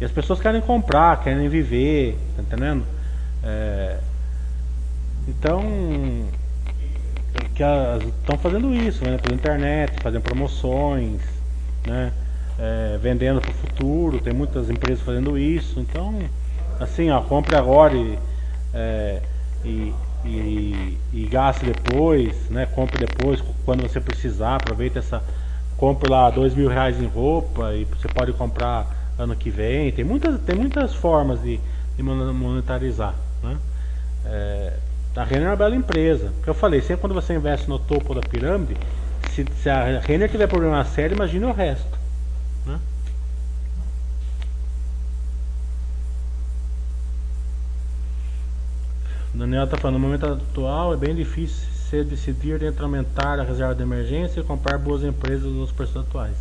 e 0.00 0.04
as 0.04 0.10
pessoas 0.10 0.40
querem 0.40 0.60
comprar, 0.60 1.22
querem 1.22 1.48
viver, 1.48 2.16
tá 2.36 2.42
entendendo? 2.42 2.84
É, 3.44 3.98
então 5.28 5.62
que 7.54 7.62
estão 8.08 8.38
fazendo 8.38 8.74
isso, 8.74 9.04
né, 9.04 9.18
pela 9.18 9.34
internet, 9.34 10.00
fazendo 10.02 10.22
promoções, 10.22 11.20
né, 11.86 12.12
é, 12.58 12.98
vendendo 13.00 13.40
para 13.40 13.50
o 13.50 13.54
futuro, 13.54 14.20
tem 14.20 14.32
muitas 14.32 14.70
empresas 14.70 15.04
fazendo 15.04 15.36
isso, 15.38 15.80
então, 15.80 16.18
assim, 16.80 17.10
ó, 17.10 17.20
compre 17.20 17.54
agora 17.54 17.94
e, 17.94 18.18
é, 18.72 19.22
e, 19.64 19.94
e, 20.24 20.98
e, 21.12 21.26
gaste 21.26 21.64
depois, 21.64 22.48
né, 22.50 22.66
compre 22.66 22.98
depois, 22.98 23.42
quando 23.64 23.82
você 23.82 24.00
precisar, 24.00 24.56
aproveita 24.56 24.98
essa, 24.98 25.22
compre 25.76 26.10
lá 26.10 26.30
dois 26.30 26.54
mil 26.54 26.68
reais 26.68 27.00
em 27.00 27.06
roupa 27.06 27.72
e 27.74 27.84
você 27.84 28.08
pode 28.08 28.32
comprar 28.32 28.86
ano 29.18 29.36
que 29.36 29.50
vem, 29.50 29.92
tem 29.92 30.04
muitas, 30.04 30.40
tem 30.40 30.54
muitas 30.54 30.94
formas 30.94 31.42
de, 31.42 31.60
de 31.96 32.02
monetarizar, 32.02 33.14
né, 33.42 33.56
é, 34.26 34.72
a 35.14 35.24
Renner 35.24 35.48
é 35.48 35.50
uma 35.50 35.56
bela 35.56 35.76
empresa. 35.76 36.32
Eu 36.46 36.54
falei, 36.54 36.80
sempre 36.80 37.02
quando 37.02 37.14
você 37.14 37.34
investe 37.34 37.68
no 37.68 37.78
topo 37.78 38.14
da 38.14 38.22
pirâmide, 38.22 38.76
se, 39.30 39.44
se 39.62 39.68
a 39.68 40.00
Renner 40.00 40.30
tiver 40.30 40.46
problema 40.46 40.82
sério, 40.84 41.14
imagine 41.14 41.44
o 41.44 41.52
resto. 41.52 42.01
Daniel 49.42 49.64
está 49.64 49.76
falando, 49.76 49.94
no 49.94 50.06
momento 50.06 50.24
atual 50.24 50.94
é 50.94 50.96
bem 50.96 51.16
difícil 51.16 51.66
se 51.90 52.04
decidir 52.04 52.62
entre 52.62 52.80
aumentar 52.80 53.40
a 53.40 53.42
reserva 53.42 53.74
de 53.74 53.82
emergência 53.82 54.38
e 54.38 54.44
comprar 54.44 54.78
boas 54.78 55.02
empresas 55.02 55.50
nos 55.50 55.72
preços 55.72 55.96
atuais. 55.96 56.36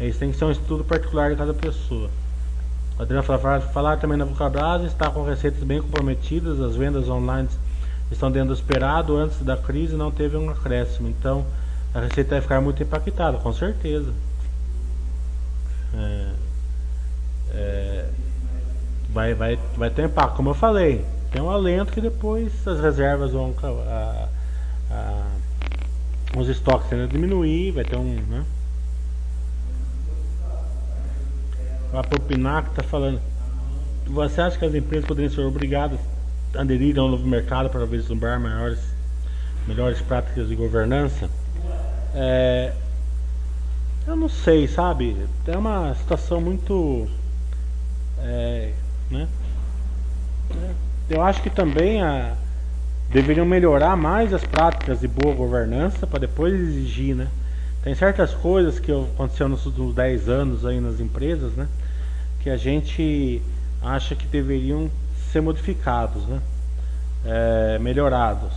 Isso 0.00 0.18
tem 0.18 0.32
que 0.32 0.38
ser 0.38 0.46
um 0.46 0.50
estudo 0.50 0.82
particular 0.82 1.30
de 1.30 1.36
cada 1.36 1.52
pessoa. 1.52 2.08
O 2.98 3.02
Adriano 3.02 3.22
falar, 3.22 3.60
falar 3.60 3.98
também 3.98 4.16
na 4.16 4.24
Vulcabras 4.24 4.82
está 4.84 5.10
com 5.10 5.24
receitas 5.24 5.62
bem 5.62 5.82
comprometidas, 5.82 6.58
as 6.58 6.74
vendas 6.74 7.06
online 7.10 7.48
estão 8.10 8.30
dentro 8.30 8.48
do 8.48 8.54
esperado, 8.54 9.14
antes 9.14 9.40
da 9.42 9.56
crise 9.56 9.94
não 9.94 10.10
teve 10.10 10.36
um 10.38 10.48
acréscimo. 10.48 11.06
Então 11.08 11.44
a 11.92 12.00
receita 12.00 12.30
vai 12.30 12.40
ficar 12.40 12.60
muito 12.62 12.82
impactada, 12.82 13.36
com 13.36 13.52
certeza. 13.52 14.10
É, 15.94 16.30
é, 17.50 18.08
vai, 19.10 19.34
vai, 19.34 19.58
vai 19.76 19.90
ter 19.90 20.06
impacto, 20.06 20.34
como 20.34 20.48
eu 20.48 20.54
falei. 20.54 21.04
Tem 21.38 21.46
um 21.46 21.50
alento 21.50 21.92
que 21.92 22.00
depois 22.00 22.66
as 22.66 22.80
reservas 22.80 23.30
vão. 23.30 23.54
A, 23.62 24.28
a, 24.90 25.22
os 26.36 26.48
estoques 26.48 26.88
tendem 26.88 27.04
a 27.04 27.08
diminuir, 27.08 27.70
vai 27.70 27.84
ter 27.84 27.96
um. 27.96 28.16
Né? 28.28 28.44
A 31.92 32.02
Popinac 32.02 32.70
está 32.70 32.82
falando. 32.82 33.20
Você 34.08 34.40
acha 34.40 34.58
que 34.58 34.64
as 34.64 34.74
empresas 34.74 35.06
poderiam 35.06 35.32
ser 35.32 35.42
obrigadas 35.42 36.00
aderir 36.56 36.98
ao 36.98 37.08
novo 37.08 37.24
mercado 37.24 37.70
para 37.70 37.86
vislumbrar 37.86 38.40
maiores, 38.40 38.80
melhores 39.64 40.00
práticas 40.00 40.48
de 40.48 40.56
governança, 40.56 41.30
é, 42.16 42.72
eu 44.08 44.16
não 44.16 44.28
sei, 44.28 44.66
sabe? 44.66 45.16
É 45.46 45.56
uma 45.56 45.94
situação 45.94 46.40
muito. 46.40 47.06
É, 48.18 48.72
né? 49.08 49.28
É, 50.50 50.87
eu 51.08 51.22
acho 51.22 51.42
que 51.42 51.50
também 51.50 52.02
a, 52.02 52.34
deveriam 53.10 53.46
melhorar 53.46 53.96
mais 53.96 54.34
as 54.34 54.44
práticas 54.44 55.00
de 55.00 55.08
boa 55.08 55.34
governança 55.34 56.06
para 56.06 56.20
depois 56.20 56.52
exigir, 56.52 57.14
né? 57.14 57.28
Tem 57.82 57.94
certas 57.94 58.34
coisas 58.34 58.78
que 58.78 58.92
aconteceram 58.92 59.50
nos 59.50 59.64
últimos 59.64 59.94
10 59.94 60.28
anos 60.28 60.66
aí 60.66 60.80
nas 60.80 61.00
empresas, 61.00 61.52
né? 61.52 61.66
Que 62.40 62.50
a 62.50 62.56
gente 62.56 63.40
acha 63.82 64.14
que 64.14 64.26
deveriam 64.26 64.90
ser 65.32 65.40
modificados, 65.40 66.26
né? 66.26 66.40
É, 67.24 67.78
melhorados. 67.78 68.52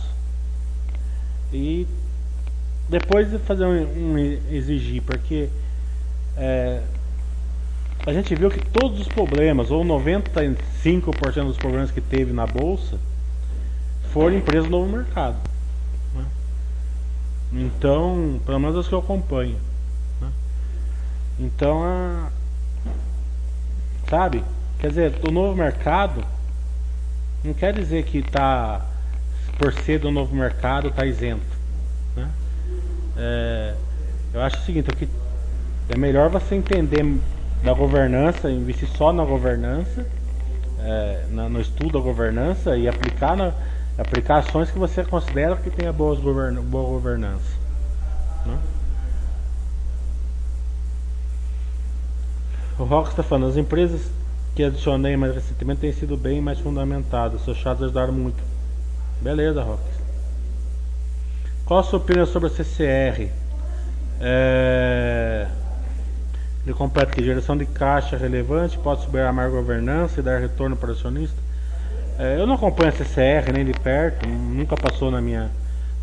E 1.52 1.86
depois 2.88 3.30
de 3.30 3.38
fazer 3.38 3.64
um, 3.64 4.12
um 4.14 4.18
exigir, 4.50 5.02
porque 5.02 5.48
é, 6.36 6.82
a 8.04 8.12
gente 8.12 8.34
viu 8.34 8.50
que 8.50 8.60
todos 8.70 9.00
os 9.00 9.08
problemas, 9.08 9.70
ou 9.70 9.84
95% 9.84 10.56
dos 11.44 11.56
problemas 11.56 11.90
que 11.90 12.00
teve 12.00 12.32
na 12.32 12.46
bolsa, 12.46 12.98
foram 14.12 14.36
empresas 14.36 14.68
no 14.68 14.80
novo 14.80 14.96
mercado. 14.96 15.36
Né? 16.14 16.24
Então, 17.52 18.40
pelo 18.44 18.58
menos 18.58 18.76
as 18.76 18.88
que 18.88 18.94
eu 18.94 18.98
acompanho. 18.98 19.56
Né? 20.20 20.28
Então, 21.38 21.84
a, 21.84 22.30
sabe? 24.10 24.42
Quer 24.80 24.88
dizer, 24.88 25.14
o 25.26 25.30
novo 25.30 25.56
mercado 25.56 26.24
não 27.44 27.54
quer 27.54 27.72
dizer 27.72 28.04
que 28.04 28.18
está 28.18 28.84
por 29.58 29.72
ser 29.72 30.00
do 30.00 30.10
novo 30.10 30.34
mercado 30.34 30.88
está 30.88 31.06
isento. 31.06 31.40
Né? 32.16 32.28
É, 33.16 33.74
eu 34.34 34.42
acho 34.42 34.58
o 34.58 34.62
seguinte, 34.62 34.90
que 34.96 35.08
é 35.88 35.96
melhor 35.96 36.28
você 36.30 36.56
entender 36.56 37.04
da 37.62 37.72
governança, 37.72 38.50
investir 38.50 38.88
só 38.88 39.12
na 39.12 39.24
governança, 39.24 40.06
é, 40.80 41.26
na, 41.30 41.48
no 41.48 41.60
estudo 41.60 41.98
da 41.98 42.00
governança 42.00 42.76
e 42.76 42.88
aplicar, 42.88 43.36
na, 43.36 43.52
aplicar 43.96 44.38
ações 44.38 44.70
que 44.70 44.78
você 44.78 45.04
considera 45.04 45.56
que 45.56 45.70
tenha 45.70 45.92
boas 45.92 46.18
govern, 46.18 46.60
boa 46.60 46.88
governança. 46.88 47.56
Né? 48.44 48.58
O 52.78 52.84
Rock 52.84 53.10
está 53.10 53.22
falando, 53.22 53.50
as 53.50 53.56
empresas 53.56 54.10
que 54.56 54.64
adicionei 54.64 55.16
mais 55.16 55.34
recentemente 55.34 55.80
têm 55.80 55.92
sido 55.92 56.16
bem 56.16 56.40
mais 56.40 56.58
fundamentadas, 56.58 57.42
seus 57.44 57.56
chats 57.58 57.82
ajudaram 57.82 58.12
muito. 58.12 58.42
Beleza, 59.20 59.62
Rock. 59.62 59.82
Qual 61.64 61.78
a 61.78 61.82
sua 61.84 62.00
opinião 62.00 62.26
sobre 62.26 62.48
a 62.48 62.50
CCR? 62.50 63.30
É... 64.20 65.46
Ele 66.64 66.74
completa 66.74 67.12
que 67.12 67.24
geração 67.24 67.56
de 67.56 67.66
caixa 67.66 68.16
relevante 68.16 68.78
pode 68.78 69.02
subir 69.02 69.20
a 69.20 69.32
maior 69.32 69.50
governança 69.50 70.20
e 70.20 70.22
dar 70.22 70.40
retorno 70.40 70.76
para 70.76 70.90
o 70.90 70.92
acionista. 70.92 71.36
É, 72.18 72.38
eu 72.38 72.46
não 72.46 72.54
acompanho 72.54 72.90
a 72.90 72.92
CCR 72.92 73.52
nem 73.52 73.64
de 73.64 73.72
perto, 73.72 74.28
nunca 74.28 74.76
passou 74.76 75.10
na 75.10 75.20
minha, 75.20 75.50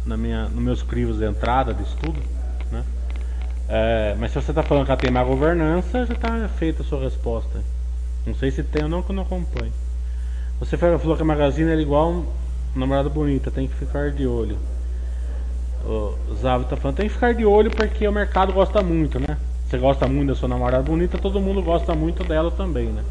na 0.06 0.18
minha, 0.18 0.50
nos 0.50 0.62
meus 0.62 0.84
crivos 0.84 1.18
de 1.18 1.26
entrada 1.26 1.74
de 1.74 1.84
estudo. 1.84 2.20
Né? 2.72 2.84
É, 3.70 4.16
mas 4.20 4.32
se 4.32 4.42
você 4.42 4.52
está 4.52 4.62
falando 4.62 4.86
que 4.86 4.92
ela 4.92 5.00
tem 5.00 5.10
má 5.10 5.24
governança, 5.24 6.06
já 6.06 6.14
está 6.14 6.50
feita 6.50 6.82
a 6.82 6.86
sua 6.86 7.00
resposta. 7.00 7.62
Não 8.26 8.34
sei 8.36 8.52
se 8.52 8.62
tem 8.62 8.84
ou 8.84 8.90
não, 8.90 9.02
que 9.02 9.12
eu 9.12 9.16
não 9.16 9.24
acompanho. 9.24 9.72
Você 10.60 10.76
falou 10.76 11.16
que 11.16 11.22
a 11.22 11.26
Magazine 11.26 11.72
era 11.72 11.82
igual 11.82 12.12
um 12.12 12.26
namorada 12.76 13.08
bonita, 13.08 13.50
tem 13.50 13.66
que 13.66 13.76
ficar 13.76 14.12
de 14.12 14.28
olho. 14.28 14.58
O 15.86 16.36
Zavo 16.36 16.66
está 16.66 16.76
falando, 16.76 16.98
tem 16.98 17.08
que 17.08 17.14
ficar 17.14 17.34
de 17.34 17.46
olho 17.46 17.72
porque 17.72 18.06
o 18.06 18.12
mercado 18.12 18.52
gosta 18.52 18.82
muito, 18.82 19.20
né? 19.20 19.38
Você 19.70 19.78
gosta 19.78 20.08
muito 20.08 20.30
da 20.30 20.36
sua 20.36 20.50
namorada 20.50 20.82
bonita, 20.82 21.20
todo 21.20 21.40
mundo 21.40 21.62
gosta 21.62 21.94
muito 21.94 22.24
dela 22.24 22.50
também, 22.50 22.88
né? 22.88 23.04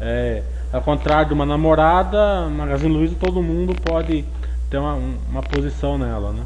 É, 0.00 0.42
ao 0.72 0.80
contrário 0.80 1.28
de 1.28 1.34
uma 1.34 1.44
namorada, 1.44 2.48
Magazine 2.48 2.90
Luiza 2.90 3.14
todo 3.20 3.42
mundo 3.42 3.74
pode 3.82 4.24
ter 4.70 4.78
uma, 4.78 4.94
uma 4.94 5.42
posição 5.42 5.98
nela, 5.98 6.32
né? 6.32 6.42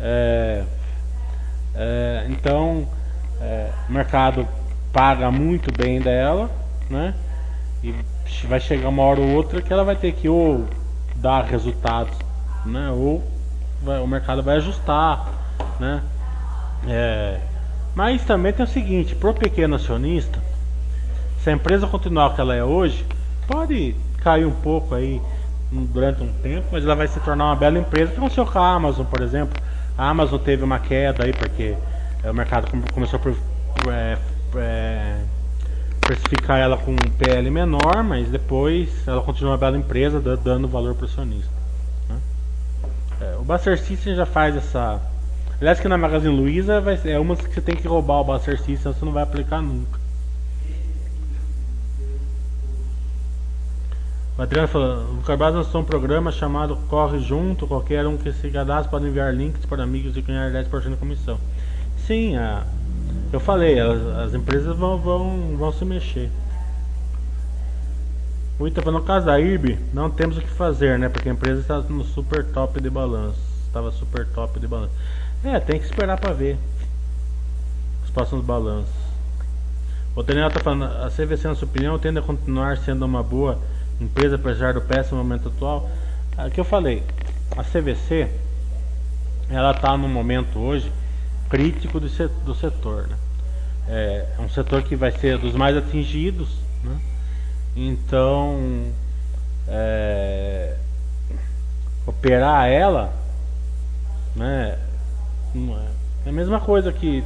É, 0.00 0.64
é, 1.74 2.26
então, 2.28 2.86
é, 3.40 3.72
o 3.88 3.92
mercado 3.92 4.46
paga 4.92 5.28
muito 5.28 5.72
bem 5.76 6.00
dela, 6.00 6.48
né? 6.88 7.14
E 7.82 7.92
vai 8.46 8.60
chegar 8.60 8.90
uma 8.90 9.02
hora 9.02 9.20
ou 9.20 9.30
outra 9.30 9.60
que 9.60 9.72
ela 9.72 9.82
vai 9.82 9.96
ter 9.96 10.12
que 10.12 10.28
ou 10.28 10.66
dar 11.16 11.42
resultados, 11.42 12.16
né? 12.64 12.90
Ou 12.92 13.24
vai, 13.82 13.98
o 13.98 14.06
mercado 14.06 14.40
vai 14.40 14.58
ajustar, 14.58 15.26
né? 15.80 16.00
É, 16.86 17.40
mas 17.94 18.24
também 18.24 18.52
tem 18.52 18.64
o 18.64 18.68
seguinte, 18.68 19.14
para 19.14 19.30
o 19.30 19.34
pequeno 19.34 19.76
acionista, 19.76 20.40
se 21.42 21.50
a 21.50 21.52
empresa 21.52 21.86
continuar 21.86 22.28
o 22.28 22.34
que 22.34 22.40
ela 22.40 22.54
é 22.54 22.64
hoje, 22.64 23.04
pode 23.46 23.94
cair 24.18 24.46
um 24.46 24.52
pouco 24.52 24.94
aí 24.94 25.20
durante 25.70 26.22
um 26.22 26.32
tempo, 26.42 26.66
mas 26.72 26.84
ela 26.84 26.94
vai 26.94 27.08
se 27.08 27.20
tornar 27.20 27.46
uma 27.46 27.56
bela 27.56 27.78
empresa, 27.78 28.12
que 28.12 28.18
aconteceu 28.18 28.46
com 28.46 28.58
a 28.58 28.72
Amazon, 28.72 29.06
por 29.06 29.20
exemplo. 29.22 29.60
A 29.96 30.08
Amazon 30.08 30.38
teve 30.38 30.62
uma 30.62 30.78
queda 30.78 31.24
aí 31.24 31.32
porque 31.32 31.76
o 32.24 32.32
mercado 32.32 32.68
começou 32.92 33.20
a 33.20 34.18
é, 34.58 35.24
precificar 36.00 36.58
ela 36.58 36.76
com 36.76 36.92
um 36.92 37.10
PL 37.18 37.50
menor, 37.50 38.02
mas 38.02 38.30
depois 38.30 39.06
ela 39.06 39.20
continua 39.22 39.52
uma 39.52 39.58
bela 39.58 39.76
empresa 39.76 40.20
dando 40.20 40.66
valor 40.66 40.94
para 40.94 41.04
o 41.04 41.08
acionista. 41.08 41.50
Né? 42.08 42.16
É, 43.20 43.36
o 43.38 43.42
Buster 43.42 43.78
System 43.78 44.14
já 44.14 44.26
faz 44.26 44.56
essa. 44.56 45.00
Aliás, 45.60 45.80
que 45.80 45.88
na 45.88 45.98
Magazine 45.98 46.34
Luiza 46.34 46.80
vai, 46.80 47.00
é 47.04 47.18
uma 47.18 47.34
que 47.34 47.52
você 47.52 47.60
tem 47.60 47.74
que 47.74 47.88
roubar 47.88 48.20
o 48.20 48.24
Buster 48.24 48.56
System, 48.58 48.92
você 48.92 49.04
não 49.04 49.12
vai 49.12 49.24
aplicar 49.24 49.60
nunca. 49.60 49.98
O 54.38 54.42
Adriano 54.42 54.68
falou, 54.68 55.14
o 55.14 55.22
Carbaz 55.22 55.52
lançou 55.52 55.80
um 55.80 55.84
programa 55.84 56.30
chamado 56.30 56.76
Corre 56.88 57.18
Junto, 57.18 57.66
qualquer 57.66 58.06
um 58.06 58.16
que 58.16 58.32
se 58.32 58.48
cadastre 58.50 58.88
pode 58.88 59.08
enviar 59.08 59.34
links 59.34 59.66
para 59.66 59.82
amigos 59.82 60.16
e 60.16 60.22
ganhar 60.22 60.48
10% 60.52 60.90
de 60.90 60.96
comissão. 60.96 61.40
Sim, 62.06 62.36
a, 62.36 62.64
eu 63.32 63.40
falei, 63.40 63.80
as, 63.80 64.00
as, 64.26 64.34
empresas 64.34 64.76
vão, 64.76 64.96
vão, 64.96 65.56
vão 65.56 65.72
se 65.72 65.84
mexer. 65.84 66.30
O 68.60 68.66
Ita 68.68 68.80
no 68.90 69.02
caso 69.02 69.26
da 69.26 69.40
IRB, 69.40 69.76
não 69.92 70.08
temos 70.08 70.38
o 70.38 70.40
que 70.40 70.48
fazer, 70.48 70.98
né? 71.00 71.08
Porque 71.08 71.28
a 71.28 71.32
empresa 71.32 71.60
está 71.60 71.80
no 71.80 72.04
super 72.04 72.44
top 72.44 72.80
de 72.80 72.88
balanço. 72.88 73.38
Estava 73.66 73.90
super 73.90 74.26
top 74.28 74.58
de 74.58 74.66
balanço. 74.66 74.94
É, 75.44 75.60
tem 75.60 75.78
que 75.78 75.86
esperar 75.86 76.18
para 76.18 76.32
ver 76.32 76.58
os 78.04 78.10
próximos 78.10 78.44
balanços. 78.44 78.94
O 80.16 80.22
Daniel 80.22 80.48
está 80.48 80.60
falando, 80.60 80.84
a 80.84 81.10
CVC, 81.10 81.46
na 81.46 81.54
sua 81.54 81.68
opinião, 81.68 81.98
tende 81.98 82.18
a 82.18 82.22
continuar 82.22 82.78
sendo 82.78 83.04
uma 83.04 83.22
boa 83.22 83.58
empresa, 84.00 84.34
apesar 84.34 84.74
do 84.74 84.80
péssimo 84.80 85.18
momento 85.18 85.48
atual. 85.48 85.88
É 86.36 86.50
que 86.50 86.58
eu 86.58 86.64
falei, 86.64 87.04
a 87.56 87.62
CVC 87.62 88.28
ela 89.50 89.70
está 89.70 89.96
no 89.96 90.08
momento 90.08 90.58
hoje 90.58 90.92
crítico 91.48 91.98
do, 91.98 92.08
do 92.44 92.54
setor. 92.54 93.08
Né? 93.08 93.16
É, 93.88 94.26
é, 94.38 94.40
um 94.40 94.48
setor 94.48 94.82
que 94.82 94.94
vai 94.94 95.10
ser 95.12 95.38
dos 95.38 95.54
mais 95.54 95.76
atingidos. 95.76 96.48
Né? 96.84 96.98
Então, 97.76 98.92
é, 99.66 100.76
operar 102.06 102.68
ela 102.68 103.12
né, 104.36 104.78
é 106.26 106.28
a 106.28 106.32
mesma 106.32 106.60
coisa 106.60 106.92
que 106.92 107.24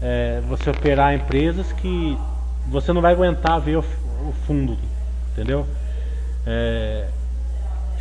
é, 0.00 0.40
você 0.48 0.70
operar 0.70 1.14
empresas 1.14 1.72
que 1.72 2.16
você 2.68 2.92
não 2.92 3.00
vai 3.00 3.12
aguentar 3.12 3.60
ver 3.60 3.76
o, 3.76 3.80
o 3.80 4.32
fundo 4.46 4.76
entendeu? 5.32 5.66
É, 6.46 7.06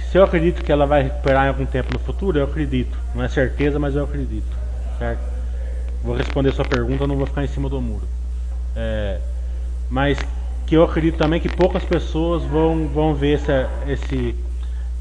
se 0.09 0.17
eu 0.17 0.23
acredito 0.23 0.63
que 0.63 0.71
ela 0.71 0.85
vai 0.85 1.03
recuperar 1.03 1.45
em 1.45 1.49
algum 1.49 1.65
tempo 1.65 1.93
no 1.93 1.99
futuro, 1.99 2.37
eu 2.37 2.43
acredito. 2.43 2.97
Não 3.15 3.23
é 3.23 3.27
certeza, 3.27 3.79
mas 3.79 3.95
eu 3.95 4.03
acredito. 4.03 4.57
Certo? 4.99 5.21
Vou 6.03 6.15
responder 6.15 6.51
sua 6.51 6.65
pergunta, 6.65 7.07
não 7.07 7.15
vou 7.15 7.25
ficar 7.25 7.43
em 7.43 7.47
cima 7.47 7.69
do 7.69 7.79
muro. 7.81 8.07
É, 8.75 9.19
mas 9.89 10.19
que 10.65 10.75
eu 10.75 10.83
acredito 10.83 11.17
também 11.17 11.39
que 11.39 11.49
poucas 11.49 11.83
pessoas 11.83 12.43
vão, 12.43 12.87
vão 12.87 13.13
ver 13.13 13.35
essa, 13.35 13.69
esse, 13.87 14.35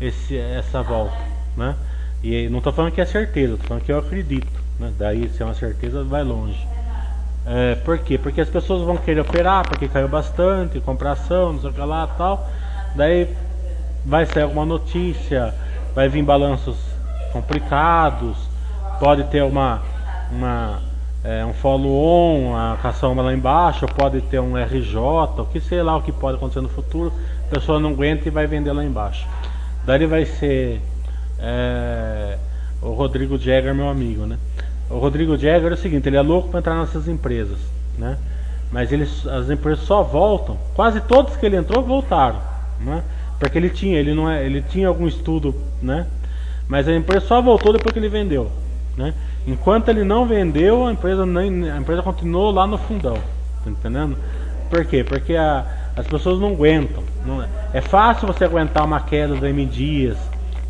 esse, 0.00 0.36
essa 0.36 0.82
volta. 0.82 1.16
Né? 1.56 1.74
E 2.22 2.48
não 2.48 2.58
estou 2.58 2.72
falando 2.72 2.92
que 2.92 3.00
é 3.00 3.06
certeza, 3.06 3.54
estou 3.54 3.68
falando 3.68 3.84
que 3.84 3.92
eu 3.92 3.98
acredito. 3.98 4.60
Né? 4.78 4.92
Daí, 4.98 5.28
se 5.30 5.42
é 5.42 5.44
uma 5.44 5.54
certeza, 5.54 6.04
vai 6.04 6.22
longe. 6.22 6.66
É, 7.46 7.74
por 7.76 7.98
quê? 7.98 8.18
Porque 8.18 8.40
as 8.40 8.48
pessoas 8.48 8.82
vão 8.82 8.96
querer 8.96 9.20
operar, 9.20 9.66
porque 9.66 9.88
caiu 9.88 10.08
bastante, 10.08 10.78
comprar 10.80 11.12
ação, 11.12 11.54
não 11.54 11.60
sei 11.60 11.70
o 11.70 11.72
que 11.72 11.80
lá 11.80 12.06
tal. 12.06 12.48
Daí 12.94 13.28
vai 14.04 14.26
sair 14.26 14.42
alguma 14.42 14.66
notícia, 14.66 15.54
vai 15.94 16.08
vir 16.08 16.22
balanços 16.22 16.76
complicados, 17.32 18.36
pode 18.98 19.24
ter 19.24 19.42
uma, 19.42 19.82
uma 20.30 20.80
é, 21.24 21.44
um 21.44 21.52
follow-on, 21.52 22.56
a 22.56 22.78
caçamba 22.82 23.22
lá 23.22 23.32
embaixo, 23.32 23.86
pode 23.86 24.20
ter 24.22 24.40
um 24.40 24.56
RJ, 24.56 24.96
o 25.38 25.46
que 25.46 25.60
sei 25.60 25.82
lá 25.82 25.96
o 25.96 26.02
que 26.02 26.12
pode 26.12 26.36
acontecer 26.36 26.60
no 26.60 26.68
futuro, 26.68 27.12
a 27.46 27.54
pessoa 27.54 27.78
não 27.78 27.90
aguenta 27.90 28.28
e 28.28 28.30
vai 28.30 28.46
vender 28.46 28.72
lá 28.72 28.84
embaixo. 28.84 29.26
Daí 29.84 30.06
vai 30.06 30.24
ser 30.24 30.80
é, 31.40 32.38
o 32.82 32.92
Rodrigo 32.92 33.38
Jagger, 33.38 33.74
meu 33.74 33.88
amigo, 33.88 34.26
né? 34.26 34.38
o 34.90 34.98
Rodrigo 34.98 35.36
Jagger 35.36 35.70
é 35.70 35.74
o 35.74 35.78
seguinte, 35.78 36.08
ele 36.08 36.16
é 36.16 36.20
louco 36.20 36.48
para 36.48 36.58
entrar 36.58 36.74
nessas 36.74 37.06
empresas, 37.06 37.58
né? 37.96 38.18
Mas 38.72 38.90
eles, 38.90 39.26
as 39.26 39.48
empresas 39.48 39.84
só 39.84 40.02
voltam, 40.02 40.58
quase 40.74 41.00
todos 41.00 41.36
que 41.36 41.46
ele 41.46 41.56
entrou 41.56 41.82
voltaram, 41.82 42.40
né? 42.80 43.02
Porque 43.38 43.56
ele 43.56 43.70
tinha, 43.70 43.98
ele 43.98 44.12
não 44.12 44.28
é, 44.28 44.44
ele 44.44 44.60
tinha 44.60 44.88
algum 44.88 45.06
estudo, 45.06 45.54
né? 45.80 46.06
Mas 46.68 46.88
a 46.88 46.94
empresa 46.94 47.24
só 47.26 47.40
voltou 47.40 47.72
depois 47.72 47.92
que 47.92 47.98
ele 47.98 48.08
vendeu, 48.08 48.50
né? 48.96 49.14
Enquanto 49.46 49.88
ele 49.88 50.02
não 50.02 50.26
vendeu, 50.26 50.86
a 50.86 50.92
empresa 50.92 51.24
nem, 51.24 51.70
a 51.70 51.78
empresa 51.78 52.02
continuou 52.02 52.50
lá 52.50 52.66
no 52.66 52.76
fundão, 52.76 53.16
tá 53.64 53.70
entendendo? 53.70 54.16
Por 54.68 54.84
quê? 54.84 55.04
Porque 55.04 55.36
a, 55.36 55.64
as 55.96 56.06
pessoas 56.06 56.40
não 56.40 56.48
aguentam. 56.48 57.02
Não 57.24 57.42
é. 57.42 57.48
é 57.74 57.80
fácil 57.80 58.26
você 58.26 58.44
aguentar 58.44 58.84
uma 58.84 59.00
queda 59.00 59.36
da 59.36 59.48
M 59.48 59.66
Dias, 59.66 60.16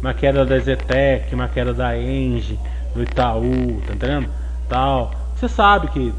uma 0.00 0.14
queda 0.14 0.44
da 0.44 0.58
Zetec, 0.58 1.34
uma 1.34 1.48
queda 1.48 1.74
da 1.74 1.96
Engie 1.96 2.58
do 2.94 3.02
Itaú, 3.02 3.80
tá 3.86 3.94
entendendo? 3.94 4.28
Tal. 4.68 5.12
Você 5.36 5.48
sabe 5.48 5.88
que 5.88 6.12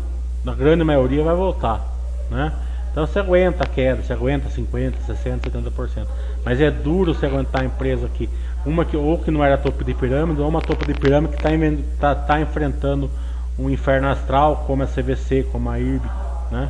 na 0.43 0.53
grande 0.53 0.84
maioria 0.84 1.23
vai 1.23 1.36
voltar, 1.36 1.82
né? 2.29 2.51
Então 2.91 3.07
você 3.07 3.19
aguenta 3.19 3.63
a 3.63 3.67
queda, 3.67 4.01
você 4.01 4.11
aguenta 4.11 4.49
50, 4.49 4.97
60, 5.05 5.49
70%. 5.49 6.05
Mas 6.43 6.59
é 6.59 6.69
duro 6.69 7.13
você 7.13 7.25
aguentar 7.25 7.61
a 7.61 7.65
empresa 7.65 8.07
que 8.09 8.29
uma 8.65 8.84
que 8.84 8.97
ou 8.97 9.17
que 9.17 9.32
não 9.32 9.43
era 9.43 9.57
topo 9.57 9.84
de 9.84 9.93
pirâmide 9.93 10.41
ou 10.41 10.47
uma 10.47 10.61
topo 10.61 10.86
de 10.86 10.93
pirâmide 10.93 11.34
que 11.34 11.47
está 11.47 12.15
tá, 12.15 12.15
tá 12.15 12.41
enfrentando 12.41 13.09
um 13.57 13.69
inferno 13.69 14.07
astral 14.09 14.65
como 14.67 14.84
a 14.84 14.88
CVC, 14.88 15.47
como 15.51 15.69
a 15.69 15.79
IRB, 15.79 16.05
né? 16.51 16.69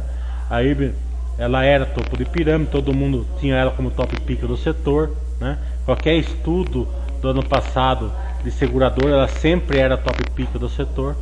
A 0.49 0.62
IRB 0.62 0.93
ela 1.38 1.64
era 1.64 1.86
topo 1.86 2.16
de 2.16 2.26
pirâmide, 2.26 2.70
todo 2.70 2.93
mundo 2.93 3.26
tinha 3.39 3.55
ela 3.55 3.72
como 3.72 3.89
top 3.89 4.20
pick 4.22 4.41
do 4.41 4.55
setor, 4.55 5.12
né? 5.39 5.57
Qualquer 5.86 6.16
estudo 6.16 6.88
do 7.22 7.30
ano 7.30 7.43
passado 7.43 8.11
de 8.43 8.51
seguradora, 8.51 9.13
ela 9.13 9.28
sempre 9.28 9.78
era 9.78 9.97
top 9.97 10.24
pick 10.32 10.51
do 10.53 10.67
setor. 10.67 11.15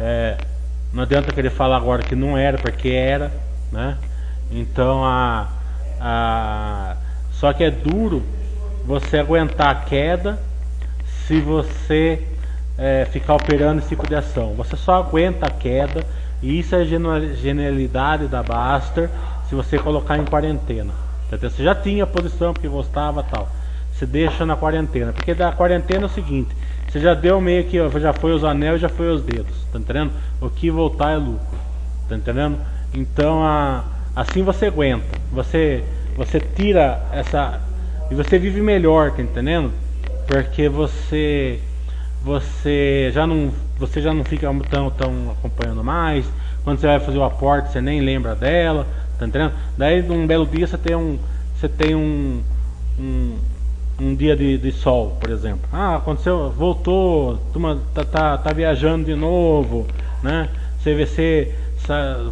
É, 0.00 0.38
não 0.92 1.02
adianta 1.02 1.32
querer 1.32 1.50
falar 1.50 1.76
agora 1.76 2.02
que 2.02 2.14
não 2.14 2.36
era, 2.36 2.58
porque 2.58 2.88
era, 2.88 3.30
né? 3.70 3.96
Então 4.50 5.04
a, 5.04 5.48
a 6.00 6.96
só 7.32 7.52
que 7.52 7.62
é 7.62 7.70
duro 7.70 8.22
você 8.86 9.18
aguentar 9.18 9.68
a 9.68 9.74
queda 9.74 10.38
se 11.26 11.40
você 11.40 12.26
é, 12.78 13.04
ficar 13.06 13.34
operando 13.34 13.80
esse 13.80 13.88
tipo 13.88 14.06
de 14.06 14.14
ação. 14.14 14.54
Você 14.54 14.76
só 14.76 14.96
aguenta 14.96 15.46
a 15.46 15.50
queda 15.50 16.04
E 16.42 16.58
isso 16.58 16.74
é 16.74 16.84
genialidade 16.84 18.28
da 18.28 18.42
Baster 18.42 19.10
se 19.48 19.54
você 19.54 19.78
colocar 19.78 20.18
em 20.18 20.24
quarentena. 20.24 20.92
Você 21.30 21.62
já 21.62 21.74
tinha 21.74 22.04
a 22.04 22.06
posição 22.06 22.52
porque 22.52 22.68
gostava 22.68 23.22
tal. 23.22 23.48
Você 23.96 24.04
deixa 24.04 24.44
na 24.44 24.56
quarentena. 24.56 25.12
Porque 25.12 25.32
da 25.32 25.50
quarentena 25.52 26.04
é 26.04 26.06
o 26.06 26.10
seguinte, 26.10 26.54
você 26.86 27.00
já 27.00 27.14
deu 27.14 27.40
meio 27.40 27.64
que, 27.64 27.78
já 27.98 28.12
foi 28.12 28.32
os 28.32 28.44
anéis, 28.44 28.80
já 28.80 28.90
foi 28.90 29.08
os 29.08 29.22
dedos, 29.22 29.54
tá 29.72 29.78
entendendo? 29.78 30.12
O 30.40 30.50
que 30.50 30.70
voltar 30.70 31.12
é 31.12 31.16
lucro, 31.16 31.58
tá 32.06 32.14
entendendo? 32.14 32.58
Então 32.92 33.42
a, 33.42 33.84
assim 34.14 34.42
você 34.42 34.66
aguenta, 34.66 35.04
você 35.32 35.82
você 36.14 36.40
tira 36.40 37.02
essa 37.12 37.60
e 38.10 38.14
você 38.14 38.38
vive 38.38 38.60
melhor, 38.60 39.12
tá 39.12 39.22
entendendo? 39.22 39.72
Porque 40.26 40.68
você 40.68 41.58
você 42.22 43.10
já 43.14 43.26
não 43.26 43.50
você 43.78 44.02
já 44.02 44.12
não 44.12 44.24
fica 44.24 44.48
tão 44.70 44.90
tão 44.90 45.30
acompanhando 45.30 45.82
mais. 45.82 46.26
Quando 46.64 46.80
você 46.80 46.86
vai 46.86 47.00
fazer 47.00 47.18
o 47.18 47.24
aporte, 47.24 47.72
você 47.72 47.80
nem 47.80 48.00
lembra 48.00 48.34
dela, 48.34 48.86
tá 49.18 49.26
entendendo? 49.26 49.54
Daí 49.76 50.02
num 50.02 50.26
belo 50.26 50.46
dia 50.46 50.66
você 50.66 50.76
tem 50.76 50.96
um 50.96 51.18
você 51.54 51.68
tem 51.68 51.94
um, 51.94 52.42
um 52.98 53.38
um 53.98 54.14
dia 54.14 54.36
de, 54.36 54.58
de, 54.58 54.72
sol, 54.72 55.16
por 55.20 55.30
exemplo. 55.30 55.68
Ah, 55.72 55.96
aconteceu, 55.96 56.50
voltou, 56.50 57.38
turma 57.52 57.80
tá, 57.94 58.04
tá, 58.04 58.38
tá 58.38 58.52
viajando 58.52 59.04
de 59.04 59.14
novo, 59.14 59.86
né? 60.22 60.48
CVC 60.82 61.54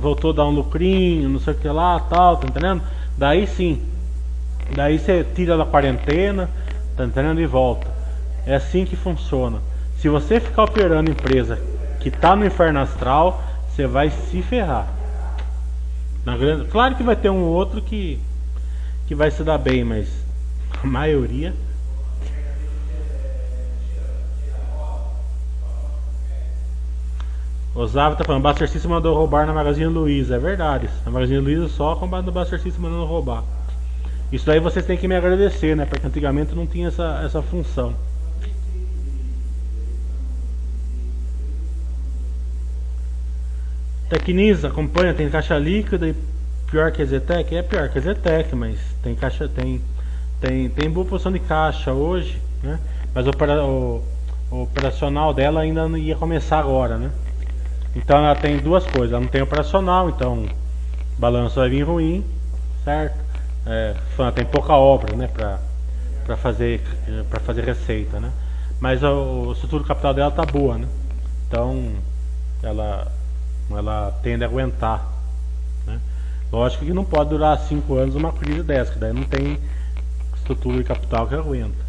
voltou 0.01 0.33
a 0.33 0.35
dar 0.35 0.47
um 0.47 0.51
lucrinho, 0.51 1.29
não 1.29 1.39
sei 1.39 1.55
o 1.55 1.57
que 1.57 1.69
lá, 1.69 2.01
tal, 2.01 2.37
tá 2.37 2.47
entendendo? 2.47 2.83
Daí 3.17 3.47
sim, 3.47 3.83
daí 4.75 4.99
você 4.99 5.25
tira 5.35 5.57
da 5.57 5.65
quarentena, 5.65 6.51
tá 6.97 7.05
entendendo? 7.05 7.41
E 7.41 7.47
volta. 7.47 7.87
É 8.47 8.55
assim 8.57 8.85
que 8.85 8.97
funciona. 8.97 9.59
Se 9.99 10.09
você 10.09 10.41
ficar 10.41 10.65
operando 10.65 11.11
empresa 11.11 11.59
que 12.01 12.11
tá 12.11 12.37
no 12.37 12.45
inferno 12.45 12.81
astral, 12.81 13.43
você 13.69 13.87
vai 13.87 14.11
se 14.11 14.43
ferrar. 14.43 14.89
Na 16.25 16.37
grande, 16.37 16.69
claro 16.69 16.95
que 16.97 17.03
vai 17.03 17.17
ter 17.17 17.31
um 17.31 17.43
outro 17.43 17.81
que 17.81 18.19
que 19.07 19.15
vai 19.15 19.31
se 19.31 19.43
dar 19.45 19.59
bem, 19.59 19.85
mas 19.85 20.24
a 20.85 20.87
maioria. 20.87 21.55
Osávio 27.74 28.16
tá 28.16 28.24
falando, 28.24 28.43
Buster 28.43 28.68
System 28.68 28.91
mandou 28.91 29.16
roubar 29.16 29.47
na 29.47 29.53
Magazine 29.53 29.87
Luiza. 29.87 30.37
É 30.37 30.39
verdade. 30.39 30.89
Na 31.05 31.11
Magazine 31.11 31.41
Luiza 31.41 31.68
só 31.68 31.97
com 31.97 32.07
o 32.07 32.22
Buster 32.22 32.61
System 32.61 32.82
mandando 32.82 33.05
roubar. 33.05 33.43
Isso 34.30 34.47
daí 34.47 34.61
vocês 34.61 34.87
têm 34.87 34.97
que 34.97 35.09
me 35.09 35.16
agradecer, 35.16 35.74
né? 35.74 35.85
Porque 35.85 36.07
antigamente 36.07 36.55
não 36.55 36.66
tinha 36.66 36.89
essa, 36.89 37.22
essa 37.24 37.43
função. 37.43 37.95
Tecnisa, 44.09 44.68
acompanha, 44.68 45.14
tem 45.14 45.28
caixa 45.28 45.59
líquida 45.59 46.09
e 46.09 46.14
pior 46.70 46.93
que 46.93 47.03
a 47.03 47.05
Zetec? 47.07 47.57
É 47.57 47.62
pior 47.62 47.89
que 47.89 47.99
a 47.99 48.03
Zetec, 48.03 48.55
mas 48.55 48.78
tem 49.03 49.14
caixa, 49.14 49.49
tem 49.49 49.80
tem, 50.45 50.68
tem 50.68 50.90
boa 50.90 51.07
posição 51.07 51.32
de 51.32 51.40
caixa 51.40 51.92
hoje, 51.92 52.40
né? 52.62 52.78
Mas 53.14 53.26
o, 53.26 53.30
o, 53.30 54.05
o 54.51 54.62
operacional 54.62 55.32
dela 55.32 55.61
ainda 55.62 55.88
não 55.88 55.97
ia 55.97 56.14
começar 56.14 56.59
agora, 56.59 56.99
né? 56.99 57.11
Então 57.97 58.18
ela 58.18 58.34
tem 58.34 58.59
duas 58.59 58.84
coisas, 58.84 59.12
ela 59.12 59.20
não 59.20 59.28
tem 59.28 59.40
operacional, 59.40 60.11
então 60.11 60.45
o 60.45 61.20
balanço 61.20 61.57
vai 61.57 61.70
vir 61.70 61.82
ruim, 61.82 62.24
certo? 62.84 63.16
É, 63.66 63.95
tem 64.34 64.45
pouca 64.45 64.74
obra, 64.74 65.16
né, 65.16 65.28
para 65.28 66.36
fazer 66.36 66.82
fazer 67.42 67.64
receita, 67.64 68.20
né? 68.20 68.30
Mas 68.78 69.03
o, 69.03 69.47
o 69.49 69.53
estrutura 69.53 69.84
capital 69.84 70.12
dela 70.12 70.30
tá 70.30 70.45
boa, 70.45 70.76
né? 70.76 70.86
Então 71.49 71.92
ela 72.62 73.11
ela 73.70 74.12
tende 74.22 74.45
a 74.45 74.47
aguentar, 74.47 75.07
né? 75.86 75.99
Lógico 76.53 76.84
que 76.84 76.92
não 76.92 77.05
pode 77.05 77.30
durar 77.30 77.59
cinco 77.61 77.95
anos 77.95 78.14
uma 78.14 78.32
crise 78.32 78.62
dessa, 78.62 78.92
que 78.92 78.99
daí 78.99 79.12
não 79.12 79.24
tem 79.24 79.59
estrutura 80.45 80.80
e 80.80 80.84
capital 80.84 81.26
que 81.26 81.34
aguenta. 81.34 81.84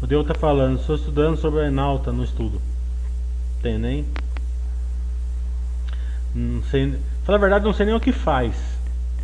O 0.00 0.06
Deu 0.06 0.22
está 0.22 0.34
falando, 0.34 0.80
estou 0.80 0.96
estudando 0.96 1.36
sobre 1.36 1.60
a 1.60 1.66
Enalta 1.66 2.10
no 2.10 2.24
estudo. 2.24 2.60
Tem 3.62 3.78
nem. 3.78 4.06
Não 6.34 6.62
sei. 6.64 6.98
Fala 7.24 7.38
a 7.38 7.40
verdade, 7.40 7.64
não 7.64 7.72
sei 7.72 7.86
nem 7.86 7.94
o 7.94 8.00
que 8.00 8.12
faz 8.12 8.56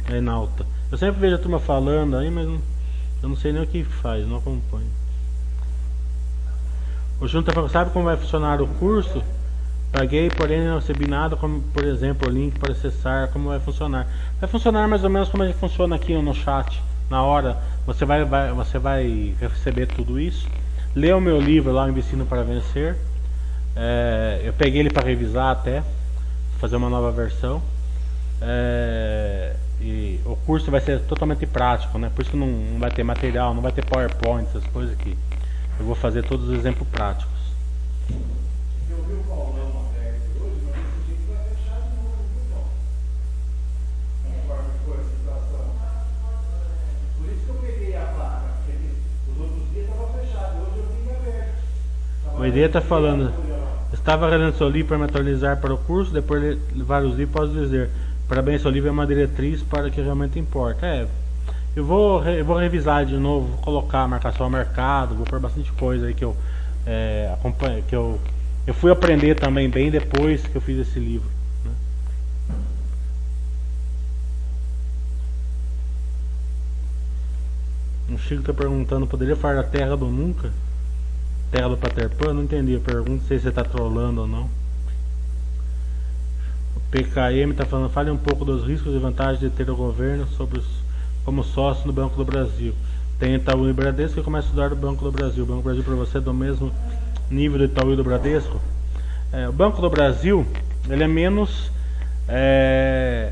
a 0.06 0.12
Enalta. 0.12 0.66
Eu 0.90 0.98
sempre 0.98 1.20
vejo 1.20 1.36
a 1.36 1.38
turma 1.38 1.58
falando 1.58 2.16
aí, 2.16 2.30
mas 2.30 2.46
não, 2.46 2.60
eu 3.22 3.28
não 3.28 3.36
sei 3.36 3.52
nem 3.52 3.62
o 3.62 3.66
que 3.66 3.82
faz, 3.82 4.26
não 4.26 4.36
acompanho. 4.36 4.90
O 7.20 7.26
está 7.26 7.52
falando, 7.52 7.70
sabe 7.70 7.90
como 7.92 8.06
vai 8.06 8.16
funcionar 8.16 8.60
o 8.60 8.66
curso? 8.66 9.22
Paguei, 9.92 10.30
porém 10.30 10.64
não 10.64 10.76
recebi 10.76 11.06
nada, 11.06 11.36
como 11.36 11.60
por 11.60 11.84
exemplo 11.84 12.26
o 12.26 12.32
link 12.32 12.58
para 12.58 12.72
acessar, 12.72 13.28
como 13.28 13.50
vai 13.50 13.60
funcionar. 13.60 14.08
Vai 14.40 14.48
funcionar 14.48 14.88
mais 14.88 15.04
ou 15.04 15.10
menos 15.10 15.28
como 15.28 15.44
ele 15.44 15.52
funciona 15.52 15.96
aqui 15.96 16.14
no 16.14 16.34
chat. 16.34 16.82
Na 17.10 17.22
hora 17.22 17.58
você 17.86 18.06
vai, 18.06 18.24
vai 18.24 18.52
você 18.52 18.78
vai 18.78 19.34
receber 19.38 19.86
tudo 19.86 20.18
isso. 20.18 20.48
Lê 20.94 21.12
o 21.12 21.20
meu 21.20 21.38
livro 21.38 21.72
lá, 21.72 21.88
Investindo 21.88 22.26
para 22.26 22.42
Vencer. 22.42 22.96
É, 23.76 24.40
eu 24.44 24.52
peguei 24.54 24.80
ele 24.80 24.90
para 24.90 25.06
revisar 25.06 25.50
até, 25.50 25.82
fazer 26.58 26.76
uma 26.76 26.88
nova 26.88 27.10
versão. 27.12 27.62
É, 28.40 29.54
e 29.80 30.20
o 30.24 30.36
curso 30.36 30.70
vai 30.70 30.80
ser 30.80 31.00
totalmente 31.00 31.44
prático, 31.46 31.98
né? 31.98 32.10
Por 32.14 32.22
isso 32.22 32.36
não, 32.36 32.46
não 32.46 32.78
vai 32.78 32.90
ter 32.90 33.02
material, 33.02 33.52
não 33.52 33.60
vai 33.60 33.72
ter 33.72 33.84
PowerPoint, 33.84 34.48
essas 34.48 34.66
coisas 34.68 34.94
aqui. 34.98 35.16
Eu 35.78 35.84
vou 35.84 35.94
fazer 35.94 36.22
todos 36.22 36.48
os 36.48 36.54
exemplos 36.54 36.88
práticos. 36.88 37.31
O 52.42 52.46
ideia 52.46 52.66
está 52.66 52.80
falando. 52.80 53.32
Estava 53.92 54.28
relendo 54.28 54.56
seu 54.56 54.68
livro 54.68 54.88
para 54.88 54.98
me 54.98 55.04
atualizar 55.04 55.60
para 55.60 55.72
o 55.72 55.78
curso, 55.78 56.12
depois 56.12 56.42
de 56.42 56.76
levar 56.76 57.04
os 57.04 57.16
livros, 57.16 57.32
posso 57.32 57.52
dizer. 57.52 57.88
Parabéns, 58.28 58.64
livro 58.64 58.88
é 58.88 58.90
uma 58.90 59.06
diretriz 59.06 59.62
para 59.62 59.86
o 59.86 59.90
que 59.92 60.00
realmente 60.00 60.40
importa. 60.40 60.84
É, 60.84 61.06
eu 61.76 61.84
vou, 61.84 62.24
eu 62.24 62.44
vou 62.44 62.56
revisar 62.56 63.06
de 63.06 63.16
novo, 63.16 63.46
vou 63.46 63.58
colocar 63.58 64.08
marcação 64.08 64.46
ao 64.46 64.50
mercado, 64.50 65.14
vou 65.14 65.24
pôr 65.24 65.38
bastante 65.38 65.70
coisa 65.70 66.08
aí 66.08 66.14
que 66.14 66.24
eu 66.24 66.36
é, 66.84 67.30
acompanho, 67.32 67.80
que 67.84 67.94
eu, 67.94 68.18
eu 68.66 68.74
fui 68.74 68.90
aprender 68.90 69.36
também 69.36 69.70
bem 69.70 69.88
depois 69.88 70.44
que 70.44 70.56
eu 70.56 70.60
fiz 70.60 70.80
esse 70.80 70.98
livro. 70.98 71.30
Né? 71.64 71.72
O 78.10 78.18
Chico 78.18 78.40
está 78.40 78.52
perguntando, 78.52 79.06
poderia 79.06 79.36
falar 79.36 79.54
da 79.54 79.62
Terra 79.62 79.96
do 79.96 80.06
Nunca? 80.06 80.50
Terra 81.52 81.68
do 81.68 81.76
Peter 81.76 82.08
Pan? 82.08 82.32
Não 82.32 82.44
entendi 82.44 82.74
a 82.74 82.80
pergunta, 82.80 83.10
não 83.10 83.20
sei 83.20 83.36
se 83.36 83.42
você 83.42 83.50
está 83.50 83.62
trolando 83.62 84.22
ou 84.22 84.26
não. 84.26 84.48
O 86.74 86.80
PKM 86.90 87.50
está 87.50 87.66
falando, 87.66 87.90
fale 87.90 88.10
um 88.10 88.16
pouco 88.16 88.42
dos 88.42 88.66
riscos 88.66 88.94
e 88.94 88.98
vantagens 88.98 89.38
de 89.38 89.50
ter 89.50 89.68
o 89.68 89.76
governo 89.76 90.26
sobre 90.28 90.58
os, 90.58 90.66
como 91.26 91.44
sócio 91.44 91.86
no 91.86 91.92
Banco 91.92 92.16
do 92.16 92.24
Brasil. 92.24 92.74
Tem 93.18 93.34
Itaú 93.34 93.68
e 93.68 93.72
Bradesco 93.72 94.18
e 94.18 94.22
começa 94.22 94.46
a 94.46 94.48
estudar 94.48 94.72
o 94.72 94.76
Banco 94.76 95.04
do 95.04 95.12
Brasil. 95.12 95.44
O 95.44 95.46
Banco 95.46 95.60
do 95.60 95.64
Brasil 95.64 95.84
para 95.84 95.94
você 95.94 96.18
é 96.18 96.20
do 96.22 96.32
mesmo 96.32 96.72
nível 97.30 97.58
do 97.58 97.64
Itaú 97.64 97.92
e 97.92 97.96
do 97.96 98.02
Bradesco? 98.02 98.58
É, 99.30 99.46
o 99.46 99.52
Banco 99.52 99.82
do 99.82 99.90
Brasil, 99.90 100.46
ele 100.88 101.04
é 101.04 101.08
menos... 101.08 101.70
É, 102.28 103.30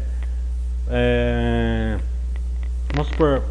é, 0.90 1.96
vamos 2.92 3.08
supor 3.08 3.42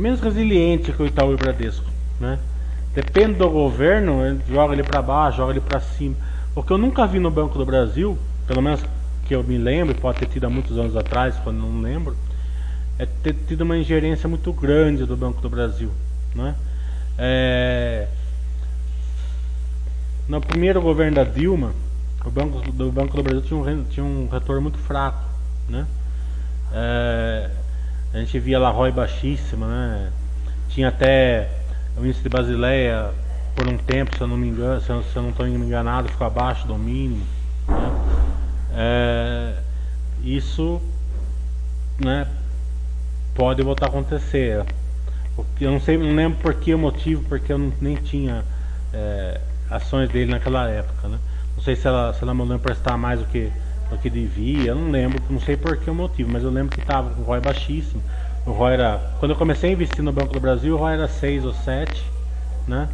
menos 0.00 0.20
resiliente 0.20 0.92
que 0.92 1.02
o 1.02 1.06
Itaú 1.06 1.32
e 1.32 1.34
o 1.34 1.38
Bradesco, 1.38 1.84
né? 2.18 2.38
Depende 2.94 3.34
do 3.34 3.48
governo, 3.48 4.24
ele 4.24 4.40
joga 4.48 4.74
ele 4.74 4.82
para 4.82 5.00
baixo, 5.00 5.38
joga 5.38 5.52
ele 5.52 5.60
para 5.60 5.80
cima. 5.80 6.14
O 6.54 6.62
que 6.62 6.70
eu 6.70 6.78
nunca 6.78 7.06
vi 7.06 7.18
no 7.18 7.30
Banco 7.30 7.58
do 7.58 7.64
Brasil, 7.64 8.18
pelo 8.46 8.60
menos 8.60 8.82
que 9.26 9.34
eu 9.34 9.42
me 9.42 9.56
lembro, 9.56 9.94
pode 9.94 10.18
ter 10.18 10.26
tido 10.26 10.44
há 10.44 10.50
muitos 10.50 10.76
anos 10.78 10.96
atrás, 10.96 11.34
quando 11.42 11.58
não 11.58 11.80
lembro, 11.80 12.16
é 12.98 13.06
ter 13.06 13.34
tido 13.46 13.62
uma 13.62 13.76
ingerência 13.76 14.28
muito 14.28 14.52
grande 14.52 15.04
do 15.06 15.16
Banco 15.16 15.40
do 15.40 15.48
Brasil, 15.48 15.90
né? 16.34 16.54
É... 17.18 18.08
No 20.28 20.40
primeiro 20.40 20.80
governo 20.80 21.16
da 21.16 21.24
Dilma, 21.24 21.72
o 22.24 22.30
Banco 22.30 22.60
do 22.72 22.92
Banco 22.92 23.16
do 23.16 23.22
Brasil 23.22 23.42
tinha 23.42 23.58
um, 23.58 23.84
tinha 23.84 24.04
um 24.04 24.28
retorno 24.30 24.62
muito 24.62 24.78
fraco, 24.78 25.24
né? 25.68 25.86
É 26.74 27.50
a 28.12 28.18
gente 28.18 28.38
via 28.38 28.58
La 28.58 28.70
Roy 28.70 28.92
baixíssima, 28.92 29.66
né? 29.66 30.12
Tinha 30.68 30.88
até 30.88 31.48
o 31.96 32.04
índice 32.04 32.22
de 32.22 32.28
Basileia 32.28 33.10
por 33.54 33.68
um 33.68 33.76
tempo, 33.76 34.16
se 34.16 34.22
eu 34.22 34.26
não 34.26 34.36
me 34.36 34.48
engano, 34.48 34.80
se 34.80 34.90
eu, 34.90 35.02
se 35.02 35.16
eu 35.16 35.22
não 35.22 35.30
estou 35.30 35.46
enganado, 35.46 36.08
ficou 36.08 36.26
abaixo 36.26 36.66
do 36.66 36.76
mínimo. 36.76 37.24
Né? 37.68 37.90
É, 38.74 39.54
isso 40.22 40.80
né, 41.98 42.26
pode 43.34 43.62
voltar 43.62 43.86
a 43.86 43.88
acontecer. 43.88 44.64
Eu 45.60 45.70
não 45.70 45.80
sei, 45.80 45.96
não 45.96 46.14
lembro 46.14 46.38
por 46.38 46.54
que 46.54 46.74
o 46.74 46.78
motivo, 46.78 47.24
porque 47.28 47.52
eu 47.52 47.58
não, 47.58 47.72
nem 47.80 47.96
tinha 47.96 48.44
é, 48.92 49.40
ações 49.70 50.08
dele 50.10 50.30
naquela 50.30 50.68
época, 50.68 51.08
né? 51.08 51.18
Não 51.56 51.62
sei 51.62 51.76
se 51.76 51.86
ela, 51.86 52.12
se 52.12 52.22
ela 52.22 52.34
mandou 52.34 52.56
emprestar 52.56 52.98
mais 52.98 53.20
do 53.20 53.26
que, 53.26 53.50
que 53.98 54.10
devia, 54.10 54.70
eu 54.70 54.74
não 54.74 54.90
lembro, 54.90 55.22
não 55.28 55.40
sei 55.40 55.56
por 55.56 55.76
que 55.76 55.90
o 55.90 55.94
motivo, 55.94 56.30
mas 56.32 56.42
eu 56.42 56.50
lembro 56.50 56.74
que 56.74 56.80
estava 56.80 57.10
com 57.10 57.22
o 57.22 57.24
ROI 57.24 57.40
baixíssimo. 57.40 58.02
O 58.46 58.52
ROI 58.52 58.74
era. 58.74 59.00
Quando 59.18 59.32
eu 59.32 59.36
comecei 59.36 59.70
a 59.70 59.72
investir 59.72 60.02
no 60.02 60.12
Banco 60.12 60.32
do 60.32 60.40
Brasil, 60.40 60.74
o 60.74 60.78
ROI 60.78 60.94
era 60.94 61.08
6 61.08 61.44
ou 61.44 61.54
7, 61.54 62.04
né? 62.66 62.88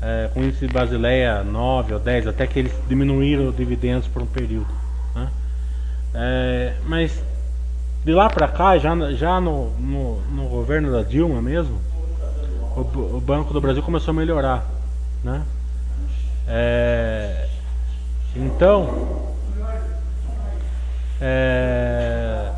É, 0.00 0.28
com 0.34 0.42
índice 0.42 0.66
de 0.66 0.72
Basileia 0.72 1.44
9 1.44 1.94
ou 1.94 2.00
10, 2.00 2.26
até 2.26 2.46
que 2.46 2.58
eles 2.58 2.72
diminuíram 2.88 3.48
os 3.48 3.56
dividendos 3.56 4.08
por 4.08 4.20
um 4.20 4.26
período. 4.26 4.66
Né? 5.14 5.28
É, 6.14 6.74
mas 6.86 7.22
de 8.04 8.12
lá 8.12 8.28
para 8.28 8.48
cá, 8.48 8.76
já, 8.78 8.94
já 9.12 9.40
no, 9.40 9.70
no, 9.78 10.20
no, 10.22 10.48
governo 10.48 10.90
da 10.90 11.02
Dilma 11.02 11.40
mesmo, 11.40 11.78
o, 12.76 12.80
o, 13.16 13.20
Banco 13.20 13.52
do 13.54 13.60
Brasil 13.60 13.82
começou 13.82 14.10
a 14.10 14.14
melhorar. 14.14 14.66
Né? 15.22 15.42
É, 16.48 17.46
então, 18.34 19.31
é, 21.24 22.50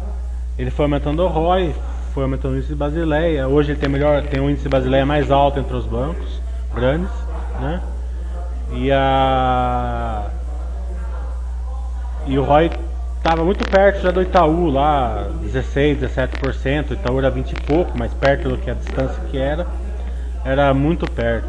ele 0.57 0.71
foi 0.71 0.87
aumentando 0.87 1.23
o 1.23 1.29
ROI, 1.29 1.75
foi 2.15 2.23
aumentando 2.23 2.55
o 2.55 2.57
índice 2.57 2.71
de 2.71 2.75
Basileia. 2.75 3.47
Hoje 3.47 3.73
ele 3.73 3.79
tem 3.79 3.91
melhor, 3.91 4.23
tem 4.23 4.41
um 4.41 4.49
índice 4.49 4.63
de 4.63 4.71
Basileia 4.71 5.05
mais 5.05 5.31
alto 5.31 5.59
entre 5.59 5.77
os 5.77 5.85
bancos 5.85 6.41
grandes, 6.75 7.11
né? 7.61 7.83
E 8.73 8.91
a 8.91 10.31
e 12.27 12.39
o 12.39 12.43
ROI 12.43 12.71
estava 13.19 13.45
muito 13.45 13.69
perto 13.69 14.01
já 14.01 14.11
do 14.11 14.23
Itaú 14.23 14.71
lá, 14.71 15.29
16, 15.43 15.99
17%, 16.01 16.91
o 16.91 16.95
Itaú 16.95 17.19
era 17.19 17.31
20 17.31 17.53
e 17.53 17.55
pouco, 17.63 17.99
mais 17.99 18.15
perto 18.15 18.49
do 18.49 18.57
que 18.57 18.71
a 18.71 18.75
distância 18.75 19.23
que 19.31 19.37
era, 19.37 19.67
era 20.43 20.73
muito 20.73 21.11
perto. 21.11 21.49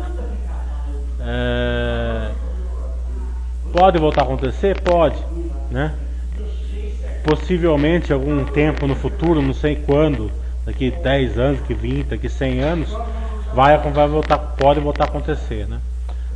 É... 1.22 2.30
Pode 3.72 3.98
voltar 4.00 4.22
a 4.22 4.24
acontecer? 4.26 4.82
Pode, 4.82 5.18
né? 5.72 5.94
Possivelmente 7.26 8.14
algum 8.14 8.46
tempo 8.46 8.86
no 8.86 8.96
futuro, 8.96 9.42
não 9.42 9.54
sei 9.54 9.76
quando, 9.76 10.32
daqui 10.64 10.92
10 10.92 11.40
anos, 11.40 11.60
daqui 11.60 11.74
20, 11.74 12.06
daqui 12.06 12.30
100 12.30 12.60
anos, 12.60 12.98
vai, 13.54 13.78
vai 13.78 14.08
voltar, 14.08 14.38
pode 14.38 14.80
voltar 14.80 15.06
a 15.06 15.08
acontecer, 15.08 15.68
né? 15.68 15.80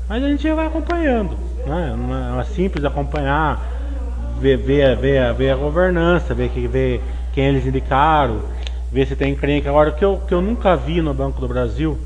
Mas 0.07 0.23
a 0.23 0.27
gente 0.27 0.51
vai 0.51 0.65
acompanhando, 0.65 1.37
né? 1.67 1.95
Não 1.95 2.39
é 2.39 2.43
simples 2.43 2.83
acompanhar, 2.83 3.63
ver, 4.41 4.57
ver, 4.57 4.97
ver, 4.97 5.31
ver 5.35 5.51
a 5.51 5.55
governança, 5.55 6.33
ver, 6.33 6.49
ver 6.49 7.01
quem 7.33 7.45
eles 7.45 7.67
indicaram, 7.67 8.41
ver 8.91 9.05
se 9.05 9.15
tem 9.15 9.33
encrenca. 9.33 9.69
Agora, 9.69 9.91
o 9.91 9.93
que 9.93 10.03
eu, 10.03 10.19
que 10.27 10.33
eu 10.33 10.41
nunca 10.41 10.75
vi 10.75 11.01
no 11.01 11.13
Banco 11.13 11.39
do 11.39 11.47
Brasil, 11.47 11.99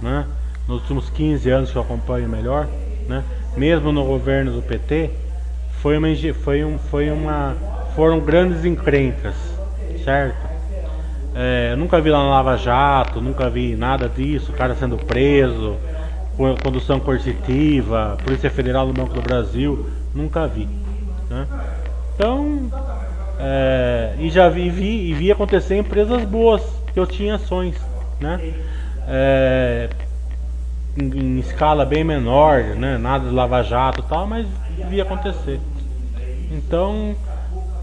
né? 0.00 0.26
Nos 0.68 0.82
últimos 0.82 1.10
15 1.10 1.50
anos 1.50 1.70
que 1.72 1.76
eu 1.76 1.82
acompanho 1.82 2.28
melhor, 2.28 2.68
né? 3.08 3.24
Mesmo 3.56 3.90
no 3.90 4.04
governo 4.04 4.52
do 4.52 4.62
PT, 4.62 5.10
foi 5.80 5.98
uma, 5.98 6.08
foi 6.44 6.64
um, 6.64 6.78
foi 6.78 7.10
uma, 7.10 7.56
foram 7.96 8.20
grandes 8.20 8.64
encrencas, 8.66 9.34
certo? 10.04 10.36
É, 11.34 11.74
nunca 11.76 12.00
vi 12.00 12.10
lá 12.10 12.18
na 12.18 12.30
Lava 12.30 12.56
Jato, 12.56 13.20
nunca 13.22 13.48
vi 13.48 13.74
nada 13.74 14.06
disso, 14.08 14.52
cara 14.52 14.74
sendo 14.74 14.98
preso, 14.98 15.76
condução 16.62 17.00
coercitiva, 17.00 18.18
Polícia 18.22 18.50
Federal 18.50 18.86
do 18.86 18.92
Banco 18.92 19.14
do 19.14 19.22
Brasil, 19.22 19.86
nunca 20.14 20.46
vi. 20.46 20.68
Né? 21.30 21.46
Então, 22.14 22.70
é, 23.40 24.14
e 24.18 24.28
já 24.28 24.48
vi, 24.50 24.68
vi, 24.68 25.10
e 25.10 25.14
vi 25.14 25.32
acontecer 25.32 25.76
em 25.76 25.78
empresas 25.78 26.22
boas, 26.24 26.62
que 26.92 27.00
eu 27.00 27.06
tinha 27.06 27.36
ações, 27.36 27.76
né? 28.20 28.54
É, 29.08 29.88
em, 30.96 31.04
em, 31.04 31.38
escala 31.38 31.84
bem 31.84 32.04
menor, 32.04 32.62
né? 32.62 32.98
nada 32.98 33.28
de 33.28 33.34
Lava 33.34 33.62
Jato 33.62 34.00
e 34.00 34.04
tal, 34.04 34.26
mas 34.26 34.46
vi 34.88 35.00
acontecer. 35.00 35.60
Então, 36.50 37.14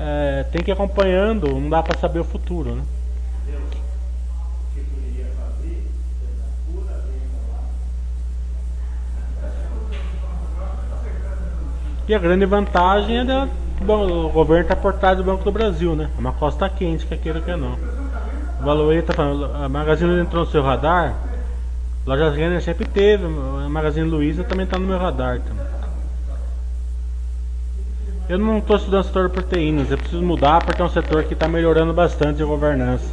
é, 0.05 0.43
tem 0.51 0.61
que 0.61 0.69
ir 0.69 0.73
acompanhando, 0.73 1.47
não 1.47 1.69
dá 1.69 1.81
para 1.81 1.97
saber 1.97 2.19
o 2.19 2.25
futuro, 2.25 2.75
né? 2.75 2.83
E 12.05 12.13
a 12.13 12.19
grande 12.19 12.45
vantagem 12.45 13.19
é 13.19 13.23
da, 13.23 13.47
bom, 13.81 14.25
o 14.25 14.29
governo 14.29 14.63
está 14.63 14.75
por 14.75 14.93
trás 14.95 15.17
do 15.17 15.23
Banco 15.23 15.45
do 15.45 15.53
Brasil, 15.53 15.95
né? 15.95 16.09
É 16.13 16.19
uma 16.19 16.33
costa 16.33 16.67
quente, 16.69 17.05
quer 17.05 17.17
queira 17.17 17.39
que 17.39 17.55
não. 17.55 17.77
O 18.59 18.65
Valoei 18.65 18.99
está 18.99 19.13
falando, 19.13 19.45
a 19.55 19.69
Magazine 19.69 20.19
entrou 20.19 20.43
no 20.43 20.51
seu 20.51 20.61
radar, 20.61 21.15
Lojas 22.05 22.35
Renner 22.35 22.61
sempre 22.61 22.85
teve, 22.85 23.23
a 23.25 23.69
Magazine 23.69 24.09
Luiza 24.09 24.43
também 24.43 24.65
está 24.65 24.77
no 24.77 24.85
meu 24.85 24.97
radar 24.97 25.39
também. 25.39 25.62
Eu 28.29 28.39
não 28.39 28.59
estou 28.59 28.77
estudando 28.77 29.03
setor 29.03 29.27
de 29.27 29.33
proteínas, 29.33 29.91
eu 29.91 29.97
preciso 29.97 30.23
mudar 30.23 30.63
porque 30.63 30.81
é 30.81 30.85
um 30.85 30.89
setor 30.89 31.25
que 31.25 31.33
está 31.33 31.45
melhorando 31.45 31.93
bastante 31.93 32.41
a 32.41 32.45
governança. 32.45 33.05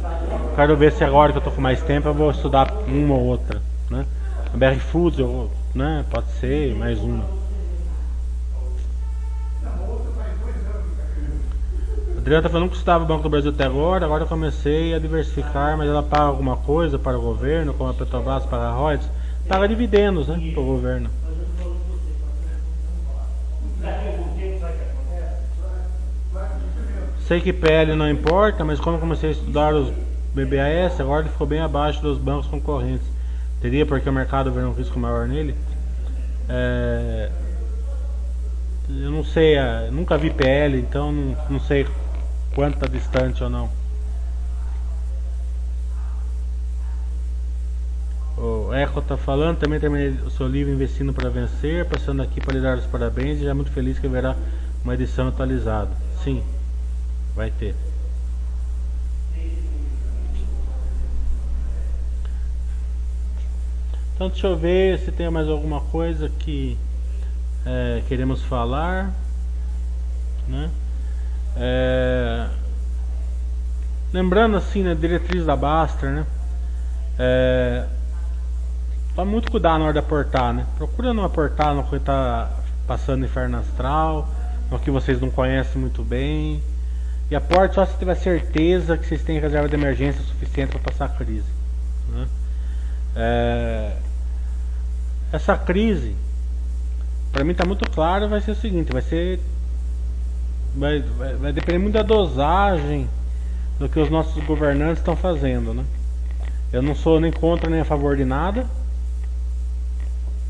Quero 0.55 0.77
ver 0.77 0.93
se 0.93 1.03
agora 1.03 1.33
que 1.33 1.37
eu 1.37 1.41
estou 1.41 1.53
com 1.53 1.59
mais 1.59 1.81
tempo 1.83 2.07
eu 2.07 2.13
vou 2.13 2.31
estudar 2.31 2.71
uma 2.87 3.15
ou 3.15 3.25
outra. 3.25 3.61
Né? 3.89 4.05
A 4.53 4.57
BR 4.57 4.79
Foods, 4.79 5.19
eu, 5.19 5.51
né? 5.75 6.05
pode 6.09 6.27
ser, 6.39 6.73
mais 6.75 6.97
uma. 6.99 7.25
Adriana 12.17 12.39
está 12.39 12.49
falando 12.49 12.69
que 12.69 12.77
estava 12.77 13.03
o 13.03 13.07
Banco 13.07 13.23
do 13.23 13.29
Brasil 13.29 13.51
até 13.51 13.65
agora, 13.65 14.05
agora 14.05 14.23
eu 14.23 14.27
comecei 14.27 14.93
a 14.93 14.99
diversificar, 14.99 15.75
mas 15.77 15.89
ela 15.89 16.03
paga 16.03 16.23
alguma 16.25 16.55
coisa 16.55 16.97
para 16.97 17.17
o 17.17 17.21
governo, 17.21 17.73
como 17.73 17.89
a 17.89 17.93
Petrobras 17.93 18.45
paga 18.45 18.65
a 18.65 18.71
royalties, 18.71 19.09
paga 19.45 19.67
dividendos 19.67 20.27
né, 20.29 20.51
para 20.53 20.61
o 20.61 20.65
governo. 20.65 21.09
Sei 27.31 27.39
que 27.39 27.53
PL 27.53 27.95
não 27.95 28.09
importa, 28.09 28.65
mas 28.65 28.77
como 28.77 28.99
comecei 28.99 29.29
a 29.29 29.31
estudar 29.31 29.73
os 29.73 29.87
BBAS, 30.35 30.99
agora 30.99 31.21
ele 31.21 31.29
ficou 31.29 31.47
bem 31.47 31.61
abaixo 31.61 32.01
dos 32.01 32.17
bancos 32.17 32.45
concorrentes. 32.47 33.07
Teria 33.61 33.85
porque 33.85 34.09
o 34.09 34.11
mercado 34.11 34.51
vê 34.51 34.59
um 34.59 34.73
risco 34.73 34.99
maior 34.99 35.29
nele? 35.29 35.55
É, 36.49 37.31
eu 38.89 39.09
não 39.09 39.23
sei, 39.23 39.55
nunca 39.93 40.17
vi 40.17 40.29
PL, 40.29 40.77
então 40.77 41.09
não, 41.49 41.59
sei 41.61 41.87
quanto 42.53 42.73
está 42.73 42.87
distante 42.87 43.41
ou 43.41 43.49
não. 43.49 43.69
O 48.37 48.73
Eco 48.73 48.99
está 48.99 49.15
falando, 49.15 49.57
também 49.57 49.79
terminei 49.79 50.09
o 50.25 50.29
seu 50.29 50.49
livro 50.49 50.73
Investindo 50.73 51.13
para 51.13 51.29
Vencer, 51.29 51.85
passando 51.85 52.21
aqui 52.21 52.41
para 52.41 52.55
lhe 52.55 52.59
dar 52.59 52.77
os 52.77 52.85
parabéns 52.87 53.39
e 53.39 53.45
já 53.45 53.53
muito 53.53 53.71
feliz 53.71 53.97
que 53.97 54.07
haverá 54.07 54.35
uma 54.83 54.95
edição 54.95 55.29
atualizada. 55.29 55.91
Sim, 56.25 56.43
vai 57.35 57.51
ter. 57.51 57.75
Então 64.21 64.29
deixa 64.29 64.45
eu 64.45 64.55
ver 64.55 64.99
se 64.99 65.11
tem 65.11 65.29
mais 65.31 65.47
alguma 65.47 65.81
coisa 65.81 66.29
que 66.29 66.77
é, 67.65 68.03
queremos 68.07 68.43
falar. 68.43 69.11
Né? 70.47 70.69
É, 71.57 72.47
lembrando 74.13 74.57
assim, 74.57 74.83
né, 74.83 74.93
diretriz 74.93 75.45
da 75.45 75.55
Bastra, 75.55 76.11
né? 76.11 76.25
É, 77.17 77.85
tome 79.15 79.31
muito 79.31 79.49
cuidado 79.51 79.79
na 79.79 79.85
hora 79.85 79.93
de 79.93 79.99
aportar, 79.99 80.53
né? 80.53 80.65
Procura 80.77 81.13
não 81.13 81.23
aportar 81.23 81.73
no 81.73 81.83
que 81.83 81.95
está 81.95 82.49
passando 82.85 83.25
inferno 83.25 83.57
astral, 83.57 84.27
no 84.69 84.77
que 84.79 84.91
vocês 84.91 85.19
não 85.19 85.31
conhecem 85.31 85.81
muito 85.81 86.03
bem. 86.03 86.61
E 87.31 87.35
aporte 87.35 87.75
só 87.75 87.85
se 87.85 87.97
tiver 87.97 88.15
certeza 88.15 88.97
que 88.97 89.07
vocês 89.07 89.23
têm 89.23 89.39
reserva 89.39 89.69
de 89.69 89.73
emergência 89.73 90.21
suficiente 90.21 90.71
para 90.71 90.91
passar 90.91 91.05
a 91.05 91.09
crise. 91.09 91.47
Né? 92.09 92.27
É, 93.15 93.93
essa 95.31 95.57
crise, 95.57 96.13
para 97.31 97.45
mim 97.45 97.53
está 97.53 97.63
muito 97.63 97.89
claro, 97.89 98.27
vai 98.27 98.41
ser 98.41 98.51
o 98.51 98.55
seguinte, 98.55 98.91
vai 98.91 99.01
ser 99.01 99.39
vai, 100.75 100.99
vai, 101.01 101.33
vai 101.35 101.53
depender 101.53 101.79
muito 101.79 101.93
da 101.93 102.03
dosagem 102.03 103.07
do 103.79 103.87
que 103.87 103.97
os 103.97 104.09
nossos 104.09 104.43
governantes 104.43 104.97
estão 104.97 105.15
fazendo, 105.15 105.73
né? 105.73 105.85
Eu 106.73 106.81
não 106.81 106.93
sou 106.93 107.17
nem 107.17 107.31
contra 107.31 107.69
nem 107.69 107.79
a 107.79 107.85
favor 107.85 108.17
de 108.17 108.25
nada, 108.25 108.67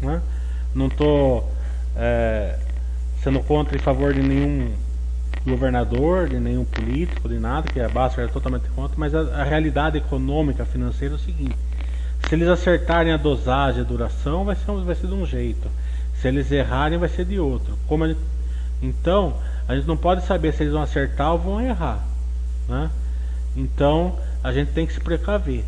né? 0.01 0.19
Não 0.73 0.87
estou 0.87 1.47
é, 1.95 2.57
sendo 3.21 3.39
contra 3.41 3.77
e 3.77 3.79
favor 3.79 4.15
de 4.15 4.21
nenhum 4.21 4.73
governador, 5.45 6.29
de 6.29 6.39
nenhum 6.39 6.65
político, 6.65 7.27
de 7.27 7.39
nada, 7.39 7.67
que 7.67 7.79
a 7.79 7.89
Basta 7.89 8.21
é 8.21 8.27
totalmente 8.27 8.69
contra, 8.69 8.95
mas 8.97 9.13
a, 9.15 9.19
a, 9.41 9.43
realidade 9.43 9.97
econômica, 9.97 10.65
financeira 10.65 11.15
é 11.15 11.17
o 11.17 11.19
seguinte: 11.19 11.57
se 12.27 12.35
eles 12.35 12.47
acertarem 12.47 13.11
a 13.11 13.17
dosagem, 13.17 13.81
a 13.81 13.83
duração, 13.83 14.45
vai 14.45 14.55
ser, 14.55 14.71
vai 14.71 14.95
ser 14.95 15.07
de 15.07 15.13
um 15.13 15.25
jeito, 15.25 15.67
se 16.15 16.27
eles 16.27 16.51
errarem, 16.51 16.99
vai 16.99 17.09
ser 17.09 17.25
de 17.25 17.39
outro. 17.39 17.77
Como 17.87 18.07
gente, 18.07 18.19
então, 18.81 19.35
a 19.67 19.75
gente 19.75 19.87
não 19.87 19.97
pode 19.97 20.23
saber 20.25 20.53
se 20.53 20.63
eles 20.63 20.73
vão 20.73 20.81
acertar 20.81 21.31
ou 21.31 21.39
vão 21.39 21.61
errar. 21.61 22.03
Né? 22.67 22.89
Então 23.55 24.17
a 24.43 24.51
gente 24.51 24.71
tem 24.71 24.87
que 24.87 24.93
se 24.93 24.99
precaver. 24.99 25.63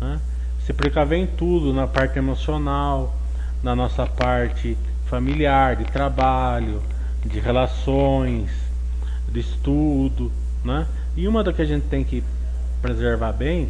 Né? 0.00 0.20
Se 0.64 0.72
precaver 0.72 1.18
em 1.18 1.26
tudo, 1.26 1.72
na 1.72 1.86
parte 1.86 2.18
emocional, 2.18 3.14
na 3.62 3.74
nossa 3.74 4.06
parte 4.06 4.78
familiar, 5.06 5.76
de 5.76 5.84
trabalho, 5.84 6.82
de 7.24 7.38
relações, 7.40 8.50
de 9.34 9.40
estudo, 9.40 10.30
né? 10.64 10.86
E 11.16 11.26
uma 11.26 11.42
das 11.42 11.54
que 11.56 11.62
a 11.62 11.64
gente 11.64 11.86
tem 11.86 12.04
que 12.04 12.22
preservar 12.80 13.32
bem 13.32 13.68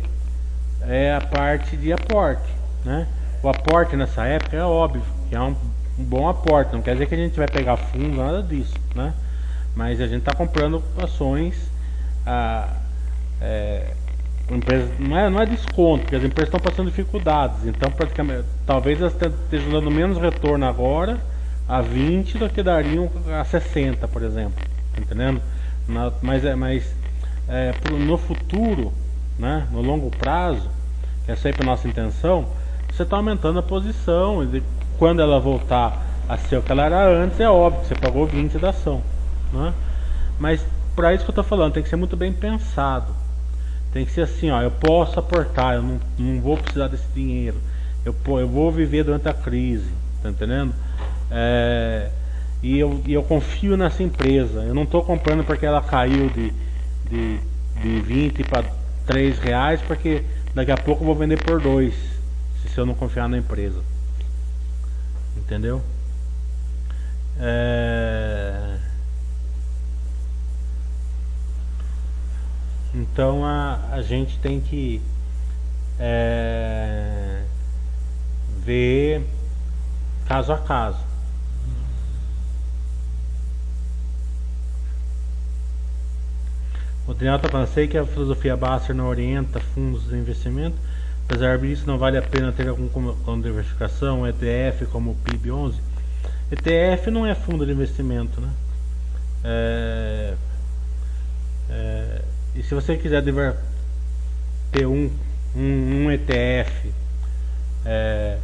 é 0.83 1.15
a 1.15 1.21
parte 1.21 1.75
de 1.77 1.91
aporte, 1.91 2.53
né? 2.85 3.09
O 3.43 3.49
aporte 3.49 3.97
nessa 3.97 4.27
época 4.27 4.57
é 4.57 4.63
óbvio 4.63 5.03
que 5.29 5.35
é 5.35 5.41
um, 5.41 5.57
um 5.99 6.05
bom 6.05 6.29
aporte, 6.29 6.75
não 6.75 6.83
quer 6.83 6.93
dizer 6.93 7.07
que 7.07 7.15
a 7.15 7.19
gente 7.19 7.37
vai 7.37 7.49
pegar 7.49 7.79
fundo, 7.79 8.17
nada 8.17 8.43
disso, 8.43 8.75
né? 8.95 9.15
Mas 9.75 10.01
a 10.01 10.07
gente 10.07 10.19
está 10.19 10.35
comprando 10.35 10.83
ações, 10.99 11.57
a, 12.27 12.69
é, 13.41 13.95
empresa, 14.51 14.91
não, 14.99 15.19
é, 15.19 15.31
não 15.31 15.41
é 15.41 15.47
desconto, 15.47 16.03
porque 16.03 16.17
as 16.17 16.25
empresas 16.25 16.53
estão 16.53 16.61
passando 16.61 16.91
dificuldades, 16.91 17.67
então 17.67 17.91
praticamente, 17.91 18.45
talvez 18.67 19.01
elas 19.01 19.15
estejam 19.15 19.71
dando 19.71 19.91
menos 19.91 20.19
retorno 20.19 20.67
agora 20.67 21.19
a 21.67 21.81
20 21.81 22.37
do 22.37 22.51
que 22.51 22.63
dariam 22.63 23.11
a 23.41 23.45
60, 23.45 24.07
por 24.09 24.23
exemplo, 24.23 24.63
tá 24.95 25.01
entendendo? 25.01 25.41
Na, 25.89 26.13
mas 26.23 26.45
é, 26.45 26.55
mas 26.55 26.95
é, 27.49 27.73
pro, 27.73 27.99
no 27.99 28.17
futuro, 28.17 28.93
né, 29.39 29.67
no 29.71 29.83
longo 29.83 30.11
prazo, 30.11 30.69
que 31.25 31.33
é 31.33 31.37
sempre 31.37 31.63
a 31.63 31.67
nossa 31.67 31.87
intenção, 31.89 32.47
você 32.91 33.03
está 33.03 33.17
aumentando 33.17 33.59
a 33.59 33.63
posição. 33.63 34.45
E 34.45 34.63
quando 34.99 35.21
ela 35.21 35.41
voltar 35.41 36.05
a 36.29 36.37
ser 36.37 36.59
o 36.59 36.63
que 36.63 36.73
ela 36.73 36.85
era 36.85 37.09
antes, 37.09 37.39
é 37.41 37.49
óbvio 37.49 37.83
que 37.83 37.89
você 37.89 37.95
pagou 37.95 38.27
20 38.27 38.59
da 38.59 38.71
ação. 38.71 39.03
Né? 39.53 39.73
Mas 40.39 40.65
para 40.95 41.13
isso 41.13 41.25
que 41.25 41.31
eu 41.31 41.33
estou 41.33 41.45
falando, 41.45 41.73
tem 41.73 41.83
que 41.83 41.89
ser 41.89 41.97
muito 41.97 42.17
bem 42.17 42.33
pensado. 42.33 43.13
Tem 43.93 44.05
que 44.05 44.13
ser 44.13 44.23
assim, 44.23 44.51
ó, 44.51 44.61
eu 44.61 44.71
posso 44.71 45.19
aportar, 45.19 45.75
eu 45.75 45.83
não, 45.83 46.01
não 46.19 46.41
vou 46.41 46.57
precisar 46.57 46.89
desse 46.89 47.07
dinheiro. 47.15 47.57
Eu, 48.05 48.15
eu 48.39 48.49
vou 48.49 48.71
viver 48.71 49.05
durante 49.05 49.29
a 49.29 49.35
crise, 49.35 49.91
tá 50.23 50.31
entendendo? 50.31 50.75
É, 51.31 52.11
e, 52.65 52.79
eu, 52.79 53.03
e 53.05 53.13
eu 53.13 53.23
confio 53.23 53.77
nessa 53.77 54.03
empresa. 54.03 54.63
Eu 54.63 54.75
não 54.75 54.85
estou 54.85 55.05
comprando 55.05 55.45
porque 55.45 55.67
ela 55.67 55.83
caiu 55.83 56.31
de, 56.31 56.51
de, 57.11 57.39
de 57.83 58.01
20 58.01 58.43
para 58.45 58.65
3 59.05 59.39
reais, 59.39 59.83
porque 59.83 60.25
daqui 60.55 60.73
a 60.73 60.77
pouco 60.79 61.03
eu 61.03 61.07
vou 61.07 61.15
vender 61.15 61.37
por 61.45 61.61
2, 61.61 61.95
se 62.67 62.79
eu 62.79 62.87
não 62.87 62.95
confiar 62.95 63.29
na 63.29 63.37
empresa. 63.37 63.83
Entendeu? 65.37 65.83
É... 67.39 68.79
Então 72.95 73.45
a, 73.45 73.91
a 73.93 74.01
gente 74.01 74.39
tem 74.39 74.59
que 74.59 75.03
é, 76.01 77.43
ver 78.65 79.23
caso 80.27 80.51
a 80.51 80.57
caso. 80.57 81.14
O 87.07 87.15
falando, 87.15 87.69
sei 87.69 87.87
que 87.87 87.99
a 87.99 88.07
filosofia 88.07 88.57
Basser 88.57 88.95
não 88.95 89.09
orienta 89.09 89.61
fundos 89.61 90.09
de 90.09 90.17
investimento, 90.17 90.77
apesar 91.27 91.59
disso 91.59 91.87
não 91.87 91.99
vale 91.99 92.17
a 92.17 92.23
pena 92.23 92.51
ter 92.51 92.69
alguma 92.69 93.15
diversificação, 93.43 94.27
ETF 94.27 94.87
como 94.87 95.11
o 95.11 95.17
PIB11. 95.17 95.75
ETF 96.51 97.11
não 97.11 97.27
é 97.27 97.35
fundo 97.35 97.67
de 97.67 97.73
investimento, 97.73 98.41
né? 98.41 98.49
É, 99.45 100.35
é, 101.69 102.23
e 102.55 102.63
se 102.63 102.75
você 102.75 102.97
quiser 102.97 103.23
ter 104.73 104.87
um, 104.87 105.11
um, 105.55 106.05
um 106.07 106.11
ETF 106.11 106.91
é, 107.85 108.39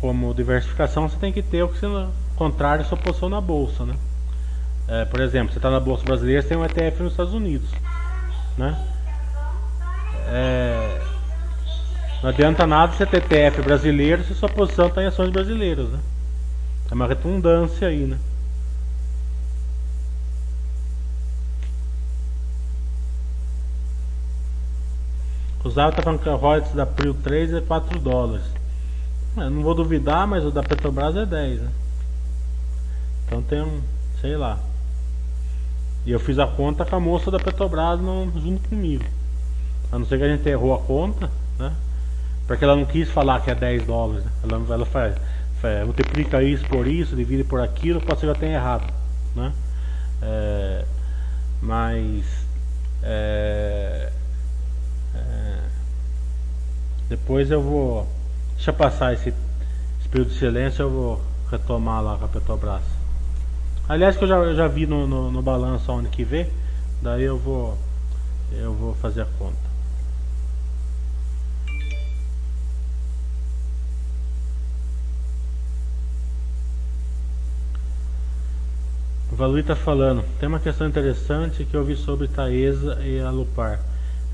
como 0.00 0.34
diversificação, 0.34 1.08
você 1.08 1.16
tem 1.18 1.32
que 1.32 1.42
ter 1.42 1.62
o 1.62 1.68
que 1.68 1.78
você 1.78 1.86
contrário 2.34 2.84
sua 2.84 2.98
posição 2.98 3.28
na 3.28 3.40
bolsa, 3.40 3.86
né? 3.86 3.94
É, 4.88 5.04
por 5.04 5.20
exemplo, 5.20 5.52
você 5.52 5.58
está 5.58 5.70
na 5.70 5.78
bolsa 5.78 6.04
brasileira, 6.04 6.42
você 6.42 6.48
tem 6.48 6.58
um 6.58 6.64
ETF 6.64 7.02
nos 7.04 7.12
Estados 7.12 7.32
Unidos, 7.32 7.70
né? 8.56 8.76
É, 10.28 11.02
não 12.22 12.30
adianta 12.30 12.66
nada 12.66 12.92
você 12.92 13.04
ter 13.06 13.20
brasileiro 13.62 14.24
se 14.24 14.34
sua 14.34 14.48
posição 14.48 14.86
está 14.86 15.02
em 15.02 15.06
ações 15.06 15.30
brasileiras, 15.30 15.88
né? 15.88 15.98
É 16.90 16.94
uma 16.94 17.06
redundância 17.06 17.88
aí, 17.88 18.04
né? 18.06 18.18
Falando 26.02 26.20
que 26.20 26.28
a 26.28 26.34
royalties 26.34 26.74
da 26.74 26.84
Prio 26.84 27.14
3 27.14 27.54
é 27.54 27.60
4 27.60 27.98
dólares. 27.98 28.44
Eu 29.36 29.48
não 29.48 29.62
vou 29.62 29.74
duvidar, 29.74 30.26
mas 30.26 30.44
o 30.44 30.50
da 30.50 30.62
Petrobras 30.62 31.16
é 31.16 31.24
10, 31.24 31.60
né? 31.60 31.70
Então 33.24 33.42
tem 33.42 33.62
um, 33.62 33.80
sei 34.20 34.36
lá. 34.36 34.58
E 36.04 36.10
eu 36.10 36.18
fiz 36.18 36.38
a 36.38 36.46
conta 36.46 36.84
com 36.84 36.96
a 36.96 37.00
moça 37.00 37.30
da 37.30 37.38
Petrobras 37.38 38.00
não, 38.00 38.30
junto 38.32 38.68
comigo. 38.68 39.04
A 39.90 39.98
não 39.98 40.06
ser 40.06 40.18
que 40.18 40.24
a 40.24 40.36
gente 40.36 40.48
errou 40.48 40.74
a 40.74 40.78
conta, 40.78 41.30
né? 41.58 41.72
Porque 42.46 42.64
ela 42.64 42.74
não 42.74 42.84
quis 42.84 43.08
falar 43.08 43.40
que 43.40 43.50
é 43.50 43.54
10 43.54 43.86
dólares. 43.86 44.24
Né? 44.24 44.30
Ela, 44.42 44.74
ela 44.74 44.86
faz, 44.86 45.16
faz, 45.60 45.84
multiplica 45.84 46.42
isso 46.42 46.66
por 46.66 46.86
isso, 46.86 47.14
divide 47.14 47.44
por 47.44 47.60
aquilo, 47.60 48.00
pode 48.00 48.20
ser 48.20 48.26
que 48.26 48.32
eu 48.32 48.36
tenha 48.36 48.54
errado. 48.54 48.92
Né? 49.36 49.52
É, 50.22 50.84
mas 51.60 52.24
é, 53.02 54.10
é, 55.14 55.58
depois 57.08 57.50
eu 57.50 57.62
vou. 57.62 58.08
Deixa 58.56 58.72
passar 58.72 59.12
esse, 59.12 59.28
esse 60.00 60.08
período 60.08 60.30
de 60.30 60.38
silêncio, 60.38 60.82
eu 60.82 60.90
vou 60.90 61.22
retomar 61.50 62.02
lá 62.02 62.16
com 62.16 62.24
a 62.24 62.28
Petrobras. 62.28 63.01
Aliás 63.88 64.16
que 64.16 64.24
eu 64.24 64.28
já, 64.28 64.36
eu 64.36 64.54
já 64.54 64.68
vi 64.68 64.86
no, 64.86 65.06
no, 65.06 65.30
no 65.30 65.42
balanço 65.42 65.90
onde 65.92 66.08
que 66.08 66.24
vê, 66.24 66.46
daí 67.02 67.24
eu 67.24 67.38
vou 67.38 67.76
eu 68.52 68.72
vou 68.74 68.94
fazer 68.94 69.22
a 69.22 69.26
conta. 69.38 69.72
O 79.32 79.34
Valui 79.34 79.62
está 79.62 79.74
falando, 79.74 80.22
tem 80.38 80.46
uma 80.46 80.60
questão 80.60 80.86
interessante 80.86 81.64
que 81.64 81.74
eu 81.74 81.82
vi 81.82 81.96
sobre 81.96 82.28
Taesa 82.28 83.00
e 83.02 83.18
a 83.18 83.30
Lupar. 83.30 83.80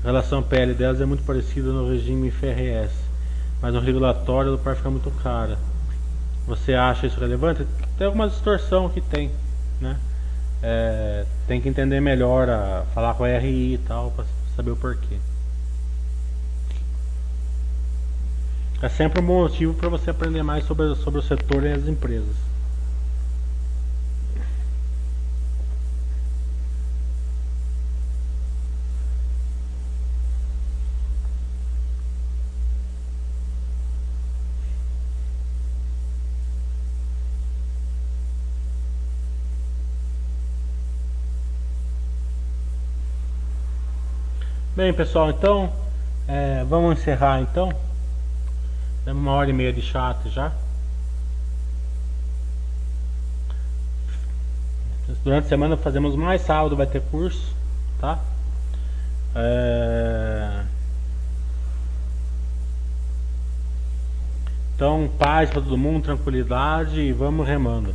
A 0.03 0.07
relação 0.07 0.43
PL 0.43 0.73
delas 0.73 0.99
é 0.99 1.05
muito 1.05 1.23
parecida 1.23 1.71
no 1.71 1.89
regime 1.89 2.29
FRS, 2.29 2.91
mas 3.61 3.73
no 3.73 3.79
regulatório 3.79 4.49
a 4.49 4.51
Lupar 4.55 4.75
fica 4.75 4.89
muito 4.89 5.09
cara. 5.23 5.57
Você 6.49 6.73
acha 6.73 7.05
isso 7.05 7.19
relevante? 7.19 7.65
Tem 7.97 8.07
alguma 8.07 8.27
distorção 8.27 8.89
que 8.89 8.99
tem 8.99 9.31
né? 9.79 9.97
É, 10.61 11.25
tem 11.47 11.61
que 11.61 11.69
entender 11.69 12.01
melhor, 12.01 12.49
a, 12.49 12.83
falar 12.93 13.13
com 13.13 13.23
a 13.23 13.37
RI 13.37 13.75
e 13.75 13.77
tal, 13.77 14.11
para 14.11 14.25
saber 14.55 14.71
o 14.71 14.75
porquê. 14.75 15.17
É 18.81 18.89
sempre 18.89 19.21
um 19.21 19.25
motivo 19.25 19.73
para 19.73 19.89
você 19.89 20.09
aprender 20.09 20.43
mais 20.43 20.65
sobre, 20.65 20.95
sobre 20.95 21.19
o 21.19 21.23
setor 21.23 21.63
e 21.63 21.71
as 21.71 21.87
empresas. 21.87 22.48
Bem 44.79 44.93
pessoal, 44.93 45.29
então 45.29 45.69
é, 46.25 46.63
vamos 46.63 46.97
encerrar 46.97 47.41
então. 47.41 47.69
Temos 49.03 49.21
uma 49.21 49.33
hora 49.33 49.49
e 49.49 49.51
meia 49.51 49.73
de 49.73 49.81
chat 49.81 50.29
já. 50.29 50.53
Durante 55.21 55.47
a 55.47 55.49
semana 55.49 55.75
fazemos 55.75 56.15
mais 56.15 56.43
sábado, 56.43 56.77
vai 56.77 56.87
ter 56.87 57.01
curso, 57.01 57.53
tá? 57.99 58.19
É... 59.35 60.63
Então, 64.75 65.09
paz 65.19 65.49
para 65.49 65.61
todo 65.61 65.77
mundo, 65.77 66.05
tranquilidade 66.05 67.01
e 67.01 67.11
vamos 67.11 67.45
remando. 67.45 67.93